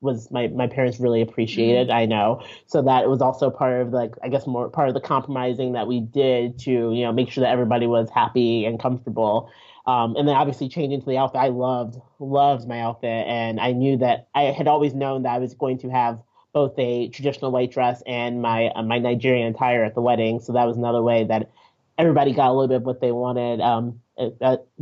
was 0.00 0.30
my, 0.30 0.46
my 0.48 0.66
parents 0.66 1.00
really 1.00 1.20
appreciated, 1.20 1.88
mm-hmm. 1.88 1.96
I 1.96 2.06
know. 2.06 2.44
So 2.66 2.82
that 2.82 3.08
was 3.08 3.20
also 3.20 3.50
part 3.50 3.80
of 3.80 3.92
like 3.92 4.14
I 4.22 4.28
guess 4.28 4.46
more 4.46 4.68
part 4.68 4.88
of 4.88 4.94
the 4.94 5.00
compromising 5.00 5.72
that 5.72 5.86
we 5.86 6.00
did 6.00 6.58
to, 6.60 6.70
you 6.70 7.02
know, 7.02 7.12
make 7.12 7.30
sure 7.30 7.42
that 7.42 7.50
everybody 7.50 7.86
was 7.86 8.08
happy 8.10 8.64
and 8.64 8.78
comfortable. 8.78 9.50
Um, 9.86 10.16
and 10.16 10.28
then 10.28 10.36
obviously 10.36 10.68
changing 10.68 11.00
to 11.00 11.06
the 11.06 11.16
outfit. 11.16 11.40
I 11.40 11.48
loved, 11.48 11.96
loved 12.20 12.68
my 12.68 12.80
outfit. 12.80 13.26
And 13.26 13.58
I 13.58 13.72
knew 13.72 13.96
that 13.96 14.28
I 14.34 14.42
had 14.42 14.68
always 14.68 14.94
known 14.94 15.22
that 15.22 15.30
I 15.30 15.38
was 15.38 15.54
going 15.54 15.78
to 15.78 15.88
have 15.88 16.20
both 16.58 16.76
a 16.78 17.08
traditional 17.10 17.50
white 17.52 17.70
dress 17.70 18.02
and 18.04 18.42
my 18.42 18.60
uh, 18.74 18.82
my 18.82 18.98
Nigerian 18.98 19.46
attire 19.54 19.84
at 19.84 19.94
the 19.94 20.00
wedding. 20.00 20.40
So 20.40 20.52
that 20.54 20.66
was 20.66 20.76
another 20.76 21.02
way 21.02 21.24
that 21.24 21.50
everybody 21.96 22.32
got 22.32 22.48
a 22.48 22.54
little 22.54 22.66
bit 22.66 22.78
of 22.78 22.82
what 22.82 23.00
they 23.00 23.12
wanted. 23.12 23.60
Um, 23.60 24.00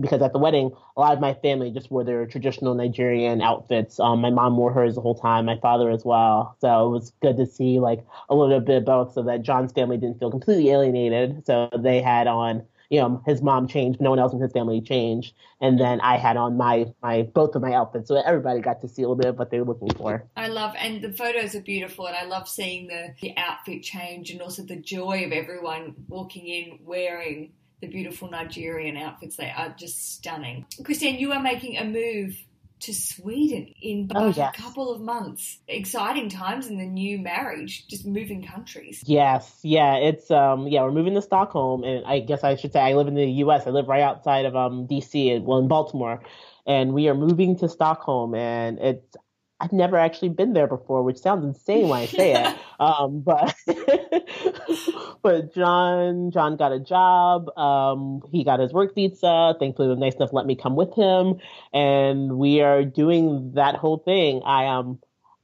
because 0.01 0.23
at 0.23 0.33
the 0.33 0.39
wedding, 0.39 0.71
a 0.97 1.01
lot 1.01 1.12
of 1.12 1.21
my 1.21 1.35
family 1.35 1.71
just 1.71 1.91
wore 1.91 2.05
their 2.05 2.25
traditional 2.25 2.75
Nigerian 2.75 3.43
outfits. 3.43 4.01
Um, 4.01 4.23
my 4.23 4.31
mom 4.31 4.57
wore 4.57 4.73
hers 4.73 4.95
the 4.95 5.03
whole 5.03 5.15
time, 5.15 5.45
my 5.45 5.59
father 5.59 5.91
as 5.91 6.07
well. 6.07 6.57
So 6.62 6.87
it 6.87 6.91
was 6.91 7.12
good 7.21 7.37
to 7.37 7.45
see 7.45 7.79
like 7.79 8.03
a 8.31 8.35
little 8.35 8.61
bit 8.61 8.79
of 8.79 8.85
both, 8.87 9.12
so 9.12 9.23
that 9.25 9.43
John's 9.43 9.73
family 9.73 9.99
didn't 9.99 10.19
feel 10.19 10.31
completely 10.31 10.71
alienated. 10.71 11.45
So 11.45 11.69
they 11.79 12.01
had 12.01 12.27
on 12.27 12.62
you 12.90 13.01
know, 13.01 13.22
his 13.27 13.42
mom 13.42 13.68
changed, 13.68 14.01
no 14.01 14.11
one 14.11 14.18
else 14.18 14.33
in 14.33 14.40
his 14.40 14.53
family 14.53 14.81
changed, 14.81 15.35
and 15.61 15.79
then 15.79 16.01
I 16.01 16.16
had 16.16 16.37
on 16.37 16.57
my 16.57 16.87
my 17.03 17.22
both 17.22 17.55
of 17.55 17.62
my 17.62 17.72
outfits, 17.72 18.09
so 18.09 18.16
everybody 18.16 18.61
got 18.61 18.81
to 18.83 18.88
see 18.88 19.03
a 19.03 19.09
little 19.09 19.16
bit 19.16 19.27
of 19.27 19.38
what 19.38 19.51
they 19.51 19.59
were 19.61 19.66
looking 19.66 19.90
for. 19.90 20.27
I 20.37 20.49
love, 20.49 20.75
and 20.79 21.03
the 21.03 21.12
photos 21.12 21.55
are 21.55 21.62
beautiful, 21.62 22.07
and 22.07 22.16
I 22.16 22.25
love 22.25 22.49
seeing 22.49 22.87
the 22.88 23.14
the 23.20 23.37
outfit 23.37 23.83
change 23.83 24.31
and 24.31 24.40
also 24.40 24.62
the 24.62 24.77
joy 24.77 25.25
of 25.25 25.33
everyone 25.33 25.94
walking 26.09 26.46
in 26.46 26.79
wearing 26.85 27.53
the 27.81 27.88
beautiful 27.88 28.31
Nigerian 28.31 28.96
outfits. 28.96 29.37
They 29.37 29.53
are 29.55 29.75
just 29.77 30.14
stunning. 30.14 30.66
Christine, 30.85 31.18
you 31.18 31.33
are 31.33 31.42
making 31.42 31.77
a 31.77 31.85
move 31.85 32.37
to 32.81 32.95
Sweden 32.95 33.73
in 33.81 34.11
Oh, 34.15 34.29
yes. 34.29 34.55
a 34.57 34.62
couple 34.62 34.93
of 34.93 35.01
months. 35.01 35.59
Exciting 35.69 36.29
times 36.29 36.67
in 36.67 36.79
the 36.79 36.85
new 36.87 37.19
marriage, 37.19 37.87
just 37.89 38.07
moving 38.07 38.47
countries. 38.47 39.03
Yes, 39.07 39.59
yeah, 39.62 39.97
it's 39.97 40.31
um 40.31 40.67
yeah, 40.69 40.83
we're 40.83 40.93
moving 40.93 41.15
to 41.15 41.23
Stockholm 41.23 41.85
and 41.85 42.05
I 42.05 42.21
guess 42.21 42.45
I 42.45 42.57
should 42.57 42.73
say 42.73 42.81
I 42.81 42.93
live 42.95 43.09
in 43.09 43.15
the 43.15 43.27
US. 43.45 43.67
I 43.67 43.71
live 43.71 43.89
right 43.89 44.03
outside 44.03 44.45
of 44.45 44.55
um 44.55 44.87
DC 44.87 45.43
well 45.43 45.59
in 45.59 45.69
Baltimore. 45.69 46.23
And 46.67 46.93
we 46.93 47.09
are 47.09 47.15
moving 47.15 47.57
to 47.61 47.69
Stockholm 47.69 48.35
and 48.35 48.79
it's 48.79 49.17
I've 49.59 49.73
never 49.73 49.97
actually 49.97 50.29
been 50.31 50.53
there 50.53 50.67
before, 50.67 51.03
which 51.03 51.17
sounds 51.19 51.45
insane 51.45 51.89
when 51.89 52.01
I 52.01 52.07
say 52.07 52.35
it. 52.35 52.57
Um 52.79 53.21
but 53.21 53.55
but 55.23 55.55
John 55.55 56.31
John 56.31 56.57
got 56.57 56.73
a 56.73 56.81
job. 56.81 57.49
Um 57.59 58.23
he 58.31 58.45
got 58.45 58.61
his 58.61 58.73
work 58.73 58.95
visa. 58.95 59.55
Thankfully 59.59 59.89
was 59.89 59.99
nice 59.99 60.15
enough 60.15 60.33
let 60.33 60.47
me 60.47 60.57
come 60.57 60.77
with 60.77 60.95
him 60.95 61.37
and 61.73 62.39
we 62.39 62.61
are 62.61 62.85
doing 62.85 63.53
that 63.55 63.77
whole 63.77 63.99
thing. 63.99 64.43
I 64.45 64.67
um 64.67 65.01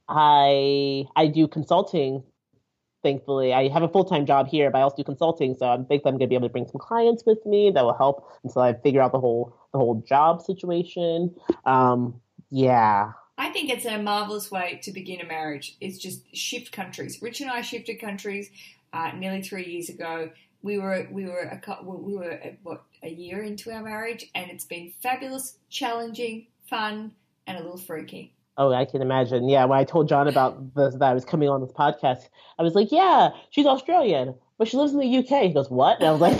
I 0.07 1.05
I 1.15 1.27
do 1.27 1.47
consulting 1.47 2.23
thankfully. 3.03 3.53
I 3.53 3.67
have 3.67 3.83
a 3.83 3.87
full 3.87 4.05
time 4.05 4.25
job 4.25 4.47
here, 4.47 4.71
but 4.71 4.79
I 4.79 4.81
also 4.81 4.95
do 4.97 5.03
consulting, 5.03 5.55
so 5.55 5.67
I'm 5.67 5.85
thankful 5.85 6.09
I'm 6.09 6.17
going 6.17 6.27
to 6.27 6.29
be 6.29 6.35
able 6.35 6.47
to 6.47 6.51
bring 6.51 6.65
some 6.67 6.79
clients 6.79 7.23
with 7.25 7.45
me 7.45 7.69
that 7.71 7.83
will 7.83 7.93
help 7.93 8.25
until 8.43 8.61
I 8.63 8.73
figure 8.73 9.01
out 9.01 9.11
the 9.11 9.19
whole 9.19 9.55
the 9.73 9.77
whole 9.77 10.01
job 10.07 10.41
situation. 10.41 11.35
Um, 11.65 12.21
yeah, 12.49 13.11
I 13.37 13.49
think 13.49 13.69
it's 13.69 13.85
a 13.85 13.97
marvelous 14.01 14.51
way 14.51 14.79
to 14.83 14.91
begin 14.91 15.21
a 15.21 15.25
marriage. 15.25 15.75
It's 15.81 15.97
just 15.97 16.35
shift 16.35 16.71
countries. 16.71 17.21
Rich 17.21 17.41
and 17.41 17.49
I 17.49 17.61
shifted 17.61 17.99
countries 17.99 18.49
uh, 18.93 19.11
nearly 19.15 19.41
three 19.41 19.65
years 19.65 19.89
ago. 19.89 20.29
We 20.61 20.77
were 20.77 21.07
we 21.11 21.25
were 21.25 21.41
a 21.41 21.83
we 21.83 22.15
were 22.15 22.39
what 22.61 22.83
a 23.01 23.09
year 23.09 23.41
into 23.41 23.71
our 23.71 23.83
marriage, 23.83 24.29
and 24.33 24.49
it's 24.49 24.65
been 24.65 24.93
fabulous, 25.01 25.57
challenging, 25.69 26.47
fun, 26.69 27.11
and 27.47 27.57
a 27.57 27.61
little 27.61 27.77
freaky. 27.77 28.33
Oh, 28.55 28.71
I 28.71 28.85
can 28.85 29.01
imagine. 29.01 29.49
Yeah, 29.49 29.65
when 29.65 29.79
I 29.79 29.83
told 29.83 30.07
John 30.07 30.27
about 30.27 30.75
that 30.75 31.01
I 31.01 31.13
was 31.13 31.25
coming 31.25 31.49
on 31.49 31.59
this 31.59 31.71
podcast, 31.71 32.29
I 32.59 32.63
was 32.63 32.75
like, 32.75 32.91
"Yeah, 32.91 33.29
she's 33.49 33.65
Australian, 33.65 34.35
but 34.57 34.67
she 34.67 34.77
lives 34.77 34.93
in 34.93 34.99
the 34.99 35.17
UK." 35.17 35.47
He 35.47 35.53
goes, 35.53 35.69
"What?" 35.71 35.97
And 35.99 36.07
I 36.07 36.11
was 36.11 36.21
like, 36.21 36.37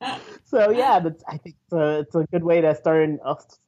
"So 0.46 0.70
yeah, 0.70 0.98
I 1.28 1.36
think 1.36 1.56
it's 1.62 1.72
a, 1.72 2.00
it's 2.00 2.14
a 2.14 2.24
good 2.32 2.44
way 2.44 2.62
to 2.62 2.74
start 2.74 3.04
an, 3.04 3.20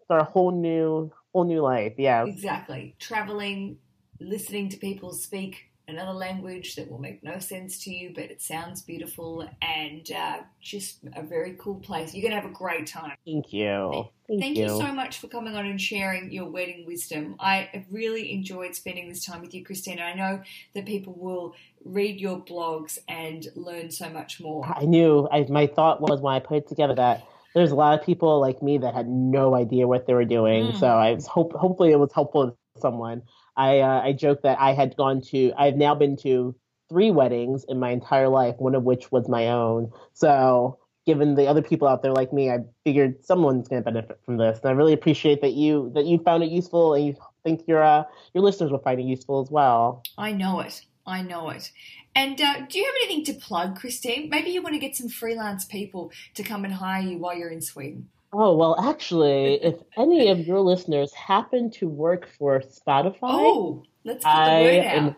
start 0.04 0.22
a 0.22 0.24
whole 0.24 0.50
new 0.50 1.12
whole 1.32 1.44
new 1.44 1.60
life." 1.60 1.94
Yeah, 1.98 2.24
Exactly. 2.24 2.96
Traveling, 2.98 3.78
listening 4.20 4.68
to 4.70 4.76
people 4.76 5.12
speak 5.12 5.68
another 5.88 6.12
language 6.12 6.76
that 6.76 6.90
will 6.90 6.98
make 6.98 7.22
no 7.24 7.38
sense 7.38 7.82
to 7.84 7.90
you, 7.90 8.12
but 8.14 8.24
it 8.24 8.42
sounds 8.42 8.82
beautiful 8.82 9.48
and 9.62 10.10
uh, 10.12 10.40
just 10.60 10.98
a 11.16 11.22
very 11.22 11.56
cool 11.58 11.76
place. 11.76 12.14
You're 12.14 12.22
going 12.28 12.34
to 12.34 12.40
have 12.40 12.50
a 12.50 12.54
great 12.54 12.86
time. 12.86 13.14
thank 13.26 13.52
you. 13.52 14.08
Thank, 14.28 14.42
Thank 14.42 14.56
you. 14.58 14.68
so 14.68 14.92
much 14.92 15.18
for 15.18 15.28
coming 15.28 15.56
on 15.56 15.64
and 15.64 15.80
sharing 15.80 16.30
your 16.30 16.50
wedding 16.50 16.84
wisdom. 16.86 17.36
I 17.40 17.86
really 17.90 18.30
enjoyed 18.32 18.74
spending 18.74 19.08
this 19.08 19.24
time 19.24 19.40
with 19.40 19.54
you, 19.54 19.64
Christina. 19.64 20.02
I 20.02 20.14
know 20.14 20.42
that 20.74 20.84
people 20.84 21.14
will 21.16 21.54
read 21.82 22.20
your 22.20 22.38
blogs 22.40 22.98
and 23.08 23.46
learn 23.56 23.90
so 23.90 24.10
much 24.10 24.38
more. 24.38 24.66
I 24.66 24.84
knew. 24.84 25.26
I, 25.32 25.46
my 25.48 25.66
thought 25.66 26.02
was 26.02 26.20
when 26.20 26.34
I 26.34 26.40
put 26.40 26.58
it 26.58 26.68
together 26.68 26.94
that 26.96 27.26
there's 27.58 27.72
a 27.72 27.76
lot 27.76 27.98
of 27.98 28.04
people 28.04 28.40
like 28.40 28.62
me 28.62 28.78
that 28.78 28.94
had 28.94 29.08
no 29.08 29.54
idea 29.54 29.86
what 29.86 30.06
they 30.06 30.14
were 30.14 30.24
doing. 30.24 30.68
Mm. 30.68 30.80
So 30.80 30.86
I 30.86 31.12
was 31.12 31.26
hope 31.26 31.52
hopefully 31.52 31.90
it 31.90 31.98
was 31.98 32.12
helpful 32.12 32.50
to 32.50 32.80
someone. 32.80 33.22
I 33.56 33.80
uh, 33.80 34.00
I 34.02 34.12
joked 34.12 34.44
that 34.44 34.58
I 34.60 34.72
had 34.72 34.96
gone 34.96 35.20
to. 35.32 35.52
I've 35.58 35.76
now 35.76 35.94
been 35.94 36.16
to 36.18 36.54
three 36.88 37.10
weddings 37.10 37.64
in 37.68 37.78
my 37.78 37.90
entire 37.90 38.28
life, 38.28 38.54
one 38.58 38.74
of 38.74 38.84
which 38.84 39.12
was 39.12 39.28
my 39.28 39.48
own. 39.48 39.90
So 40.14 40.78
given 41.04 41.34
the 41.34 41.46
other 41.46 41.62
people 41.62 41.88
out 41.88 42.02
there 42.02 42.12
like 42.12 42.32
me, 42.32 42.50
I 42.50 42.58
figured 42.84 43.24
someone's 43.24 43.66
going 43.66 43.82
to 43.82 43.84
benefit 43.84 44.20
from 44.24 44.36
this, 44.36 44.60
and 44.62 44.70
I 44.70 44.72
really 44.72 44.92
appreciate 44.92 45.40
that 45.40 45.54
you 45.54 45.90
that 45.94 46.06
you 46.06 46.18
found 46.18 46.44
it 46.44 46.50
useful, 46.50 46.94
and 46.94 47.06
you 47.06 47.16
think 47.44 47.66
your 47.66 47.82
uh, 47.82 48.04
your 48.34 48.44
listeners 48.44 48.70
will 48.70 48.78
find 48.78 49.00
it 49.00 49.04
useful 49.04 49.40
as 49.40 49.50
well. 49.50 50.02
I 50.16 50.32
know 50.32 50.60
it. 50.60 50.82
I 51.08 51.22
know 51.22 51.48
it. 51.50 51.70
And 52.14 52.40
uh, 52.40 52.66
do 52.68 52.78
you 52.78 52.84
have 52.84 52.94
anything 53.02 53.24
to 53.26 53.40
plug, 53.40 53.78
Christine? 53.78 54.28
Maybe 54.28 54.50
you 54.50 54.62
want 54.62 54.74
to 54.74 54.78
get 54.80 54.96
some 54.96 55.08
freelance 55.08 55.64
people 55.64 56.12
to 56.34 56.42
come 56.42 56.64
and 56.64 56.72
hire 56.74 57.02
you 57.02 57.18
while 57.18 57.36
you're 57.36 57.50
in 57.50 57.60
Sweden. 57.62 58.08
Oh, 58.32 58.54
well, 58.56 58.78
actually, 58.78 59.54
if 59.62 59.76
any 59.96 60.28
of 60.28 60.40
your 60.40 60.60
listeners 60.60 61.12
happen 61.14 61.70
to 61.72 61.88
work 61.88 62.28
for 62.38 62.60
Spotify, 62.60 63.18
Oh, 63.22 63.84
let's 64.04 64.22
get 64.24 64.30
the 64.34 64.40
I 64.40 64.62
word 64.62 64.84
am 64.84 65.06
out. 65.06 65.16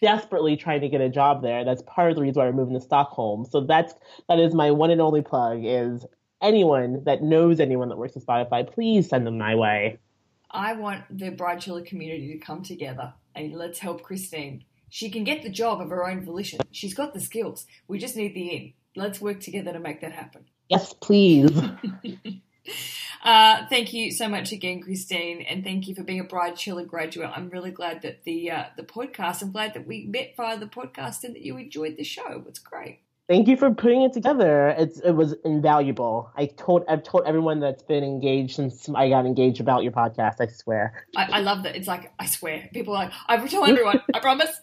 desperately 0.00 0.56
trying 0.56 0.82
to 0.82 0.88
get 0.88 1.00
a 1.00 1.08
job 1.08 1.42
there. 1.42 1.64
That's 1.64 1.82
part 1.82 2.10
of 2.10 2.16
the 2.16 2.22
reason 2.22 2.40
why 2.40 2.46
we're 2.46 2.52
moving 2.52 2.74
to 2.74 2.80
Stockholm. 2.80 3.44
So 3.44 3.62
that's 3.62 3.94
that 4.28 4.38
is 4.38 4.54
my 4.54 4.70
one 4.70 4.90
and 4.90 5.00
only 5.00 5.22
plug 5.22 5.62
is 5.64 6.06
anyone 6.40 7.02
that 7.04 7.22
knows 7.22 7.58
anyone 7.58 7.88
that 7.88 7.98
works 7.98 8.16
at 8.16 8.22
Spotify, 8.24 8.72
please 8.72 9.08
send 9.08 9.26
them 9.26 9.38
my 9.38 9.54
way. 9.54 9.98
I 10.50 10.74
want 10.74 11.04
the 11.10 11.30
Bride 11.30 11.58
Chilla 11.58 11.84
community 11.84 12.32
to 12.34 12.38
come 12.38 12.62
together 12.62 13.14
and 13.34 13.52
let's 13.54 13.78
help 13.78 14.02
Christine. 14.02 14.64
She 14.94 15.08
can 15.08 15.24
get 15.24 15.42
the 15.42 15.48
job 15.48 15.80
of 15.80 15.88
her 15.88 16.06
own 16.06 16.22
volition. 16.22 16.60
She's 16.70 16.92
got 16.92 17.14
the 17.14 17.20
skills. 17.20 17.64
We 17.88 17.98
just 17.98 18.14
need 18.14 18.34
the 18.34 18.48
in. 18.50 18.72
Let's 18.94 19.22
work 19.22 19.40
together 19.40 19.72
to 19.72 19.80
make 19.80 20.02
that 20.02 20.12
happen. 20.12 20.44
Yes, 20.68 20.92
please. 20.92 21.50
Uh, 23.24 23.66
thank 23.68 23.92
you 23.92 24.10
so 24.10 24.28
much 24.28 24.50
again, 24.50 24.80
Christine, 24.80 25.42
and 25.42 25.62
thank 25.62 25.86
you 25.86 25.94
for 25.94 26.02
being 26.02 26.18
a 26.18 26.24
Bride 26.24 26.54
Chilla 26.54 26.84
graduate. 26.84 27.30
I'm 27.32 27.50
really 27.50 27.70
glad 27.70 28.02
that 28.02 28.24
the 28.24 28.50
uh, 28.50 28.64
the 28.76 28.82
podcast. 28.82 29.42
I'm 29.42 29.52
glad 29.52 29.74
that 29.74 29.86
we 29.86 30.06
met 30.06 30.34
via 30.36 30.58
the 30.58 30.66
podcast 30.66 31.22
and 31.22 31.36
that 31.36 31.42
you 31.42 31.56
enjoyed 31.56 31.96
the 31.96 32.02
show. 32.02 32.44
It's 32.48 32.58
great. 32.58 32.98
Thank 33.28 33.46
you 33.46 33.56
for 33.56 33.70
putting 33.72 34.02
it 34.02 34.12
together. 34.12 34.70
It's 34.76 34.98
it 34.98 35.12
was 35.12 35.34
invaluable. 35.44 36.32
I 36.36 36.46
told 36.46 36.84
I've 36.88 37.04
told 37.04 37.24
everyone 37.24 37.60
that's 37.60 37.84
been 37.84 38.02
engaged 38.02 38.56
since 38.56 38.88
I 38.88 39.08
got 39.08 39.24
engaged 39.24 39.60
about 39.60 39.84
your 39.84 39.92
podcast. 39.92 40.40
I 40.40 40.48
swear. 40.48 41.06
I, 41.16 41.24
I 41.24 41.40
love 41.40 41.62
that. 41.62 41.76
It's 41.76 41.88
like 41.88 42.12
I 42.18 42.26
swear. 42.26 42.68
People 42.72 42.94
are 42.94 43.04
like 43.04 43.12
I've 43.28 43.48
told 43.48 43.68
everyone. 43.68 44.02
I 44.12 44.18
promise. 44.20 44.60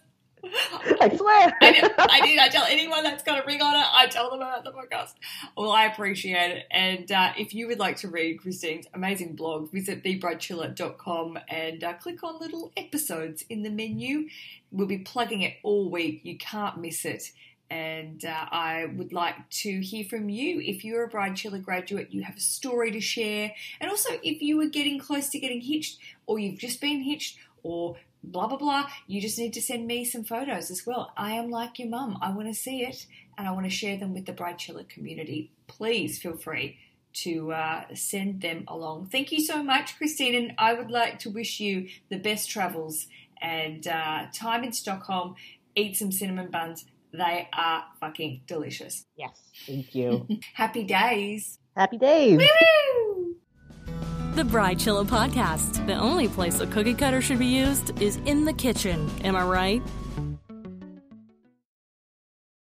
I 1.02 1.16
swear. 1.16 1.54
I 1.62 1.72
did. 1.72 1.92
I 1.98 2.22
did. 2.26 2.40
I 2.40 2.50
tell 2.50 2.66
anyone 2.66 3.04
that's 3.04 3.24
got 3.24 3.44
a 3.44 3.46
ring 3.46 3.62
on 3.62 3.76
it, 3.76 3.86
I 3.94 4.08
tell 4.08 4.30
them 4.30 4.42
about 4.42 4.64
the 4.64 4.72
podcast. 4.72 5.14
Well, 5.56 5.72
I 5.72 5.86
appreciate 5.86 6.52
it. 6.52 6.66
And 6.72 7.12
uh, 7.12 7.34
if 7.38 7.54
you 7.54 7.68
would 7.68 7.80
like 7.80 7.98
to 7.98 8.08
read 8.08 8.42
Christine's 8.42 8.88
amazing 8.94 9.36
blog, 9.36 9.72
visit 9.72 10.04
thebridechilla.com 10.04 11.40
and 11.48 11.84
uh, 11.84 11.94
click 11.94 12.24
on 12.24 12.40
little 12.40 12.72
episodes 12.78 13.46
in 13.50 13.64
the 13.64 13.70
menu. 13.70 14.28
We'll 14.72 14.88
be 14.88 15.00
plugging 15.00 15.42
it 15.42 15.56
all 15.64 15.90
week. 15.90 16.22
You 16.24 16.38
can't 16.38 16.80
miss 16.80 17.06
it. 17.06 17.32
And 17.72 18.26
uh, 18.26 18.46
I 18.52 18.86
would 18.96 19.14
like 19.14 19.48
to 19.50 19.80
hear 19.82 20.04
from 20.04 20.28
you. 20.30 20.60
If 20.60 20.84
you're 20.84 21.04
a 21.04 21.08
Bride 21.08 21.34
Chilla 21.34 21.64
graduate, 21.64 22.08
you 22.12 22.24
have 22.24 22.36
a 22.36 22.42
story 22.42 22.92
to 22.92 23.00
share. 23.00 23.54
And 23.80 23.92
also, 23.92 24.10
if 24.24 24.42
you 24.42 24.58
were 24.58 24.68
getting 24.68 24.98
close 24.98 25.30
to 25.30 25.40
getting 25.40 25.62
hitched, 25.62 26.00
or 26.26 26.40
you've 26.40 26.58
just 26.58 26.82
been 26.82 27.02
hitched, 27.02 27.38
or 27.62 27.98
blah 28.24 28.48
blah 28.48 28.58
blah. 28.58 28.88
You 29.08 29.22
just 29.22 29.38
need 29.38 29.54
to 29.54 29.62
send 29.62 29.88
me 29.88 30.06
some 30.06 30.24
photos 30.24 30.72
as 30.72 30.86
well. 30.86 31.12
I 31.18 31.32
am 31.34 31.50
like 31.50 31.80
your 31.80 31.90
mum. 31.90 32.18
I 32.22 32.32
want 32.32 32.48
to 32.48 32.54
see 32.54 32.84
it 32.84 33.06
and 33.38 33.48
I 33.48 33.52
want 33.52 33.66
to 33.66 33.70
share 33.70 33.98
them 33.98 34.14
with 34.14 34.26
the 34.26 34.34
Bride 34.34 34.58
Chilla 34.58 34.88
community. 34.88 35.52
Please 35.68 36.20
feel 36.20 36.38
free 36.38 36.78
to 37.14 37.52
uh, 37.52 37.84
send 37.94 38.42
them 38.42 38.64
along. 38.68 39.08
Thank 39.08 39.32
you 39.32 39.42
so 39.42 39.64
much, 39.64 39.98
Christine. 39.98 40.36
And 40.36 40.54
I 40.58 40.74
would 40.74 40.92
like 40.92 41.20
to 41.20 41.30
wish 41.30 41.60
you 41.60 41.88
the 42.10 42.18
best 42.18 42.50
travels 42.50 43.08
and 43.42 43.88
uh, 43.88 44.26
time 44.34 44.64
in 44.64 44.74
Stockholm. 44.74 45.36
Eat 45.76 45.96
some 45.96 46.12
cinnamon 46.12 46.52
buns. 46.52 46.86
They 47.12 47.48
are 47.54 47.86
fucking 48.00 48.42
delicious. 48.46 49.06
Yes, 49.16 49.42
thank 49.66 49.96
you. 49.96 50.28
Happy 50.54 50.84
days. 50.84 51.58
Happy 51.76 51.98
days. 51.98 52.38
Woo! 52.38 52.99
The 54.40 54.46
Bride 54.46 54.80
Chilla 54.80 55.06
Podcast. 55.06 55.86
The 55.86 55.96
only 55.96 56.30
place 56.30 56.62
a 56.62 56.68
cookie 56.68 56.94
cutter 56.94 57.22
should 57.22 57.40
be 57.40 57.48
used 57.48 58.02
is 58.02 58.22
in 58.24 58.46
the 58.46 58.54
kitchen. 58.54 59.12
Am 59.26 59.36
I 59.36 59.44
right? 59.44 59.84